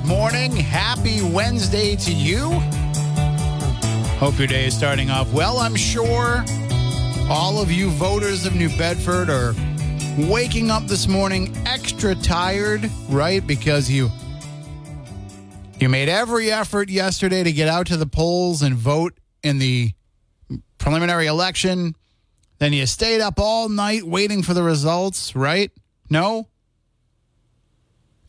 Good 0.00 0.08
morning. 0.08 0.56
Happy 0.56 1.22
Wednesday 1.22 1.96
to 1.96 2.12
you. 2.12 2.50
Hope 4.18 4.38
your 4.38 4.46
day 4.46 4.66
is 4.66 4.76
starting 4.76 5.10
off 5.10 5.32
well. 5.32 5.58
I'm 5.58 5.76
sure 5.76 6.44
all 7.28 7.60
of 7.60 7.70
you 7.70 7.90
voters 7.90 8.46
of 8.46 8.54
New 8.54 8.68
Bedford 8.76 9.30
are 9.30 9.54
waking 10.16 10.70
up 10.70 10.86
this 10.86 11.08
morning 11.08 11.56
extra 11.66 12.14
tired, 12.14 12.90
right? 13.08 13.46
Because 13.46 13.90
you 13.90 14.10
you 15.78 15.88
made 15.88 16.08
every 16.08 16.50
effort 16.50 16.88
yesterday 16.88 17.42
to 17.42 17.52
get 17.52 17.68
out 17.68 17.86
to 17.88 17.96
the 17.96 18.06
polls 18.06 18.62
and 18.62 18.74
vote 18.74 19.18
in 19.42 19.58
the 19.58 19.92
preliminary 20.78 21.26
election. 21.26 21.94
Then 22.58 22.72
you 22.72 22.86
stayed 22.86 23.20
up 23.20 23.38
all 23.38 23.68
night 23.68 24.02
waiting 24.02 24.42
for 24.42 24.52
the 24.52 24.62
results, 24.62 25.34
right? 25.34 25.70
No? 26.10 26.48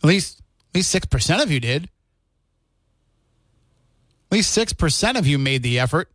At 0.04 0.08
least 0.08 0.41
at 0.72 0.76
least 0.76 0.96
6% 0.96 1.44
of 1.44 1.52
you 1.52 1.60
did. 1.60 1.84
At 4.32 4.36
least 4.38 4.58
6% 4.58 5.18
of 5.18 5.28
you 5.28 5.38
made 5.38 5.64
the 5.64 5.80
effort 5.80 6.10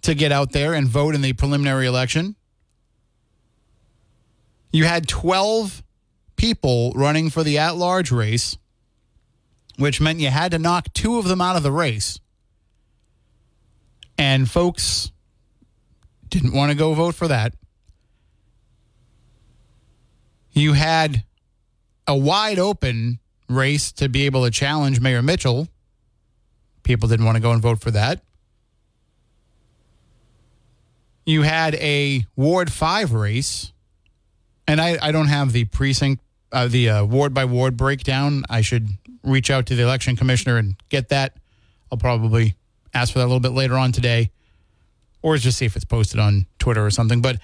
to 0.00 0.14
get 0.14 0.32
out 0.32 0.52
there 0.52 0.72
and 0.72 0.88
vote 0.88 1.14
in 1.14 1.20
the 1.20 1.34
preliminary 1.34 1.86
election. 1.86 2.34
You 4.72 4.86
had 4.86 5.06
12 5.06 5.82
people 6.36 6.92
running 6.94 7.28
for 7.28 7.44
the 7.44 7.58
at 7.58 7.76
large 7.76 8.10
race, 8.10 8.56
which 9.76 10.00
meant 10.00 10.18
you 10.18 10.30
had 10.30 10.52
to 10.52 10.58
knock 10.58 10.90
two 10.94 11.18
of 11.18 11.26
them 11.26 11.42
out 11.42 11.56
of 11.56 11.62
the 11.62 11.70
race. 11.70 12.18
And 14.16 14.50
folks 14.50 15.12
didn't 16.30 16.54
want 16.54 16.72
to 16.72 16.78
go 16.78 16.94
vote 16.94 17.14
for 17.14 17.28
that. 17.28 17.52
You 20.52 20.72
had 20.72 21.24
a 22.06 22.16
wide 22.16 22.58
open 22.58 23.18
race 23.48 23.92
to 23.92 24.08
be 24.08 24.26
able 24.26 24.44
to 24.44 24.50
challenge 24.50 25.00
Mayor 25.00 25.22
Mitchell. 25.22 25.68
People 26.82 27.08
didn't 27.08 27.26
want 27.26 27.36
to 27.36 27.42
go 27.42 27.52
and 27.52 27.62
vote 27.62 27.80
for 27.80 27.90
that. 27.90 28.22
You 31.24 31.42
had 31.42 31.76
a 31.76 32.26
Ward 32.34 32.72
5 32.72 33.12
race, 33.12 33.72
and 34.66 34.80
I, 34.80 34.98
I 35.00 35.12
don't 35.12 35.28
have 35.28 35.52
the 35.52 35.64
precinct, 35.66 36.20
uh, 36.50 36.66
the 36.66 36.88
uh, 36.88 37.04
ward 37.04 37.32
by 37.32 37.44
ward 37.44 37.76
breakdown. 37.76 38.42
I 38.50 38.60
should 38.60 38.88
reach 39.22 39.48
out 39.48 39.66
to 39.66 39.76
the 39.76 39.84
election 39.84 40.16
commissioner 40.16 40.56
and 40.56 40.74
get 40.88 41.10
that. 41.10 41.36
I'll 41.90 41.98
probably 41.98 42.56
ask 42.92 43.12
for 43.12 43.20
that 43.20 43.26
a 43.26 43.28
little 43.30 43.40
bit 43.40 43.52
later 43.52 43.74
on 43.76 43.92
today, 43.92 44.32
or 45.22 45.36
just 45.36 45.58
see 45.58 45.66
if 45.66 45.76
it's 45.76 45.84
posted 45.84 46.18
on 46.18 46.46
Twitter 46.58 46.84
or 46.84 46.90
something. 46.90 47.22
But 47.22 47.36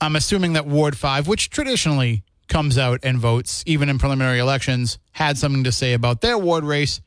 I'm 0.00 0.16
assuming 0.16 0.54
that 0.54 0.66
Ward 0.66 0.96
5, 0.96 1.28
which 1.28 1.48
traditionally 1.48 2.24
comes 2.48 2.78
out 2.78 3.00
and 3.02 3.18
votes, 3.18 3.62
even 3.66 3.88
in 3.88 3.98
preliminary 3.98 4.38
elections, 4.38 4.98
had 5.12 5.38
something 5.38 5.64
to 5.64 5.72
say 5.72 5.92
about 5.92 6.20
their 6.20 6.38
ward 6.38 6.64
race, 6.64 7.00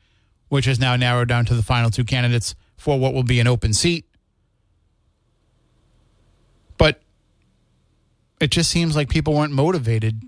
which 0.48 0.66
is 0.66 0.78
now 0.78 0.96
narrowed 0.96 1.28
down 1.28 1.44
to 1.46 1.54
the 1.54 1.62
final 1.62 1.90
two 1.90 2.04
candidates 2.04 2.54
for 2.76 2.98
what 2.98 3.14
will 3.14 3.22
be 3.22 3.40
an 3.40 3.46
open 3.46 3.72
seat. 3.72 4.06
But 6.76 7.02
it 8.40 8.50
just 8.50 8.70
seems 8.70 8.96
like 8.96 9.08
people 9.08 9.34
weren't 9.34 9.52
motivated 9.52 10.22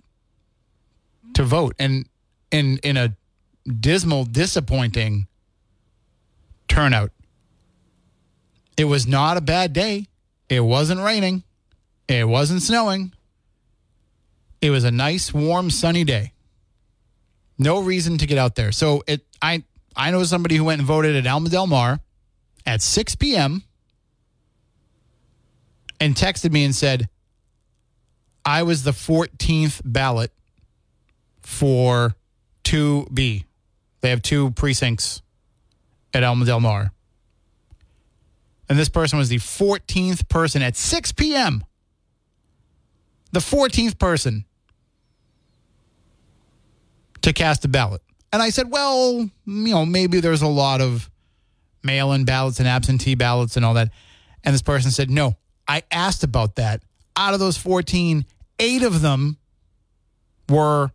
to 1.35 1.43
vote. 1.43 1.75
And 1.79 2.07
in 2.51 2.79
in 2.83 2.97
a 2.97 3.17
dismal, 3.81 4.25
disappointing 4.25 5.27
turnout. 6.69 7.11
It 8.77 8.85
was 8.85 9.07
not 9.07 9.37
a 9.37 9.41
bad 9.41 9.73
day. 9.73 10.09
It 10.49 10.61
wasn't 10.61 11.01
raining. 11.01 11.45
It 12.09 12.27
wasn't 12.29 12.63
snowing. 12.63 13.13
It 14.63 14.71
was 14.71 14.85
a 14.85 14.93
nice, 14.93 15.35
warm, 15.35 15.71
sunny 15.71 16.05
day. 16.05 16.33
No 17.59 17.83
reason 17.83 18.17
to 18.19 18.27
get 18.27 18.39
out 18.39 18.55
there. 18.55 18.71
So 18.71 19.03
it 19.09 19.27
I 19.43 19.65
I 19.97 20.13
know 20.13 20.23
somebody 20.23 20.57
who 20.57 20.65
went 20.65 20.79
and 20.79 20.87
voted 20.87 21.17
at 21.17 21.27
Alma 21.27 21.49
Del 21.49 21.67
Mar 21.67 22.01
at 22.65 22.81
6 22.81 23.17
p.m. 23.17 23.65
and 26.01 26.15
texted 26.15 26.53
me 26.53 26.65
and 26.65 26.75
said, 26.75 27.09
I 28.45 28.63
was 28.63 28.85
the 28.85 28.93
14th 28.93 29.83
ballot 29.85 30.33
for 31.41 32.15
2B. 32.65 33.45
They 34.01 34.11
have 34.11 34.23
two 34.23 34.53
precincts 34.53 35.23
at 36.15 36.23
Alma 36.23 36.45
Del 36.45 36.61
Mar. 36.61 36.93
And 38.69 38.79
this 38.79 38.89
person 38.89 39.19
was 39.19 39.29
the 39.29 39.39
14th 39.39 40.29
person 40.29 40.63
at 40.63 40.77
6 40.77 41.13
p.m. 41.13 41.65
The 43.33 43.41
14th 43.41 43.99
person 43.99 44.47
to 47.23 47.33
cast 47.33 47.65
a 47.65 47.69
ballot. 47.69 48.03
And 48.33 48.43
I 48.43 48.51
said, 48.51 48.71
well, 48.71 49.19
you 49.19 49.31
know, 49.47 49.85
maybe 49.85 50.21
there's 50.21 50.43
a 50.43 50.49
lot 50.49 50.81
of 50.81 51.11
mail 51.83 52.13
in 52.13 52.25
ballots 52.25 52.59
and 52.59 52.69
absentee 52.69 53.15
ballots 53.15 53.57
and 53.57 53.65
all 53.65 53.75
that. 53.75 53.91
And 54.45 54.55
this 54.55 54.63
person 54.63 54.91
said, 54.91 55.11
no, 55.11 55.37
I 55.69 55.83
asked 55.91 56.25
about 56.25 56.57
that. 56.57 56.83
Out 57.17 57.35
of 57.35 57.41
those 57.41 57.57
14, 57.57 58.25
eight 58.59 58.83
of 58.83 59.03
them 59.03 59.37
were 60.49 60.91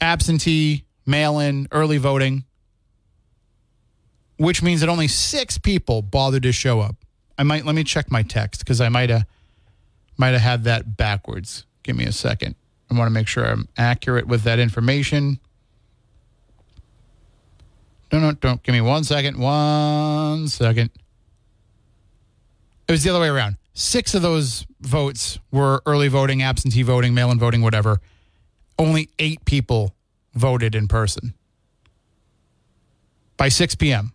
absentee, 0.00 0.84
mail 1.06 1.38
in, 1.38 1.68
early 1.70 1.98
voting, 1.98 2.44
which 4.36 4.62
means 4.62 4.80
that 4.80 4.88
only 4.88 5.08
six 5.08 5.58
people 5.58 6.02
bothered 6.02 6.42
to 6.42 6.52
show 6.52 6.80
up. 6.80 6.96
I 7.38 7.42
might 7.42 7.64
let 7.64 7.74
me 7.74 7.84
check 7.84 8.10
my 8.10 8.22
text 8.22 8.60
because 8.60 8.80
I 8.80 8.88
might 8.88 9.10
have 9.10 9.26
might 10.16 10.30
have 10.30 10.40
had 10.40 10.64
that 10.64 10.96
backwards. 10.96 11.66
Give 11.82 11.96
me 11.96 12.04
a 12.04 12.12
second. 12.12 12.54
I 12.94 12.98
want 12.98 13.08
to 13.08 13.14
make 13.14 13.26
sure 13.28 13.44
I'm 13.44 13.68
accurate 13.76 14.26
with 14.26 14.42
that 14.44 14.58
information. 14.58 15.38
No, 18.12 18.20
no, 18.20 18.32
don't. 18.32 18.62
Give 18.62 18.72
me 18.72 18.80
one 18.80 19.04
second. 19.04 19.38
One 19.38 20.48
second. 20.48 20.90
It 22.86 22.92
was 22.92 23.02
the 23.02 23.10
other 23.10 23.20
way 23.20 23.28
around. 23.28 23.56
Six 23.72 24.14
of 24.14 24.22
those 24.22 24.66
votes 24.80 25.38
were 25.50 25.82
early 25.86 26.08
voting, 26.08 26.42
absentee 26.42 26.82
voting, 26.82 27.14
mail 27.14 27.30
in 27.30 27.38
voting, 27.38 27.62
whatever. 27.62 28.00
Only 28.78 29.10
eight 29.18 29.44
people 29.44 29.94
voted 30.34 30.74
in 30.74 30.86
person. 30.88 31.34
by 33.36 33.48
6 33.48 33.74
p.m., 33.76 34.12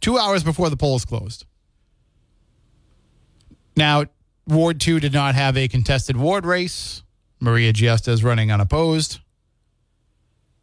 two 0.00 0.18
hours 0.18 0.42
before 0.42 0.70
the 0.70 0.76
polls 0.76 1.04
closed. 1.04 1.44
Now, 3.76 4.06
Ward 4.46 4.80
2 4.80 4.98
did 5.00 5.12
not 5.12 5.34
have 5.34 5.56
a 5.56 5.68
contested 5.68 6.16
ward 6.16 6.44
race. 6.44 7.02
Maria 7.40 7.72
Giesta 7.72 8.22
running 8.22 8.50
unopposed. 8.50 9.18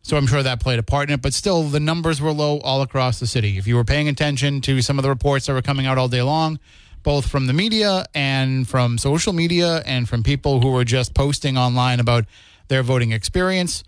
So 0.01 0.17
I'm 0.17 0.27
sure 0.27 0.43
that 0.43 0.59
played 0.59 0.79
a 0.79 0.83
part 0.83 1.09
in 1.09 1.13
it, 1.13 1.21
but 1.21 1.33
still, 1.33 1.63
the 1.63 1.79
numbers 1.79 2.21
were 2.21 2.33
low 2.33 2.59
all 2.59 2.81
across 2.81 3.19
the 3.19 3.27
city. 3.27 3.57
If 3.57 3.67
you 3.67 3.75
were 3.75 3.85
paying 3.85 4.09
attention 4.09 4.59
to 4.61 4.81
some 4.81 4.99
of 4.99 5.03
the 5.03 5.09
reports 5.09 5.45
that 5.45 5.53
were 5.53 5.61
coming 5.61 5.85
out 5.85 5.97
all 5.97 6.09
day 6.09 6.21
long, 6.21 6.59
both 7.03 7.29
from 7.29 7.47
the 7.47 7.53
media 7.53 8.05
and 8.13 8.67
from 8.67 8.97
social 8.97 9.31
media 9.31 9.81
and 9.85 10.07
from 10.09 10.21
people 10.21 10.61
who 10.61 10.71
were 10.71 10.83
just 10.83 11.13
posting 11.13 11.57
online 11.57 12.01
about 12.01 12.25
their 12.67 12.83
voting 12.83 13.11
experience, 13.11 13.83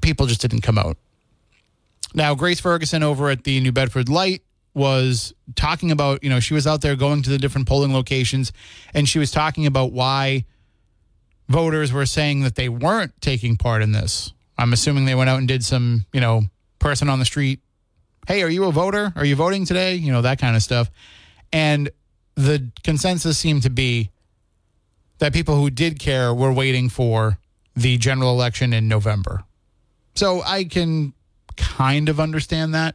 people 0.00 0.26
just 0.26 0.40
didn't 0.40 0.62
come 0.62 0.78
out. 0.78 0.96
Now, 2.14 2.34
Grace 2.34 2.60
Ferguson 2.60 3.02
over 3.02 3.30
at 3.30 3.44
the 3.44 3.60
New 3.60 3.72
Bedford 3.72 4.08
Light 4.08 4.42
was 4.74 5.32
talking 5.54 5.90
about, 5.90 6.24
you 6.24 6.30
know, 6.30 6.40
she 6.40 6.54
was 6.54 6.66
out 6.66 6.80
there 6.80 6.96
going 6.96 7.22
to 7.22 7.30
the 7.30 7.38
different 7.38 7.68
polling 7.68 7.92
locations 7.92 8.52
and 8.94 9.08
she 9.08 9.18
was 9.18 9.30
talking 9.30 9.66
about 9.66 9.92
why 9.92 10.44
voters 11.48 11.92
were 11.92 12.06
saying 12.06 12.42
that 12.42 12.54
they 12.54 12.68
weren't 12.68 13.12
taking 13.20 13.56
part 13.56 13.82
in 13.82 13.92
this. 13.92 14.32
I'm 14.58 14.72
assuming 14.72 15.04
they 15.04 15.14
went 15.14 15.30
out 15.30 15.38
and 15.38 15.48
did 15.48 15.64
some, 15.64 16.06
you 16.12 16.20
know, 16.20 16.42
person 16.78 17.08
on 17.08 17.18
the 17.18 17.24
street, 17.24 17.60
hey, 18.26 18.42
are 18.42 18.48
you 18.48 18.64
a 18.64 18.72
voter? 18.72 19.12
Are 19.16 19.24
you 19.24 19.36
voting 19.36 19.64
today? 19.64 19.94
You 19.94 20.12
know, 20.12 20.22
that 20.22 20.38
kind 20.38 20.56
of 20.56 20.62
stuff. 20.62 20.90
And 21.52 21.90
the 22.34 22.70
consensus 22.82 23.38
seemed 23.38 23.62
to 23.62 23.70
be 23.70 24.10
that 25.18 25.32
people 25.32 25.56
who 25.56 25.70
did 25.70 25.98
care 25.98 26.34
were 26.34 26.52
waiting 26.52 26.88
for 26.88 27.38
the 27.74 27.96
general 27.98 28.30
election 28.30 28.72
in 28.72 28.88
November. 28.88 29.44
So 30.14 30.42
I 30.42 30.64
can 30.64 31.12
kind 31.56 32.08
of 32.08 32.20
understand 32.20 32.74
that. 32.74 32.94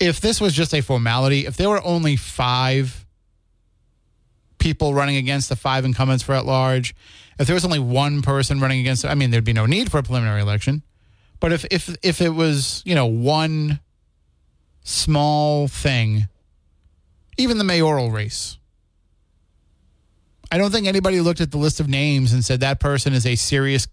If 0.00 0.20
this 0.20 0.40
was 0.40 0.52
just 0.52 0.74
a 0.74 0.80
formality, 0.80 1.46
if 1.46 1.56
there 1.56 1.70
were 1.70 1.82
only 1.84 2.16
five 2.16 3.03
people 4.64 4.94
running 4.94 5.16
against 5.16 5.50
the 5.50 5.56
five 5.56 5.84
incumbents 5.84 6.24
for 6.24 6.34
at 6.34 6.46
large, 6.46 6.94
if 7.38 7.46
there 7.46 7.52
was 7.52 7.66
only 7.66 7.78
one 7.78 8.22
person 8.22 8.60
running 8.60 8.80
against, 8.80 9.04
I 9.04 9.14
mean, 9.14 9.30
there'd 9.30 9.44
be 9.44 9.52
no 9.52 9.66
need 9.66 9.90
for 9.90 9.98
a 9.98 10.02
preliminary 10.02 10.40
election. 10.40 10.82
But 11.38 11.52
if 11.52 11.66
if 11.70 11.94
if 12.02 12.22
it 12.22 12.30
was, 12.30 12.82
you 12.86 12.94
know, 12.94 13.04
one 13.04 13.80
small 14.82 15.68
thing, 15.68 16.28
even 17.36 17.58
the 17.58 17.64
mayoral 17.64 18.10
race, 18.10 18.56
I 20.50 20.56
don't 20.56 20.70
think 20.70 20.86
anybody 20.86 21.20
looked 21.20 21.42
at 21.42 21.50
the 21.50 21.58
list 21.58 21.78
of 21.78 21.86
names 21.86 22.32
and 22.32 22.42
said 22.42 22.60
that 22.60 22.80
person 22.80 23.12
is 23.12 23.26
a 23.26 23.36
serious 23.36 23.86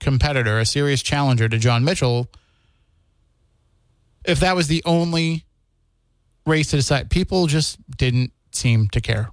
competitor, 0.00 0.58
a 0.58 0.66
serious 0.66 1.02
challenger 1.02 1.48
to 1.48 1.56
John 1.56 1.82
Mitchell. 1.82 2.28
If 4.26 4.40
that 4.40 4.54
was 4.54 4.68
the 4.68 4.82
only 4.84 5.46
race 6.44 6.68
to 6.72 6.76
decide, 6.76 7.08
people 7.08 7.46
just 7.46 7.78
didn't 7.96 8.32
seem 8.52 8.88
to 8.88 9.00
care. 9.00 9.30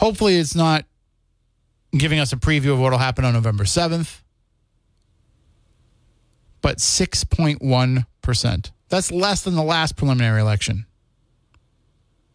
Hopefully, 0.00 0.36
it's 0.36 0.54
not 0.54 0.86
giving 1.92 2.18
us 2.18 2.32
a 2.32 2.36
preview 2.36 2.72
of 2.72 2.80
what 2.80 2.90
will 2.90 2.98
happen 2.98 3.22
on 3.26 3.34
November 3.34 3.64
7th. 3.64 4.22
But 6.62 6.78
6.1%. 6.78 8.70
That's 8.88 9.12
less 9.12 9.42
than 9.42 9.54
the 9.54 9.62
last 9.62 9.96
preliminary 9.96 10.40
election, 10.40 10.86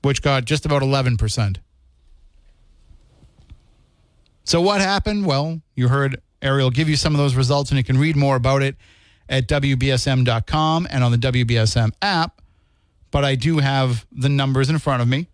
which 0.04 0.22
got 0.22 0.46
just 0.46 0.66
about 0.66 0.84
11%. 0.84 1.58
So, 4.44 4.62
what 4.62 4.80
happened? 4.80 5.26
Well, 5.26 5.62
you 5.76 5.88
heard 5.88 6.22
Ariel 6.44 6.70
give 6.70 6.88
you 6.88 6.96
some 6.96 7.16
of 7.16 7.18
those 7.18 7.34
results, 7.34 7.72
and 7.72 7.80
you 7.80 7.84
can 7.84 7.98
read 7.98 8.16
more 8.16 8.36
about 8.36 8.62
it 8.62 8.76
at 9.28 9.48
WBSM.com 9.48 10.88
and 10.92 11.04
on 11.04 11.12
the 11.12 11.18
WBSM 11.18 11.94
app. 12.04 12.42
But 13.10 13.26
I 13.26 13.34
do 13.34 13.58
have 13.58 14.06
the 14.12 14.30
numbers 14.30 14.70
in 14.70 14.78
front 14.78 15.02
of 15.02 15.08
me. 15.08 15.30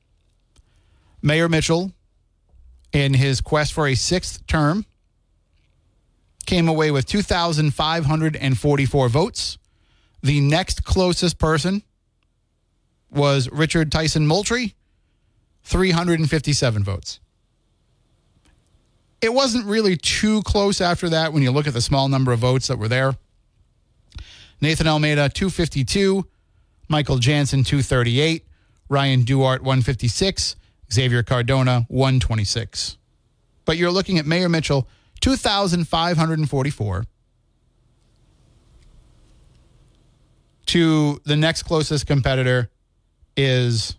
Mayor 1.21 1.49
Mitchell 1.49 1.91
in 2.93 3.13
his 3.13 3.41
quest 3.41 3.73
for 3.73 3.87
a 3.87 3.95
sixth 3.95 4.45
term, 4.47 4.85
came 6.45 6.67
away 6.67 6.91
with 6.91 7.05
2,544 7.05 9.09
votes. 9.09 9.57
The 10.21 10.41
next 10.41 10.83
closest 10.83 11.39
person 11.39 11.83
was 13.09 13.49
Richard 13.49 13.91
Tyson 13.91 14.27
Moultrie, 14.27 14.75
357 15.63 16.83
votes. 16.83 17.19
It 19.21 19.33
wasn't 19.33 19.65
really 19.65 19.97
too 19.97 20.41
close 20.41 20.81
after 20.81 21.09
that 21.09 21.31
when 21.31 21.43
you 21.43 21.51
look 21.51 21.67
at 21.67 21.73
the 21.73 21.81
small 21.81 22.09
number 22.09 22.31
of 22.31 22.39
votes 22.39 22.67
that 22.67 22.79
were 22.79 22.87
there. 22.87 23.15
Nathan 24.61 24.87
Almeida, 24.87 25.29
252. 25.29 26.25
Michael 26.87 27.17
Jansen, 27.17 27.63
238. 27.63 28.45
Ryan 28.89 29.23
Duart, 29.23 29.61
156. 29.61 30.55
Xavier 30.93 31.23
Cardona, 31.23 31.85
126. 31.89 32.97
But 33.65 33.77
you're 33.77 33.91
looking 33.91 34.17
at 34.17 34.25
Mayor 34.25 34.49
Mitchell, 34.49 34.87
2,544. 35.21 37.05
To 40.67 41.21
the 41.25 41.35
next 41.35 41.63
closest 41.63 42.07
competitor 42.07 42.69
is 43.35 43.97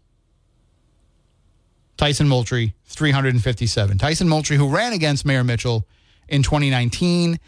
Tyson 1.96 2.28
Moultrie, 2.28 2.74
357. 2.86 3.98
Tyson 3.98 4.28
Moultrie, 4.28 4.56
who 4.56 4.68
ran 4.68 4.92
against 4.92 5.24
Mayor 5.24 5.44
Mitchell 5.44 5.86
in 6.28 6.42
2019 6.42 7.38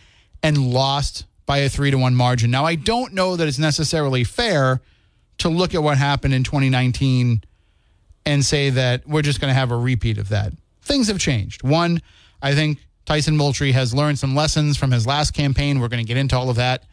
and 0.43 0.58
lost 0.58 1.25
by 1.47 1.58
a 1.58 1.69
three 1.69 1.90
to 1.90 1.99
one 1.99 2.14
margin. 2.14 2.50
Now, 2.50 2.64
I 2.64 2.75
don't 2.75 3.14
know 3.14 3.37
that 3.37 3.49
it's 3.49 3.58
necessarily 3.58 4.25
fair 4.25 4.81
to 5.38 5.49
look 5.49 5.75
at 5.75 5.82
what 5.82 5.99
happened 5.99 6.35
in 6.35 6.44
2019 6.44 7.43
and 8.26 8.44
say 8.44 8.71
that 8.71 9.06
we're 9.06 9.23
just 9.23 9.41
going 9.41 9.50
to 9.50 9.55
have 9.55 9.71
a 9.71 9.76
repeat 9.76 10.19
of 10.19 10.31
that. 10.31 10.53
Things 10.82 11.09
have 11.09 11.19
changed. 11.19 11.62
One, 11.62 12.00
I 12.43 12.55
think 12.55 12.79
Tyson 13.05 13.37
Moultrie 13.37 13.73
has 13.73 13.94
learned 13.94 14.19
some 14.19 14.35
lessons 14.35 14.76
from 14.76 14.91
his 14.91 15.06
last 15.06 15.32
campaign. 15.32 15.81
We're 15.81 15.88
going 15.88 16.05
to 16.05 16.09
get 16.09 16.17
into 16.17 16.37
all 16.37 16.50
of 16.50 16.56
that. 16.56 16.85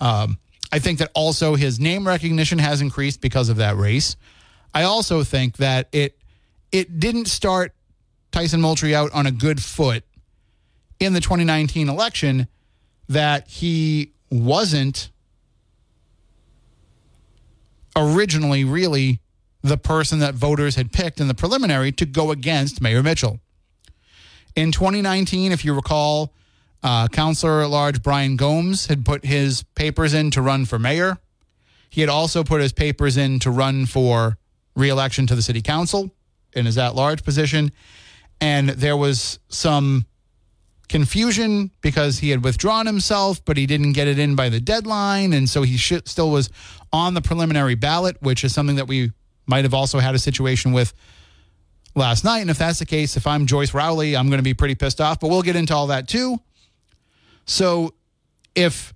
Um, 0.00 0.38
I 0.72 0.78
think 0.78 0.98
that 0.98 1.10
also 1.14 1.54
his 1.54 1.78
name 1.78 2.06
recognition 2.06 2.58
has 2.58 2.80
increased 2.80 3.20
because 3.20 3.48
of 3.48 3.56
that 3.58 3.76
race. 3.76 4.16
I 4.74 4.84
also 4.84 5.22
think 5.22 5.58
that 5.58 5.88
it 5.92 6.16
it 6.72 6.98
didn't 6.98 7.26
start 7.26 7.74
Tyson 8.30 8.62
Moultrie 8.62 8.94
out 8.94 9.12
on 9.12 9.26
a 9.26 9.30
good 9.30 9.62
foot 9.62 10.04
in 10.98 11.12
the 11.12 11.20
2019 11.20 11.90
election 11.90 12.48
that 13.08 13.48
he 13.48 14.12
wasn't 14.30 15.10
originally 17.94 18.64
really 18.64 19.20
the 19.62 19.78
person 19.78 20.18
that 20.18 20.34
voters 20.34 20.74
had 20.74 20.92
picked 20.92 21.20
in 21.20 21.28
the 21.28 21.34
preliminary 21.34 21.92
to 21.92 22.04
go 22.04 22.30
against 22.30 22.80
Mayor 22.80 23.02
Mitchell. 23.02 23.40
In 24.54 24.72
2019, 24.72 25.52
if 25.52 25.64
you 25.64 25.72
recall, 25.72 26.32
uh, 26.82 27.08
Councilor 27.08 27.62
at 27.62 27.70
large 27.70 28.02
Brian 28.02 28.36
Gomes 28.36 28.86
had 28.86 29.04
put 29.04 29.24
his 29.24 29.62
papers 29.74 30.14
in 30.14 30.30
to 30.32 30.42
run 30.42 30.64
for 30.64 30.78
mayor. 30.78 31.18
He 31.88 32.00
had 32.00 32.10
also 32.10 32.42
put 32.42 32.60
his 32.60 32.72
papers 32.72 33.16
in 33.16 33.38
to 33.40 33.50
run 33.50 33.86
for 33.86 34.38
reelection 34.74 35.26
to 35.28 35.34
the 35.34 35.42
city 35.42 35.62
council 35.62 36.10
in 36.54 36.66
his 36.66 36.76
at 36.76 36.94
large 36.94 37.22
position. 37.22 37.70
And 38.40 38.70
there 38.70 38.96
was 38.96 39.38
some 39.48 40.06
confusion 40.88 41.70
because 41.80 42.18
he 42.18 42.30
had 42.30 42.42
withdrawn 42.44 42.86
himself, 42.86 43.44
but 43.44 43.56
he 43.56 43.66
didn't 43.66 43.92
get 43.92 44.08
it 44.08 44.18
in 44.18 44.34
by 44.34 44.48
the 44.48 44.60
deadline. 44.60 45.32
And 45.32 45.48
so 45.48 45.62
he 45.62 45.76
still 45.78 46.30
was 46.30 46.50
on 46.92 47.14
the 47.14 47.22
preliminary 47.22 47.74
ballot, 47.74 48.16
which 48.20 48.42
is 48.44 48.52
something 48.52 48.76
that 48.76 48.88
we 48.88 49.12
might 49.46 49.64
have 49.64 49.74
also 49.74 49.98
had 49.98 50.14
a 50.14 50.18
situation 50.18 50.72
with 50.72 50.92
last 51.94 52.24
night. 52.24 52.40
And 52.40 52.50
if 52.50 52.58
that's 52.58 52.78
the 52.78 52.86
case, 52.86 53.16
if 53.16 53.26
I'm 53.26 53.46
Joyce 53.46 53.74
Rowley, 53.74 54.16
I'm 54.16 54.28
going 54.28 54.38
to 54.38 54.44
be 54.44 54.54
pretty 54.54 54.74
pissed 54.74 55.00
off. 55.00 55.20
But 55.20 55.28
we'll 55.28 55.42
get 55.42 55.56
into 55.56 55.74
all 55.74 55.88
that 55.88 56.08
too. 56.08 56.38
So 57.44 57.94
if 58.54 58.94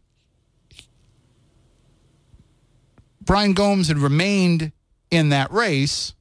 Brian 3.21 3.55
Gomes 3.55 3.89
had 3.89 3.99
remained 3.99 4.73
in 5.11 5.31
that 5.31 5.53
race, 5.53 6.15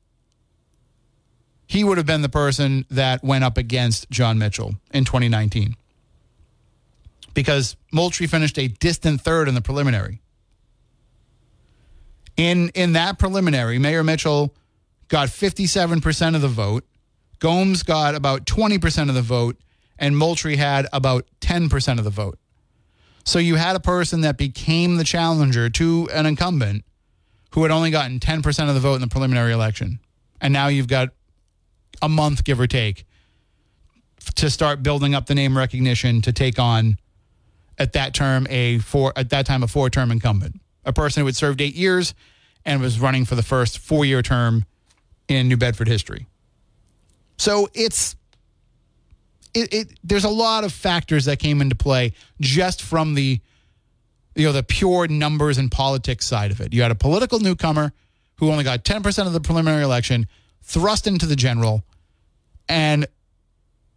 he 1.67 1.83
would 1.83 1.97
have 1.97 2.05
been 2.05 2.21
the 2.21 2.29
person 2.29 2.85
that 2.89 3.23
went 3.23 3.43
up 3.43 3.57
against 3.57 4.09
John 4.09 4.37
Mitchell 4.37 4.75
in 4.93 5.05
2019. 5.05 5.75
Because 7.33 7.75
Moultrie 7.91 8.27
finished 8.27 8.57
a 8.57 8.67
distant 8.67 9.21
third 9.21 9.47
in 9.47 9.55
the 9.55 9.61
preliminary. 9.61 10.21
In 12.37 12.69
in 12.69 12.93
that 12.93 13.17
preliminary, 13.17 13.79
Mayor 13.79 14.03
Mitchell 14.03 14.53
got 15.07 15.29
57% 15.29 16.35
of 16.35 16.41
the 16.41 16.47
vote. 16.47 16.83
Gomes 17.39 17.83
got 17.83 18.15
about 18.15 18.45
20% 18.45 19.09
of 19.09 19.15
the 19.15 19.21
vote, 19.21 19.57
and 19.99 20.17
Moultrie 20.17 20.55
had 20.55 20.87
about 20.91 21.27
10% 21.41 21.97
of 21.99 22.03
the 22.03 22.09
vote. 22.09 22.39
So 23.23 23.39
you 23.39 23.55
had 23.55 23.75
a 23.75 23.79
person 23.79 24.21
that 24.21 24.37
became 24.37 24.97
the 24.97 25.03
challenger 25.03 25.69
to 25.71 26.09
an 26.13 26.25
incumbent 26.25 26.85
who 27.51 27.63
had 27.63 27.71
only 27.71 27.91
gotten 27.91 28.19
10% 28.19 28.67
of 28.67 28.73
the 28.73 28.79
vote 28.79 28.95
in 28.95 29.01
the 29.01 29.07
preliminary 29.07 29.51
election. 29.51 29.99
And 30.41 30.53
now 30.53 30.67
you've 30.67 30.87
got 30.87 31.09
a 32.01 32.09
month, 32.09 32.43
give 32.43 32.59
or 32.59 32.67
take, 32.67 33.05
to 34.35 34.49
start 34.49 34.83
building 34.83 35.15
up 35.15 35.25
the 35.25 35.35
name 35.35 35.57
recognition 35.57 36.21
to 36.21 36.33
take 36.33 36.59
on 36.59 36.97
at 37.77 37.93
that 37.93 38.13
term 38.13 38.47
a 38.49 38.79
four 38.79 39.13
at 39.15 39.29
that 39.29 39.45
time 39.45 39.63
a 39.63 39.67
four 39.67 39.89
term 39.89 40.11
incumbent, 40.11 40.61
a 40.85 40.93
person 40.93 41.21
who 41.21 41.25
had 41.25 41.35
served 41.35 41.61
eight 41.61 41.75
years 41.75 42.13
and 42.65 42.81
was 42.81 42.99
running 42.99 43.25
for 43.25 43.35
the 43.35 43.43
first 43.43 43.79
four 43.79 44.05
year 44.05 44.21
term 44.21 44.65
in 45.27 45.47
New 45.47 45.57
Bedford 45.57 45.87
history. 45.87 46.27
So 47.37 47.69
it's 47.73 48.15
it, 49.53 49.73
it 49.73 49.99
there's 50.03 50.23
a 50.23 50.29
lot 50.29 50.63
of 50.63 50.71
factors 50.71 51.25
that 51.25 51.39
came 51.39 51.61
into 51.61 51.75
play 51.75 52.13
just 52.39 52.81
from 52.81 53.15
the 53.15 53.39
you 54.35 54.45
know 54.45 54.51
the 54.51 54.63
pure 54.63 55.07
numbers 55.07 55.57
and 55.57 55.71
politics 55.71 56.25
side 56.25 56.51
of 56.51 56.61
it. 56.61 56.73
You 56.73 56.81
had 56.81 56.91
a 56.91 56.95
political 56.95 57.39
newcomer 57.39 57.93
who 58.37 58.51
only 58.51 58.63
got 58.65 58.83
10% 58.83 59.27
of 59.27 59.33
the 59.33 59.39
preliminary 59.39 59.83
election, 59.83 60.27
thrust 60.61 61.07
into 61.07 61.25
the 61.25 61.37
general, 61.37 61.83
and 62.67 63.07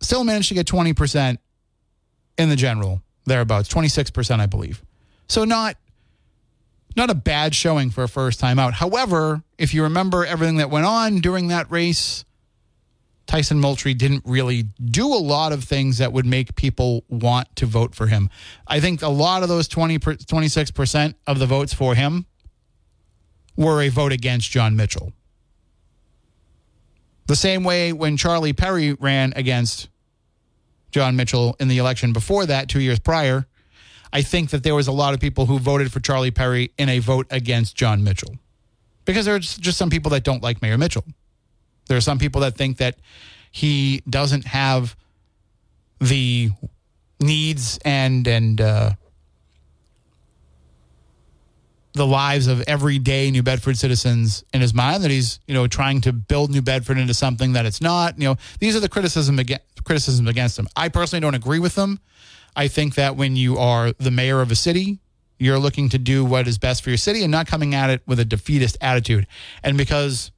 still 0.00 0.22
managed 0.22 0.48
to 0.48 0.54
get 0.54 0.64
20% 0.64 1.38
in 2.38 2.48
the 2.48 2.54
general, 2.54 3.02
thereabouts, 3.24 3.68
26%, 3.68 4.38
I 4.38 4.46
believe. 4.46 4.80
So 5.28 5.44
not 5.44 5.76
not 6.98 7.10
a 7.10 7.14
bad 7.14 7.54
showing 7.54 7.90
for 7.90 8.04
a 8.04 8.08
first 8.08 8.38
time 8.40 8.58
out. 8.58 8.74
However, 8.74 9.42
if 9.56 9.72
you 9.72 9.84
remember 9.84 10.26
everything 10.26 10.56
that 10.56 10.68
went 10.68 10.84
on 10.84 11.20
during 11.20 11.48
that 11.48 11.70
race, 11.70 12.24
Tyson 13.26 13.60
Moultrie 13.60 13.94
didn't 13.94 14.24
really 14.26 14.64
do 14.84 15.06
a 15.06 15.16
lot 15.16 15.52
of 15.52 15.64
things 15.64 15.98
that 15.98 16.12
would 16.12 16.26
make 16.26 16.54
people 16.56 17.04
want 17.08 17.54
to 17.56 17.66
vote 17.66 17.94
for 17.94 18.06
him. 18.06 18.30
I 18.66 18.80
think 18.80 19.02
a 19.02 19.08
lot 19.08 19.42
of 19.42 19.48
those 19.48 19.68
20 19.68 19.98
26% 19.98 21.14
of 21.26 21.38
the 21.38 21.46
votes 21.46 21.72
for 21.72 21.94
him 21.94 22.26
were 23.56 23.82
a 23.82 23.88
vote 23.88 24.12
against 24.12 24.50
John 24.50 24.76
Mitchell. 24.76 25.12
The 27.26 27.36
same 27.36 27.64
way 27.64 27.92
when 27.92 28.16
Charlie 28.16 28.54
Perry 28.54 28.94
ran 28.94 29.34
against 29.36 29.88
John 30.90 31.16
Mitchell 31.16 31.54
in 31.60 31.68
the 31.68 31.76
election 31.76 32.14
before 32.14 32.46
that, 32.46 32.68
two 32.68 32.80
years 32.80 32.98
prior, 32.98 33.46
I 34.12 34.22
think 34.22 34.50
that 34.50 34.62
there 34.62 34.74
was 34.74 34.88
a 34.88 34.92
lot 34.92 35.14
of 35.14 35.20
people 35.20 35.46
who 35.46 35.58
voted 35.58 35.92
for 35.92 36.00
Charlie 36.00 36.30
Perry 36.30 36.72
in 36.78 36.88
a 36.88 36.98
vote 36.98 37.26
against 37.30 37.76
John 37.76 38.02
Mitchell. 38.04 38.36
Because 39.04 39.26
there's 39.26 39.56
just 39.56 39.78
some 39.78 39.90
people 39.90 40.10
that 40.10 40.24
don't 40.24 40.42
like 40.42 40.60
Mayor 40.62 40.78
Mitchell. 40.78 41.04
There 41.88 41.96
are 41.96 42.02
some 42.02 42.18
people 42.18 42.42
that 42.42 42.56
think 42.56 42.78
that 42.78 42.96
he 43.50 44.02
doesn't 44.08 44.44
have 44.46 44.96
the 46.00 46.50
needs 47.20 47.78
and 47.84 48.26
and 48.28 48.60
uh, 48.60 48.90
the 51.94 52.06
lives 52.06 52.46
of 52.46 52.62
everyday 52.68 53.30
New 53.30 53.42
Bedford 53.42 53.76
citizens 53.76 54.44
in 54.52 54.60
his 54.60 54.72
mind. 54.74 55.02
That 55.02 55.10
he's 55.10 55.40
you 55.46 55.54
know 55.54 55.66
trying 55.66 56.00
to 56.02 56.12
build 56.12 56.50
New 56.50 56.62
Bedford 56.62 56.98
into 56.98 57.14
something 57.14 57.52
that 57.54 57.66
it's 57.66 57.80
not. 57.80 58.18
You 58.18 58.28
know 58.28 58.36
these 58.60 58.76
are 58.76 58.80
the 58.80 58.88
criticism 58.88 59.38
against 59.38 59.64
criticisms 59.84 60.28
against 60.28 60.58
him. 60.58 60.68
I 60.76 60.88
personally 60.88 61.20
don't 61.20 61.34
agree 61.34 61.58
with 61.58 61.74
them. 61.74 62.00
I 62.58 62.66
think 62.66 62.96
that 62.96 63.14
when 63.14 63.36
you 63.36 63.56
are 63.56 63.92
the 63.98 64.10
mayor 64.10 64.40
of 64.40 64.50
a 64.50 64.56
city, 64.56 64.98
you're 65.38 65.60
looking 65.60 65.88
to 65.90 65.98
do 65.98 66.24
what 66.24 66.48
is 66.48 66.58
best 66.58 66.82
for 66.82 66.90
your 66.90 66.96
city 66.96 67.22
and 67.22 67.30
not 67.30 67.46
coming 67.46 67.72
at 67.72 67.88
it 67.88 68.02
with 68.04 68.18
a 68.18 68.24
defeatist 68.24 68.76
attitude. 68.80 69.28
And 69.62 69.78
because 69.78 70.32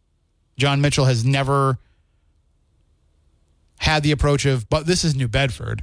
John 0.59 0.83
Mitchell 0.83 1.07
has 1.07 1.25
never 1.25 1.79
had 3.79 4.03
the 4.03 4.13
approach 4.13 4.45
of, 4.45 4.69
but 4.69 4.87
this 4.87 5.03
is 5.03 5.15
New 5.15 5.29
Bedford. 5.29 5.83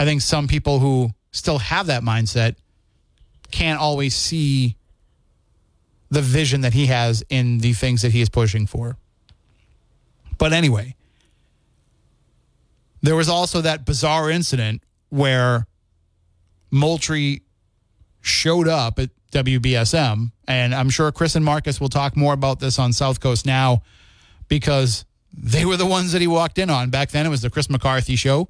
I 0.00 0.04
think 0.04 0.20
some 0.20 0.48
people 0.48 0.80
who 0.80 1.10
still 1.30 1.58
have 1.58 1.86
that 1.86 2.02
mindset 2.02 2.56
can't 3.52 3.78
always 3.78 4.16
see 4.16 4.76
the 6.10 6.22
vision 6.22 6.62
that 6.62 6.72
he 6.72 6.86
has 6.86 7.22
in 7.28 7.58
the 7.58 7.72
things 7.72 8.02
that 8.02 8.10
he 8.10 8.20
is 8.20 8.28
pushing 8.28 8.66
for. 8.66 8.96
But 10.38 10.52
anyway, 10.52 10.96
there 13.02 13.16
was 13.16 13.28
also 13.28 13.60
that 13.60 13.84
bizarre 13.84 14.30
incident 14.30 14.82
where 15.10 15.66
Moultrie 16.70 17.42
showed 18.20 18.68
up 18.68 18.98
at 18.98 19.10
WBSM. 19.32 20.30
And 20.46 20.74
I'm 20.74 20.88
sure 20.88 21.10
Chris 21.12 21.34
and 21.34 21.44
Marcus 21.44 21.80
will 21.80 21.88
talk 21.88 22.16
more 22.16 22.32
about 22.32 22.60
this 22.60 22.78
on 22.78 22.92
South 22.92 23.20
Coast 23.20 23.44
now 23.44 23.82
because 24.48 25.04
they 25.36 25.64
were 25.64 25.76
the 25.76 25.86
ones 25.86 26.12
that 26.12 26.20
he 26.20 26.26
walked 26.26 26.58
in 26.58 26.70
on. 26.70 26.90
Back 26.90 27.10
then, 27.10 27.26
it 27.26 27.30
was 27.30 27.42
the 27.42 27.50
Chris 27.50 27.68
McCarthy 27.68 28.16
show, 28.16 28.48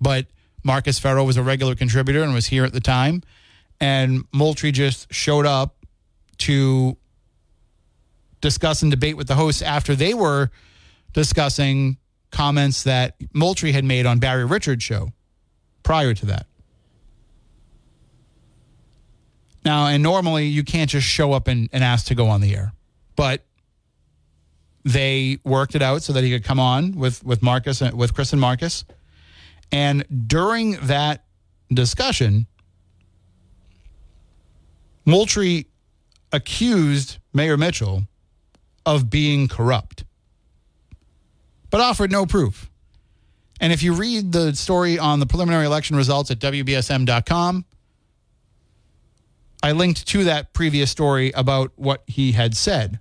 but 0.00 0.26
Marcus 0.64 0.98
Ferro 0.98 1.24
was 1.24 1.36
a 1.36 1.42
regular 1.42 1.74
contributor 1.74 2.22
and 2.22 2.34
was 2.34 2.46
here 2.46 2.64
at 2.64 2.72
the 2.72 2.80
time. 2.80 3.22
And 3.80 4.24
Moultrie 4.32 4.72
just 4.72 5.12
showed 5.12 5.46
up 5.46 5.76
to 6.38 6.96
discuss 8.40 8.82
and 8.82 8.90
debate 8.90 9.16
with 9.16 9.28
the 9.28 9.34
hosts 9.34 9.62
after 9.62 9.94
they 9.94 10.14
were 10.14 10.50
discussing 11.12 11.98
comments 12.32 12.82
that 12.82 13.14
Moultrie 13.32 13.72
had 13.72 13.84
made 13.84 14.06
on 14.06 14.18
Barry 14.18 14.44
Richards' 14.44 14.82
show 14.82 15.12
prior 15.82 16.14
to 16.14 16.26
that. 16.26 16.46
Now, 19.64 19.86
and 19.86 20.02
normally 20.02 20.46
you 20.46 20.64
can't 20.64 20.90
just 20.90 21.06
show 21.06 21.32
up 21.32 21.46
and, 21.46 21.68
and 21.72 21.84
ask 21.84 22.06
to 22.06 22.16
go 22.16 22.28
on 22.28 22.40
the 22.40 22.56
air, 22.56 22.72
but 23.14 23.44
they 24.84 25.38
worked 25.44 25.76
it 25.76 25.82
out 25.82 26.02
so 26.02 26.12
that 26.12 26.24
he 26.24 26.30
could 26.30 26.42
come 26.42 26.58
on 26.58 26.92
with 26.92 27.24
with 27.24 27.42
Marcus 27.42 27.80
uh, 27.80 27.92
with 27.94 28.12
Chris 28.14 28.32
and 28.32 28.40
Marcus. 28.40 28.84
And 29.70 30.04
during 30.26 30.72
that 30.82 31.24
discussion, 31.72 32.46
Moultrie 35.04 35.68
accused 36.32 37.18
Mayor 37.32 37.56
Mitchell 37.56 38.02
of 38.84 39.08
being 39.08 39.46
corrupt, 39.46 40.04
but 41.72 41.80
offered 41.80 42.12
no 42.12 42.26
proof. 42.26 42.70
And 43.58 43.72
if 43.72 43.82
you 43.82 43.94
read 43.94 44.30
the 44.30 44.54
story 44.54 44.98
on 44.98 45.18
the 45.20 45.26
preliminary 45.26 45.64
election 45.64 45.96
results 45.96 46.30
at 46.30 46.38
WBSM.com, 46.38 47.64
I 49.62 49.72
linked 49.72 50.06
to 50.08 50.24
that 50.24 50.52
previous 50.52 50.90
story 50.90 51.32
about 51.32 51.72
what 51.76 52.02
he 52.06 52.32
had 52.32 52.56
said. 52.56 53.00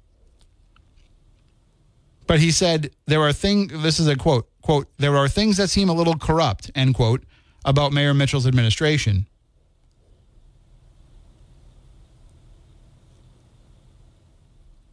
But 2.27 2.39
he 2.39 2.51
said 2.51 2.91
there 3.07 3.21
are 3.21 3.33
things 3.33 3.73
this 3.83 3.99
is 3.99 4.07
a 4.07 4.15
quote, 4.15 4.47
quote, 4.61 4.87
there 4.97 5.17
are 5.17 5.27
things 5.27 5.57
that 5.57 5.69
seem 5.69 5.89
a 5.89 5.93
little 5.93 6.15
corrupt, 6.15 6.71
end 6.73 6.95
quote, 6.95 7.23
about 7.65 7.91
Mayor 7.91 8.13
Mitchell's 8.13 8.47
administration. 8.47 9.27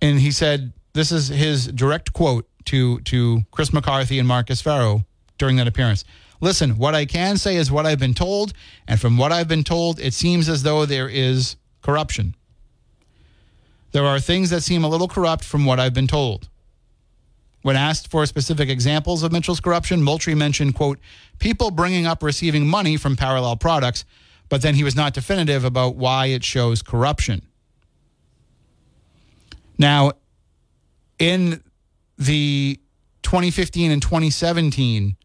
And 0.02 0.18
he 0.18 0.32
said 0.32 0.73
this 0.94 1.12
is 1.12 1.28
his 1.28 1.68
direct 1.68 2.12
quote 2.12 2.49
to 2.68 3.00
to 3.00 3.42
Chris 3.50 3.72
McCarthy 3.72 4.18
and 4.18 4.26
Marcus 4.26 4.60
Ferro 4.60 5.04
during 5.37 5.56
that 5.56 5.68
appearance. 5.68 6.04
Listen, 6.40 6.78
what 6.78 6.94
I 6.94 7.04
can 7.04 7.37
say 7.37 7.56
is 7.56 7.70
what 7.70 7.84
I've 7.84 7.98
been 7.98 8.14
told, 8.14 8.52
and 8.87 9.00
from 9.00 9.16
what 9.16 9.32
I've 9.32 9.48
been 9.48 9.64
told, 9.64 9.98
it 9.98 10.14
seems 10.14 10.48
as 10.48 10.62
though 10.62 10.87
there 10.87 11.08
is 11.08 11.56
corruption. 11.82 12.34
There 13.92 14.06
are 14.06 14.20
things 14.20 14.50
that 14.50 14.62
seem 14.62 14.84
a 14.84 14.88
little 14.88 15.08
corrupt 15.08 15.42
from 15.44 15.64
what 15.64 15.80
I've 15.80 15.94
been 15.94 16.06
told. 16.06 16.48
When 17.62 17.75
asked 17.75 18.08
for 18.08 18.25
specific 18.26 18.68
examples 18.68 19.22
of 19.22 19.32
Mitchell's 19.32 19.60
corruption, 19.60 20.02
Moultrie 20.02 20.37
mentioned, 20.37 20.75
quote, 20.75 21.00
people 21.38 21.70
bringing 21.72 22.06
up 22.06 22.22
receiving 22.22 22.68
money 22.68 22.96
from 22.96 23.16
parallel 23.16 23.56
products, 23.56 24.04
but 24.48 24.62
then 24.62 24.75
he 24.75 24.84
was 24.84 24.94
not 24.94 25.14
definitive 25.14 25.64
about 25.64 25.96
why 25.96 26.26
it 26.26 26.44
shows 26.44 26.82
corruption. 26.82 27.42
Now, 29.76 30.12
in 31.18 31.62
the 32.18 32.80
2015 33.22 33.90
and 33.90 34.02
2017 34.02 35.16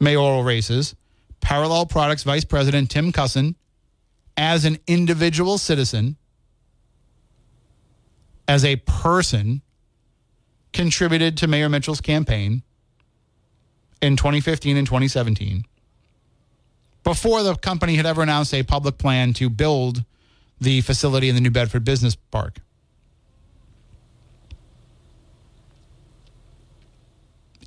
mayoral 0.00 0.42
races, 0.42 0.94
Parallel 1.40 1.86
Products 1.86 2.24
Vice 2.24 2.44
President 2.44 2.90
Tim 2.90 3.12
Cusson, 3.12 3.54
as 4.36 4.64
an 4.64 4.78
individual 4.86 5.58
citizen, 5.58 6.16
as 8.48 8.64
a 8.64 8.76
person, 8.76 9.62
contributed 10.72 11.36
to 11.38 11.46
Mayor 11.46 11.68
Mitchell's 11.68 12.00
campaign 12.00 12.62
in 14.02 14.16
2015 14.16 14.76
and 14.76 14.86
2017 14.86 15.64
before 17.02 17.42
the 17.42 17.54
company 17.54 17.94
had 17.94 18.04
ever 18.04 18.22
announced 18.22 18.52
a 18.52 18.62
public 18.62 18.98
plan 18.98 19.32
to 19.32 19.48
build 19.48 20.04
the 20.60 20.80
facility 20.80 21.28
in 21.28 21.34
the 21.34 21.40
New 21.40 21.50
Bedford 21.50 21.84
Business 21.84 22.16
Park. 22.16 22.58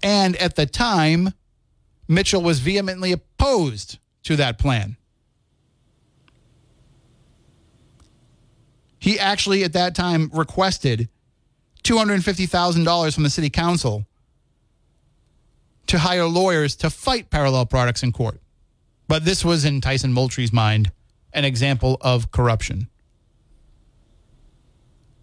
And 0.01 0.36
at 0.38 0.56
the 0.56 0.65
time, 0.65 1.34
Mitchell 2.08 2.41
was 2.41 2.60
vehemently 2.60 3.12
opposed 3.12 4.00
to 4.24 4.36
that 4.36 4.58
plan. 4.58 4.98
He 9.00 9.18
actually, 9.18 9.63
at 9.63 9.74
that 9.74 9.96
time, 9.96 10.29
requested 10.34 11.10
$250,000 11.84 13.13
from 13.13 13.24
the 13.24 13.29
city 13.29 13.50
council 13.50 14.06
to 15.88 16.00
hire 16.00 16.25
lawyers 16.25 16.75
to 16.77 16.89
fight 16.89 17.29
parallel 17.29 17.65
products 17.65 18.03
in 18.03 18.12
court. 18.12 18.39
But 19.08 19.25
this 19.25 19.44
was, 19.44 19.65
in 19.65 19.82
Tyson 19.82 20.13
Moultrie's 20.13 20.53
mind, 20.53 20.91
an 21.34 21.46
example 21.46 21.98
of 22.01 22.32
corruption. 22.32 22.89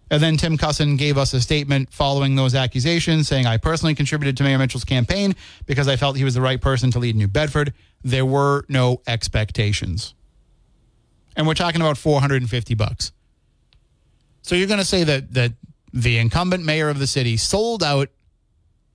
And 0.09 0.23
then 0.23 0.37
Tim 0.37 0.57
Cusson 0.57 0.97
gave 0.97 1.17
us 1.17 1.33
a 1.33 1.41
statement 1.41 1.91
following 1.91 2.35
those 2.35 2.55
accusations 2.55 3.27
saying, 3.27 3.45
I 3.45 3.57
personally 3.57 3.93
contributed 3.93 4.37
to 4.37 4.43
Mayor 4.43 4.57
Mitchell's 4.57 4.85
campaign 4.85 5.35
because 5.65 5.87
I 5.87 5.97
felt 5.97 6.15
he 6.15 6.23
was 6.23 6.33
the 6.33 6.41
right 6.41 6.61
person 6.61 6.91
to 6.91 6.99
lead 6.99 7.15
New 7.15 7.27
Bedford. 7.27 7.73
There 8.03 8.25
were 8.25 8.65
no 8.69 9.01
expectations. 9.05 10.13
And 11.35 11.45
we're 11.45 11.55
talking 11.55 11.81
about 11.81 11.97
450 11.97 12.73
bucks. 12.75 13.11
So 14.43 14.55
you're 14.55 14.67
going 14.67 14.79
to 14.79 14.85
say 14.85 15.03
that 15.03 15.33
that 15.33 15.53
the 15.93 16.17
incumbent 16.17 16.63
mayor 16.63 16.89
of 16.89 16.99
the 16.99 17.07
city 17.07 17.37
sold 17.37 17.83
out 17.83 18.09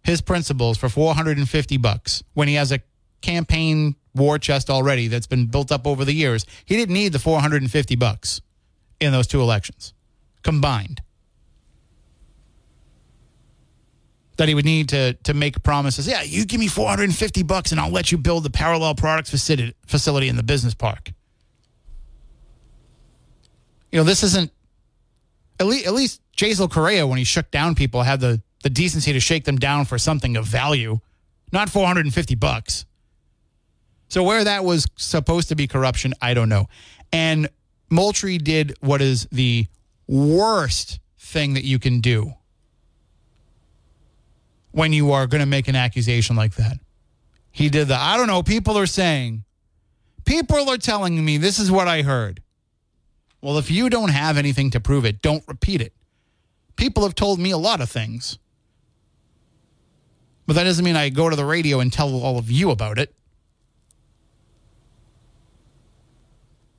his 0.05 0.21
principles 0.21 0.79
for 0.79 0.89
450 0.89 1.77
bucks 1.77 2.23
when 2.35 2.49
he 2.49 2.55
has 2.55 2.73
a 2.73 2.81
campaign 3.21 3.97
war 4.15 4.39
chest 4.39 4.71
already 4.71 5.09
that's 5.09 5.27
been 5.27 5.47
built 5.47 5.71
up 5.71 5.87
over 5.87 6.05
the 6.05 6.13
years. 6.13 6.47
He 6.65 6.77
didn't 6.77 6.95
need 6.95 7.13
the 7.13 7.19
450 7.19 7.97
bucks 7.97 8.41
in 9.01 9.13
those 9.13 9.27
two 9.27 9.41
elections 9.41 9.95
combined. 10.43 11.03
That 14.39 14.49
he 14.49 14.55
would 14.55 14.65
need 14.65 14.89
to 14.91 15.15
to 15.25 15.35
make 15.35 15.63
promises. 15.63 16.09
Yeah, 16.09 16.23
you 16.23 16.45
give 16.45 16.59
me 16.59 16.69
450 16.69 17.43
bucks 17.43 17.71
and 17.71 17.81
I'll 17.81 17.91
let 17.91 18.11
you 18.11 18.19
build 18.19 18.45
the 18.45 18.51
parallel 18.51 18.95
products 18.95 19.31
facility 19.31 20.29
in 20.29 20.37
the 20.37 20.43
business 20.43 20.75
park. 20.75 21.13
You 23.91 23.99
know, 23.99 24.05
this 24.05 24.23
isn't 24.23 24.51
at 25.63 25.67
least, 25.67 25.87
at 25.87 25.95
least 25.95 26.21
Jasiel 26.37 26.71
Correia, 26.71 27.07
when 27.07 27.19
he 27.19 27.25
shook 27.25 27.51
down 27.51 27.75
people, 27.75 28.03
had 28.03 28.21
the, 28.21 28.43
the 28.63 28.71
decency 28.71 29.13
to 29.13 29.21
shake 29.21 29.45
them 29.45 29.57
down 29.57 29.85
for 29.85 29.99
something 29.99 30.37
of 30.37 30.45
value, 30.45 30.99
not 31.53 31.71
450 31.71 32.35
bucks. 32.35 32.85
So 34.09 34.23
where 34.23 34.45
that 34.45 34.65
was 34.65 34.87
supposed 34.97 35.49
to 35.49 35.57
be 35.57 35.67
corruption, 35.67 36.15
I 36.21 36.35
don't 36.35 36.49
know. 36.49 36.67
And 37.13 37.49
Moultrie 37.91 38.39
did 38.39 38.75
what 38.81 39.01
is 39.01 39.27
the 39.31 39.67
worst 40.13 41.01
thing 41.19 41.55
that 41.55 41.65
you 41.65 41.79
can 41.79 42.01
do 42.01 42.35
when 44.71 44.93
you 44.93 45.13
are 45.13 45.27
going 45.27 45.41
to 45.41 45.47
make 45.47 45.69
an 45.69 45.77
accusation 45.77 46.37
like 46.37 46.55
that. 46.57 46.79
He 47.51 47.71
did 47.71 47.89
the, 47.89 47.97
I 47.97 48.17
don't 48.17 48.27
know, 48.27 48.43
people 48.43 48.77
are 48.77 48.87
saying, 48.87 49.45
people 50.25 50.69
are 50.69 50.77
telling 50.77 51.23
me 51.25 51.39
this 51.39 51.59
is 51.59 51.71
what 51.71 51.89
I 51.89 52.03
heard. 52.03 52.43
Well, 53.41 53.57
if 53.59 53.71
you 53.71 53.89
don't 53.89 54.11
have 54.11 54.37
anything 54.37 54.71
to 54.71 54.81
prove 54.81 55.05
it, 55.05 55.23
don't 55.23 55.43
repeat 55.49 55.81
it. 55.81 55.95
People 56.77 57.03
have 57.05 57.15
told 57.15 57.39
me 57.39 57.51
a 57.51 57.59
lot 57.59 57.81
of 57.81 57.91
things. 57.91 58.39
But 60.47 60.55
that 60.55 60.65
doesn't 60.65 60.85
mean 60.85 60.97
I 60.97 61.09
go 61.09 61.31
to 61.31 61.37
the 61.37 61.45
radio 61.45 61.81
and 61.81 61.93
tell 61.93 62.15
all 62.23 62.39
of 62.39 62.51
you 62.51 62.71
about 62.71 62.99
it. 62.99 63.15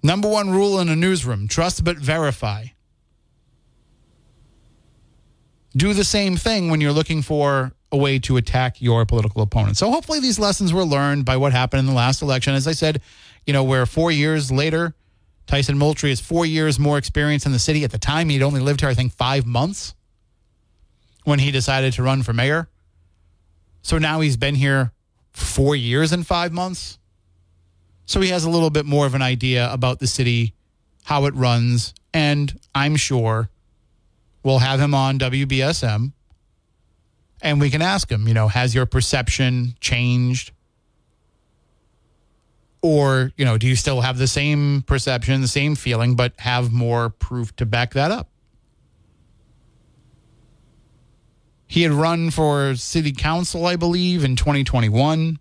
Number 0.03 0.29
one 0.29 0.51
rule 0.51 0.79
in 0.79 0.89
a 0.89 0.95
newsroom 0.95 1.47
trust 1.47 1.83
but 1.83 1.97
verify. 1.97 2.65
Do 5.75 5.93
the 5.93 6.03
same 6.03 6.37
thing 6.37 6.69
when 6.69 6.81
you're 6.81 6.91
looking 6.91 7.21
for 7.21 7.71
a 7.91 7.97
way 7.97 8.19
to 8.19 8.37
attack 8.37 8.81
your 8.81 9.05
political 9.05 9.41
opponent. 9.41 9.77
So 9.77 9.91
hopefully 9.91 10.19
these 10.19 10.39
lessons 10.39 10.73
were 10.73 10.83
learned 10.83 11.25
by 11.25 11.37
what 11.37 11.51
happened 11.51 11.81
in 11.81 11.85
the 11.85 11.93
last 11.93 12.21
election. 12.21 12.53
As 12.53 12.67
I 12.67 12.71
said, 12.71 13.01
you 13.45 13.53
know, 13.53 13.63
we're 13.63 13.85
four 13.85 14.11
years 14.11 14.51
later. 14.51 14.95
Tyson 15.45 15.77
Moultrie 15.77 16.09
has 16.09 16.19
four 16.19 16.45
years 16.45 16.79
more 16.79 16.97
experience 16.97 17.45
in 17.45 17.51
the 17.51 17.59
city. 17.59 17.83
At 17.83 17.91
the 17.91 17.97
time, 17.97 18.29
he'd 18.29 18.41
only 18.41 18.61
lived 18.61 18.81
here, 18.81 18.89
I 18.89 18.93
think, 18.93 19.13
five 19.13 19.45
months 19.45 19.93
when 21.23 21.39
he 21.39 21.51
decided 21.51 21.93
to 21.93 22.03
run 22.03 22.23
for 22.23 22.33
mayor. 22.33 22.69
So 23.81 23.97
now 23.97 24.21
he's 24.21 24.37
been 24.37 24.55
here 24.55 24.91
four 25.31 25.75
years 25.75 26.11
and 26.11 26.25
five 26.25 26.51
months. 26.51 26.97
So 28.05 28.21
he 28.21 28.29
has 28.29 28.43
a 28.43 28.49
little 28.49 28.69
bit 28.69 28.85
more 28.85 29.05
of 29.05 29.15
an 29.15 29.21
idea 29.21 29.71
about 29.71 29.99
the 29.99 30.07
city, 30.07 30.53
how 31.03 31.25
it 31.25 31.35
runs, 31.35 31.93
and 32.13 32.59
I'm 32.73 32.95
sure 32.95 33.49
we'll 34.43 34.59
have 34.59 34.79
him 34.79 34.93
on 34.93 35.17
WBSM 35.17 36.11
and 37.41 37.59
we 37.59 37.69
can 37.69 37.81
ask 37.81 38.11
him, 38.11 38.27
you 38.27 38.33
know, 38.33 38.47
has 38.47 38.73
your 38.75 38.85
perception 38.85 39.75
changed? 39.79 40.51
Or, 42.81 43.31
you 43.37 43.45
know, 43.45 43.57
do 43.57 43.67
you 43.67 43.75
still 43.75 44.01
have 44.01 44.17
the 44.17 44.27
same 44.27 44.81
perception, 44.81 45.39
the 45.41 45.47
same 45.47 45.75
feeling, 45.75 46.15
but 46.15 46.33
have 46.39 46.71
more 46.71 47.09
proof 47.09 47.55
to 47.55 47.65
back 47.65 47.93
that 47.93 48.11
up? 48.11 48.29
He 51.65 51.81
had 51.83 51.91
run 51.91 52.29
for 52.29 52.75
city 52.75 53.13
council, 53.13 53.65
I 53.65 53.77
believe, 53.77 54.23
in 54.23 54.35
2021. 54.35 55.39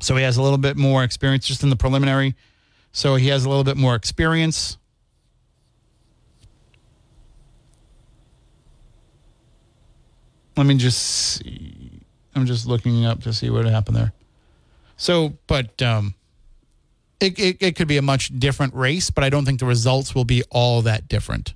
So 0.00 0.16
he 0.16 0.22
has 0.22 0.36
a 0.36 0.42
little 0.42 0.58
bit 0.58 0.76
more 0.76 1.02
experience 1.02 1.46
just 1.46 1.62
in 1.62 1.70
the 1.70 1.76
preliminary. 1.76 2.34
So 2.92 3.14
he 3.14 3.28
has 3.28 3.44
a 3.44 3.48
little 3.48 3.64
bit 3.64 3.76
more 3.76 3.94
experience. 3.94 4.76
Let 10.56 10.66
me 10.66 10.76
just 10.76 10.98
see. 10.98 11.90
I'm 12.34 12.46
just 12.46 12.66
looking 12.66 13.04
up 13.04 13.22
to 13.22 13.32
see 13.32 13.50
what 13.50 13.64
happened 13.64 13.96
there. 13.96 14.12
So, 14.96 15.34
but 15.46 15.80
um, 15.82 16.14
it, 17.20 17.38
it, 17.38 17.56
it 17.60 17.76
could 17.76 17.88
be 17.88 17.96
a 17.96 18.02
much 18.02 18.38
different 18.38 18.74
race, 18.74 19.10
but 19.10 19.24
I 19.24 19.30
don't 19.30 19.44
think 19.44 19.60
the 19.60 19.66
results 19.66 20.14
will 20.14 20.24
be 20.24 20.42
all 20.50 20.82
that 20.82 21.08
different. 21.08 21.54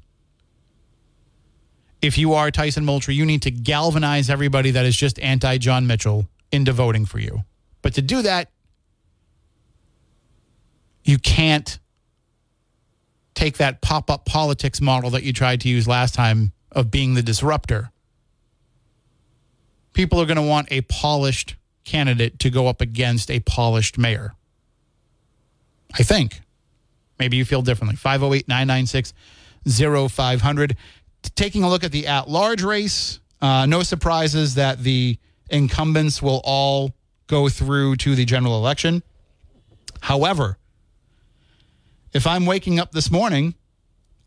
If 2.01 2.17
you 2.17 2.35
are 2.35 2.51
Tyson 2.51 2.85
Moultrie, 2.85 3.15
you 3.15 3.27
need 3.27 3.43
to 3.43 3.51
galvanize 3.51 4.31
everybody 4.31 4.71
that 4.71 4.87
is 4.87 4.97
just 4.97 5.19
anti 5.19 5.59
John 5.59 5.87
Mitchell 5.87 6.29
into 6.53 6.73
voting 6.73 7.07
for 7.07 7.19
you. 7.19 7.45
But 7.83 7.95
to 7.95 8.03
do 8.03 8.23
that, 8.23 8.51
you 11.05 11.19
can't 11.19 11.79
take 13.35 13.59
that 13.59 13.81
pop 13.81 14.11
up 14.11 14.25
politics 14.27 14.81
model 14.81 15.11
that 15.11 15.23
you 15.23 15.33
tried 15.33 15.61
to 15.63 15.69
use 15.69 15.89
last 15.89 16.15
time 16.15 16.53
of 16.73 16.91
being 16.91 17.15
the 17.15 17.23
disruptor. 17.23 17.91
People 19.99 20.21
are 20.21 20.27
going 20.27 20.37
to 20.37 20.43
want 20.43 20.69
a 20.71 20.83
polished 20.83 21.57
candidate 21.83 22.39
to 22.39 22.51
go 22.51 22.69
up 22.69 22.81
against 22.81 23.33
a 23.33 23.41
polished 23.41 23.99
mayor. 23.99 24.33
I 25.93 26.05
think. 26.05 26.41
Maybe 27.19 27.37
you 27.37 27.45
feel 27.45 27.63
differently. 27.63 27.97
508 27.97 28.47
996 28.47 29.13
0500. 29.67 30.77
Taking 31.35 31.65
a 31.65 31.69
look 31.69 31.83
at 31.83 31.91
the 31.91 32.07
at 32.07 32.29
large 32.29 32.63
race, 32.63 33.19
uh, 33.41 33.67
no 33.67 33.83
surprises 33.83 34.55
that 34.55 34.85
the 34.85 35.19
incumbents 35.51 36.23
will 36.23 36.43
all 36.45 36.95
go 37.27 37.49
through 37.49 37.97
to 37.97 38.15
the 38.15 38.25
general 38.25 38.57
election. 38.57 39.03
However, 40.01 40.59
if 42.13 42.25
I'm 42.25 42.47
waking 42.47 42.79
up 42.79 42.93
this 42.93 43.11
morning 43.11 43.57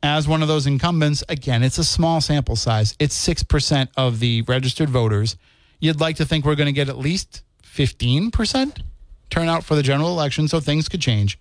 as 0.03 0.27
one 0.27 0.41
of 0.41 0.49
those 0.49 0.67
incumbents, 0.67 1.23
again, 1.29 1.63
it's 1.63 1.77
a 1.77 1.85
small 1.85 2.19
sample 2.19 2.57
size. 2.57 2.93
It's 2.99 3.15
6% 3.25 3.87
of 3.95 4.19
the 4.19 4.41
registered 4.41 4.89
voters. 4.89 5.37
You'd 5.81 5.99
like 5.99 6.15
to 6.17 6.25
think 6.25 6.45
we're 6.45 6.55
going 6.55 6.67
to 6.67 6.71
get 6.71 6.87
at 6.87 6.97
least 6.97 7.43
15% 7.63 8.81
turnout 9.29 9.63
for 9.65 9.75
the 9.75 9.83
general 9.83 10.09
election, 10.09 10.47
so 10.47 10.61
things 10.61 10.87
could 10.87 11.01
change. 11.01 11.37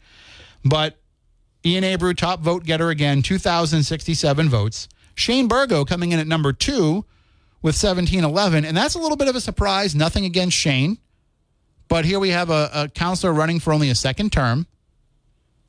But 0.64 0.98
Ian 1.64 1.84
Abreu, 1.84 2.16
top 2.16 2.40
vote 2.40 2.64
getter 2.64 2.88
again, 2.88 3.22
2,067 3.22 4.48
votes. 4.48 4.88
Shane 5.14 5.46
Burgo 5.46 5.84
coming 5.84 6.10
in 6.10 6.18
at 6.18 6.26
number 6.26 6.52
two 6.52 7.04
with 7.62 7.74
1711. 7.74 8.64
And 8.64 8.76
that's 8.76 8.94
a 8.94 8.98
little 8.98 9.16
bit 9.16 9.28
of 9.28 9.36
a 9.36 9.40
surprise. 9.40 9.94
Nothing 9.94 10.24
against 10.24 10.56
Shane. 10.56 10.98
But 11.88 12.04
here 12.04 12.18
we 12.18 12.30
have 12.30 12.50
a, 12.50 12.70
a 12.72 12.88
counselor 12.88 13.32
running 13.32 13.60
for 13.60 13.72
only 13.72 13.90
a 13.90 13.94
second 13.94 14.32
term 14.32 14.66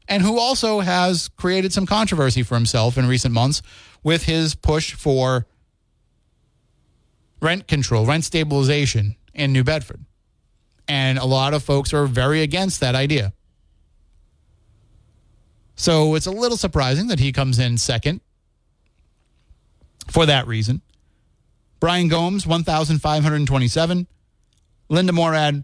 and 0.08 0.22
who 0.22 0.40
also 0.40 0.82
has 0.82 1.30
created 1.30 1.74
some 1.74 1.86
controversy 1.86 2.44
for 2.44 2.56
himself 2.56 2.98
in 2.98 3.08
recent 3.08 3.34
months 3.34 3.62
with 4.04 4.26
his 4.26 4.56
push 4.56 4.94
for 4.94 5.48
rent 7.42 7.68
control, 7.68 8.06
rent 8.06 8.24
stabilization 8.24 9.16
in 9.34 9.52
New 9.54 9.64
Bedford. 9.64 10.06
And 10.88 11.18
a 11.18 11.26
lot 11.26 11.54
of 11.54 11.64
folks 11.64 11.94
are 11.94 12.06
very 12.06 12.42
against 12.42 12.80
that 12.82 12.96
idea. 12.96 13.34
So 15.76 16.16
it's 16.16 16.26
a 16.26 16.32
little 16.32 16.58
surprising 16.58 17.08
that 17.08 17.20
he 17.20 17.32
comes 17.32 17.58
in 17.58 17.78
second 17.78 18.22
for 20.10 20.26
that 20.26 20.48
reason. 20.48 20.82
Brian 21.80 22.08
Gomes, 22.08 22.46
1,527. 22.46 24.08
Linda 24.90 25.14
Morad, 25.14 25.64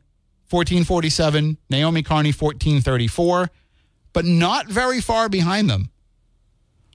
1447. 0.50 1.58
Naomi 1.70 2.02
Carney, 2.02 2.30
1434. 2.30 3.52
But 4.14 4.26
not 4.26 4.68
very 4.68 5.02
far 5.02 5.30
behind 5.30 5.70
them. 5.70 5.92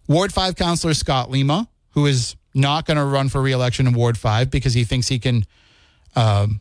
Ward 0.09 0.33
5 0.33 0.57
Councilor 0.57 0.95
Scott 0.95 1.31
Lima, 1.31 1.68
who 1.90 2.07
is 2.07 2.35
not 2.55 2.87
going 2.87 2.97
to 2.97 3.05
run 3.05 3.29
for 3.29 3.41
reelection 3.41 3.87
in 3.87 3.95
Ward 3.95 4.19
5 4.19 4.51
because 4.51 4.75
he 4.75 4.85
thinks 4.85 5.09
he 5.09 5.19
can. 5.19 5.45
Um, 6.15 6.61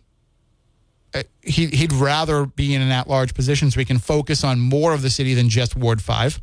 he, 1.42 1.68
he'd 1.68 1.92
rather 1.92 2.46
be 2.46 2.74
in 2.74 2.82
an 2.82 2.90
at 2.90 3.08
large 3.08 3.34
position 3.34 3.70
so 3.70 3.80
he 3.80 3.86
can 3.86 4.00
focus 4.00 4.46
on 4.46 4.62
more 4.62 4.94
of 4.94 5.02
the 5.02 5.10
city 5.10 5.34
than 5.34 5.50
just 5.50 5.76
Ward 5.76 6.02
5, 6.02 6.40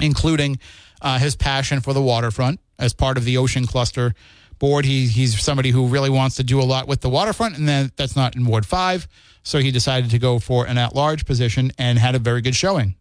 including 0.00 0.58
uh, 1.00 1.18
his 1.18 1.36
passion 1.36 1.80
for 1.80 1.94
the 1.94 2.02
waterfront 2.02 2.60
as 2.78 2.92
part 2.92 3.16
of 3.16 3.24
the 3.24 3.38
Ocean 3.38 3.66
Cluster 3.66 4.14
board. 4.58 4.84
He, 4.84 5.06
he's 5.06 5.40
somebody 5.40 5.70
who 5.70 5.86
really 5.86 6.10
wants 6.10 6.36
to 6.36 6.44
do 6.44 6.60
a 6.60 6.64
lot 6.64 6.86
with 6.86 7.00
the 7.00 7.08
waterfront, 7.08 7.56
and 7.56 7.66
then 7.66 7.90
that's 7.96 8.16
not 8.16 8.36
in 8.36 8.44
Ward 8.44 8.66
5. 8.66 9.08
So 9.42 9.58
he 9.58 9.70
decided 9.70 10.10
to 10.10 10.18
go 10.18 10.38
for 10.38 10.66
an 10.66 10.76
at 10.76 10.94
large 10.94 11.24
position 11.24 11.72
and 11.78 11.98
had 11.98 12.14
a 12.14 12.18
very 12.18 12.42
good 12.42 12.54
showing. 12.54 12.94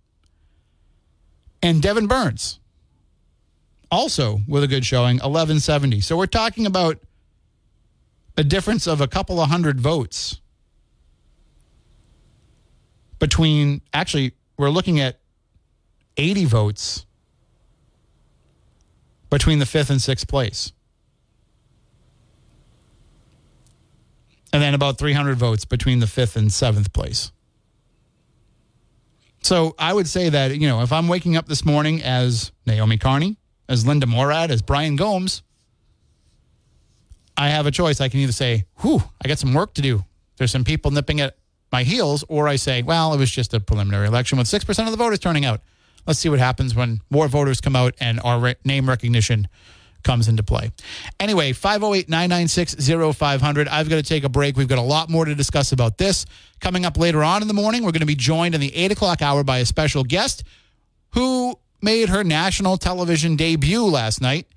And 1.62 1.82
Devin 1.82 2.08
Burns, 2.08 2.60
also 3.92 4.40
with 4.48 4.64
a 4.64 4.68
good 4.68 4.86
showing, 4.86 5.18
1170. 5.18 6.02
So 6.02 6.18
we're 6.18 6.26
talking 6.26 6.66
about 6.66 7.00
a 8.38 8.44
difference 8.44 8.88
of 8.88 9.02
a 9.02 9.08
couple 9.08 9.40
of 9.40 9.50
hundred 9.50 9.80
votes 9.80 10.40
between, 13.20 13.82
actually, 13.94 14.34
we're 14.58 14.70
looking 14.70 15.00
at 15.00 15.20
80 16.18 16.46
votes 16.46 17.06
between 19.30 19.60
the 19.60 19.66
fifth 19.66 19.90
and 19.90 20.02
sixth 20.02 20.28
place. 20.28 20.72
And 24.54 24.62
then 24.62 24.74
about 24.74 24.98
300 24.98 25.38
votes 25.38 25.66
between 25.66 26.00
the 26.00 26.08
fifth 26.08 26.36
and 26.36 26.52
seventh 26.52 26.94
place. 26.94 27.32
So 29.42 29.76
I 29.78 29.94
would 29.94 30.08
say 30.08 30.30
that, 30.30 30.56
you 30.58 30.68
know, 30.68 30.82
if 30.82 30.92
I'm 30.92 31.08
waking 31.08 31.36
up 31.36 31.48
this 31.48 31.64
morning 31.66 32.02
as 32.02 32.52
Naomi 32.66 32.98
Carney, 32.98 33.38
as 33.68 33.86
Linda 33.86 34.06
Morad, 34.06 34.52
as 34.52 34.62
Brian 34.62 34.96
Gomes, 34.96 35.42
I 37.36 37.50
have 37.50 37.66
a 37.66 37.72
choice. 37.72 38.02
I 38.02 38.10
can 38.10 38.20
either 38.20 38.32
say, 38.32 38.66
whew, 38.78 39.04
I 39.24 39.28
got 39.28 39.40
some 39.40 39.54
work 39.54 39.74
to 39.76 39.82
do. 39.82 40.04
There's 40.38 40.52
some 40.52 40.64
people 40.64 40.92
nipping 40.92 41.22
at 41.22 41.38
my 41.72 41.84
heels, 41.84 42.24
or 42.28 42.48
I 42.48 42.56
say, 42.56 42.82
well, 42.82 43.14
it 43.14 43.18
was 43.18 43.30
just 43.30 43.54
a 43.54 43.60
preliminary 43.60 44.08
election 44.08 44.38
with 44.38 44.48
6% 44.48 44.86
of 44.86 44.92
the 44.92 44.98
voters 44.98 45.20
turning 45.20 45.46
out. 45.46 45.62
Let's 46.06 46.20
see 46.20 46.30
what 46.30 46.40
happens 46.40 46.74
when 46.74 47.02
more 47.10 47.28
voters 47.28 47.60
come 47.60 47.76
out 47.76 47.94
and 48.00 48.20
our 48.22 48.40
re- 48.40 48.56
name 48.64 48.88
recognition 48.88 49.48
comes 50.04 50.30
into 50.30 50.42
play. 50.42 50.72
Anyway, 51.20 51.52
508 51.52 52.08
996 52.08 53.18
0500. 53.18 53.68
I've 53.68 53.90
got 53.90 53.98
to 53.98 54.04
take 54.04 54.24
a 54.24 54.30
break. 54.30 54.56
We've 54.56 54.68
got 54.68 54.78
a 54.78 54.82
lot 54.82 55.10
more 55.10 55.26
to 55.26 55.36
discuss 55.36 55.74
about 55.74 55.98
this. 55.98 56.26
Coming 56.62 56.86
up 56.86 56.98
later 56.98 57.24
on 57.24 57.42
in 57.42 57.48
the 57.50 57.54
morning, 57.54 57.84
we're 57.84 57.92
going 57.92 58.00
to 58.00 58.06
be 58.08 58.16
joined 58.16 58.56
in 58.56 58.62
the 58.62 58.74
8 58.74 58.94
o'clock 58.94 59.22
hour 59.22 59.44
by 59.44 59.58
a 59.58 59.66
special 59.66 60.04
guest 60.06 60.44
who 61.12 61.60
made 61.82 62.10
her 62.10 62.24
national 62.24 62.78
television 62.78 63.36
debut 63.36 63.84
last 63.84 64.22
night 64.22 64.48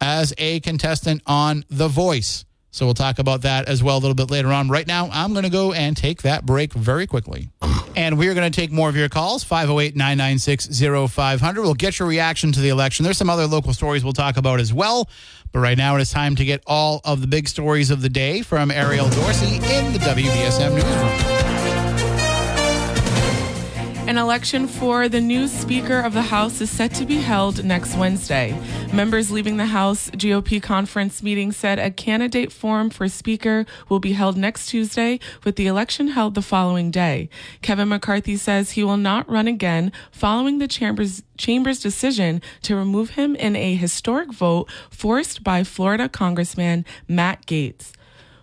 as 0.00 0.34
a 0.38 0.60
contestant 0.60 1.22
on 1.26 1.64
The 1.70 1.88
Voice. 1.88 2.44
So 2.72 2.86
we'll 2.86 2.94
talk 2.94 3.18
about 3.18 3.42
that 3.42 3.68
as 3.68 3.82
well 3.82 3.98
a 3.98 4.00
little 4.00 4.14
bit 4.14 4.30
later 4.30 4.50
on. 4.50 4.70
Right 4.70 4.86
now, 4.86 5.10
I'm 5.12 5.32
going 5.32 5.44
to 5.44 5.50
go 5.50 5.74
and 5.74 5.94
take 5.94 6.22
that 6.22 6.46
break 6.46 6.72
very 6.72 7.06
quickly. 7.06 7.50
And 7.94 8.18
we're 8.18 8.32
going 8.32 8.50
to 8.50 8.60
take 8.60 8.72
more 8.72 8.88
of 8.88 8.96
your 8.96 9.10
calls 9.10 9.44
508 9.44 9.94
996 9.94 10.80
0500. 11.12 11.62
We'll 11.62 11.74
get 11.74 11.98
your 11.98 12.08
reaction 12.08 12.50
to 12.52 12.60
the 12.60 12.70
election. 12.70 13.04
There's 13.04 13.18
some 13.18 13.28
other 13.28 13.46
local 13.46 13.74
stories 13.74 14.02
we'll 14.02 14.14
talk 14.14 14.38
about 14.38 14.58
as 14.58 14.72
well. 14.72 15.10
But 15.52 15.58
right 15.58 15.76
now, 15.76 15.96
it 15.96 16.00
is 16.00 16.10
time 16.10 16.34
to 16.36 16.46
get 16.46 16.62
all 16.66 17.02
of 17.04 17.20
the 17.20 17.26
big 17.26 17.46
stories 17.46 17.90
of 17.90 18.00
the 18.00 18.08
day 18.08 18.40
from 18.40 18.70
Ariel 18.70 19.10
Dorsey 19.10 19.56
in 19.56 19.92
the 19.92 19.98
WBSM 19.98 20.74
Newsroom. 20.74 21.51
An 24.04 24.18
election 24.18 24.66
for 24.66 25.08
the 25.08 25.20
new 25.20 25.46
Speaker 25.46 26.00
of 26.00 26.12
the 26.12 26.22
House 26.22 26.60
is 26.60 26.68
set 26.68 26.92
to 26.94 27.06
be 27.06 27.18
held 27.18 27.64
next 27.64 27.96
Wednesday. 27.96 28.60
Members 28.92 29.30
leaving 29.30 29.58
the 29.58 29.66
House 29.66 30.10
GOP 30.10 30.60
conference 30.60 31.22
meeting 31.22 31.52
said 31.52 31.78
a 31.78 31.90
candidate 31.90 32.50
forum 32.50 32.90
for 32.90 33.08
Speaker 33.08 33.64
will 33.88 34.00
be 34.00 34.12
held 34.12 34.36
next 34.36 34.66
Tuesday, 34.66 35.20
with 35.44 35.54
the 35.54 35.68
election 35.68 36.08
held 36.08 36.34
the 36.34 36.42
following 36.42 36.90
day. 36.90 37.30
Kevin 37.62 37.88
McCarthy 37.88 38.36
says 38.36 38.72
he 38.72 38.82
will 38.82 38.96
not 38.96 39.30
run 39.30 39.46
again 39.46 39.92
following 40.10 40.58
the 40.58 40.68
Chamber's, 40.68 41.22
Chamber's 41.38 41.78
decision 41.78 42.42
to 42.62 42.74
remove 42.74 43.10
him 43.10 43.36
in 43.36 43.54
a 43.54 43.76
historic 43.76 44.32
vote 44.32 44.68
forced 44.90 45.44
by 45.44 45.62
Florida 45.62 46.08
Congressman 46.08 46.84
Matt 47.06 47.46
Gaetz. 47.46 47.92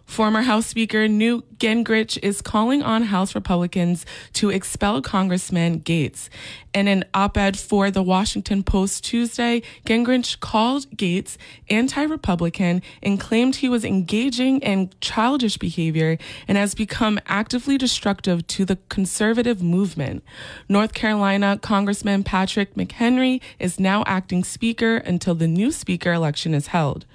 Former 0.09 0.41
House 0.41 0.65
Speaker 0.65 1.07
Newt 1.07 1.59
Gingrich 1.59 2.17
is 2.23 2.41
calling 2.41 2.81
on 2.81 3.03
House 3.03 3.35
Republicans 3.35 4.07
to 4.33 4.49
expel 4.49 5.03
Congressman 5.03 5.81
Gaetz. 5.81 6.29
In 6.73 6.87
an 6.87 7.05
op 7.13 7.37
ed 7.37 7.59
for 7.59 7.91
the 7.91 8.01
Washington 8.01 8.63
Post 8.63 9.05
Tuesday, 9.05 9.61
Gingrich 9.85 10.39
called 10.39 10.89
Gaetz 10.97 11.37
anti 11.69 12.01
Republican 12.01 12.81
and 13.03 13.19
claimed 13.19 13.57
he 13.57 13.69
was 13.69 13.85
engaging 13.85 14.59
in 14.61 14.89
childish 14.99 15.57
behavior 15.57 16.17
and 16.47 16.57
has 16.57 16.73
become 16.73 17.19
actively 17.27 17.77
destructive 17.77 18.47
to 18.47 18.65
the 18.65 18.79
conservative 18.89 19.61
movement. 19.61 20.23
North 20.67 20.95
Carolina 20.95 21.59
Congressman 21.61 22.23
Patrick 22.23 22.73
McHenry 22.73 23.41
is 23.59 23.79
now 23.79 24.03
acting 24.07 24.43
Speaker 24.43 24.97
until 24.97 25.35
the 25.35 25.47
new 25.47 25.71
Speaker 25.71 26.11
election 26.11 26.55
is 26.55 26.67
held. 26.67 27.05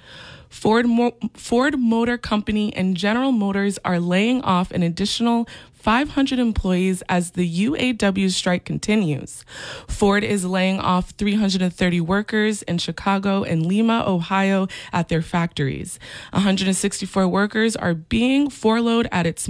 Ford, 0.55 0.87
Mo- 0.87 1.17
Ford 1.33 1.77
Motor 1.77 2.17
Company 2.17 2.73
and 2.73 2.95
General 2.95 3.33
Motors 3.33 3.77
are 3.83 3.99
laying 3.99 4.41
off 4.41 4.71
an 4.71 4.83
additional 4.83 5.49
500 5.73 6.39
employees 6.39 7.03
as 7.09 7.31
the 7.31 7.67
UAW 7.67 8.31
strike 8.31 8.63
continues. 8.63 9.43
Ford 9.87 10.23
is 10.23 10.45
laying 10.45 10.79
off 10.79 11.09
330 11.11 11.99
workers 11.99 12.63
in 12.63 12.77
Chicago 12.77 13.43
and 13.43 13.65
Lima, 13.65 14.05
Ohio 14.07 14.67
at 14.93 15.09
their 15.09 15.21
factories. 15.21 15.99
164 16.31 17.27
workers 17.27 17.75
are 17.75 17.93
being 17.93 18.49
furloughed 18.49 19.09
at 19.11 19.27
its 19.27 19.49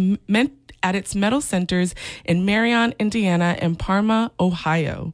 at 0.82 0.96
its 0.96 1.16
metal 1.16 1.40
centers 1.40 1.94
in 2.26 2.46
Marion, 2.46 2.96
Indiana 3.00 3.58
and 3.60 3.78
Parma, 3.78 4.32
Ohio. 4.40 5.14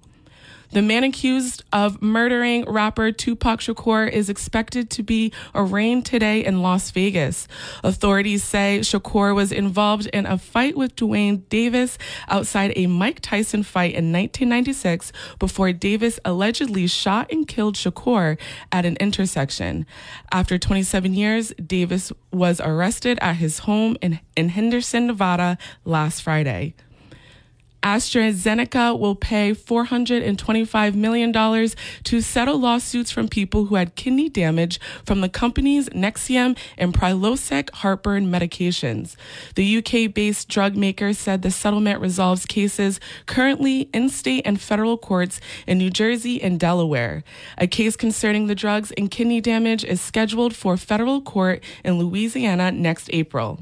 The 0.72 0.82
man 0.82 1.04
accused 1.04 1.66
of 1.74 2.02
murdering 2.02 2.64
rapper 2.64 3.12
Tupac 3.12 3.60
Shakur 3.60 4.10
is 4.10 4.30
expected 4.30 4.90
to 4.92 5.04
be 5.04 5.34
arraigned 5.54 6.06
today 6.06 6.46
in 6.46 6.62
Las 6.62 6.92
Vegas. 6.92 7.46
Authorities 7.84 8.42
say 8.42 8.80
Shakur 8.80 9.36
was 9.36 9.52
involved 9.52 10.06
in 10.08 10.26
a 10.26 10.38
fight 10.38 10.78
with 10.78 10.96
Dwayne 10.96 11.42
Davis 11.50 11.98
outside 12.30 12.72
a 12.78 12.88
Mike 12.88 13.20
Tyson 13.20 13.64
fight 13.64 13.92
in 13.92 14.14
1996 14.14 15.12
before 15.40 15.74
Davis 15.74 16.22
allegedly 16.24 16.88
shot 16.88 17.30
and 17.30 17.46
killed 17.46 17.76
Shakur 17.76 18.38
at 18.72 18.86
an 18.86 18.96
intersection. 19.02 19.86
After 20.32 20.58
27 20.58 21.14
years, 21.14 21.52
Davis 21.56 22.14
was 22.32 22.62
arrested 22.62 23.20
at 23.22 23.36
his 23.36 23.60
home 23.60 23.98
in, 24.02 24.22
in 24.38 24.48
Henderson, 24.48 25.08
Nevada 25.08 25.58
last 25.84 26.22
Friday. 26.22 26.76
AstraZeneca 27.84 28.98
will 28.98 29.16
pay 29.16 29.54
$425 29.54 30.94
million 30.96 31.34
to 32.04 32.22
settle 32.22 32.60
lawsuits 32.60 33.10
from 33.10 33.28
people 33.28 33.66
who 33.66 33.76
had 33.76 33.96
kidney 33.96 34.30
damage 34.30 34.80
from 35.04 35.22
the 35.22 35.30
company's 35.30 35.90
Nexium 35.90 36.58
and 36.78 36.94
Prilosec 36.94 37.72
heartburn 37.72 38.28
medications. 38.28 39.16
The 39.56 39.78
UK 39.78 40.14
based 40.14 40.48
drug 40.48 40.76
maker 40.76 41.14
said 41.14 41.42
the 41.42 41.50
settlement 41.50 42.00
resolves 42.02 42.46
cases 42.46 43.00
currently 43.26 43.90
in 43.94 44.10
state 44.10 44.44
and 44.46 44.62
federal 44.62 44.98
courts 44.98 45.42
in 45.66 45.80
New 45.80 45.90
Jersey 45.90 46.42
and 46.42 46.60
Delaware. 46.60 47.24
A 47.58 47.66
case 47.66 47.96
concerning 47.96 48.46
the 48.48 48.56
drugs 48.56 48.92
and 48.92 49.10
kidney 49.10 49.42
damage 49.42 49.84
is 49.84 50.02
scheduled 50.02 50.56
for 50.56 50.78
federal 50.78 51.22
court 51.22 51.64
in 51.84 51.98
Louisiana 51.98 52.72
next 52.72 53.10
April. 53.12 53.60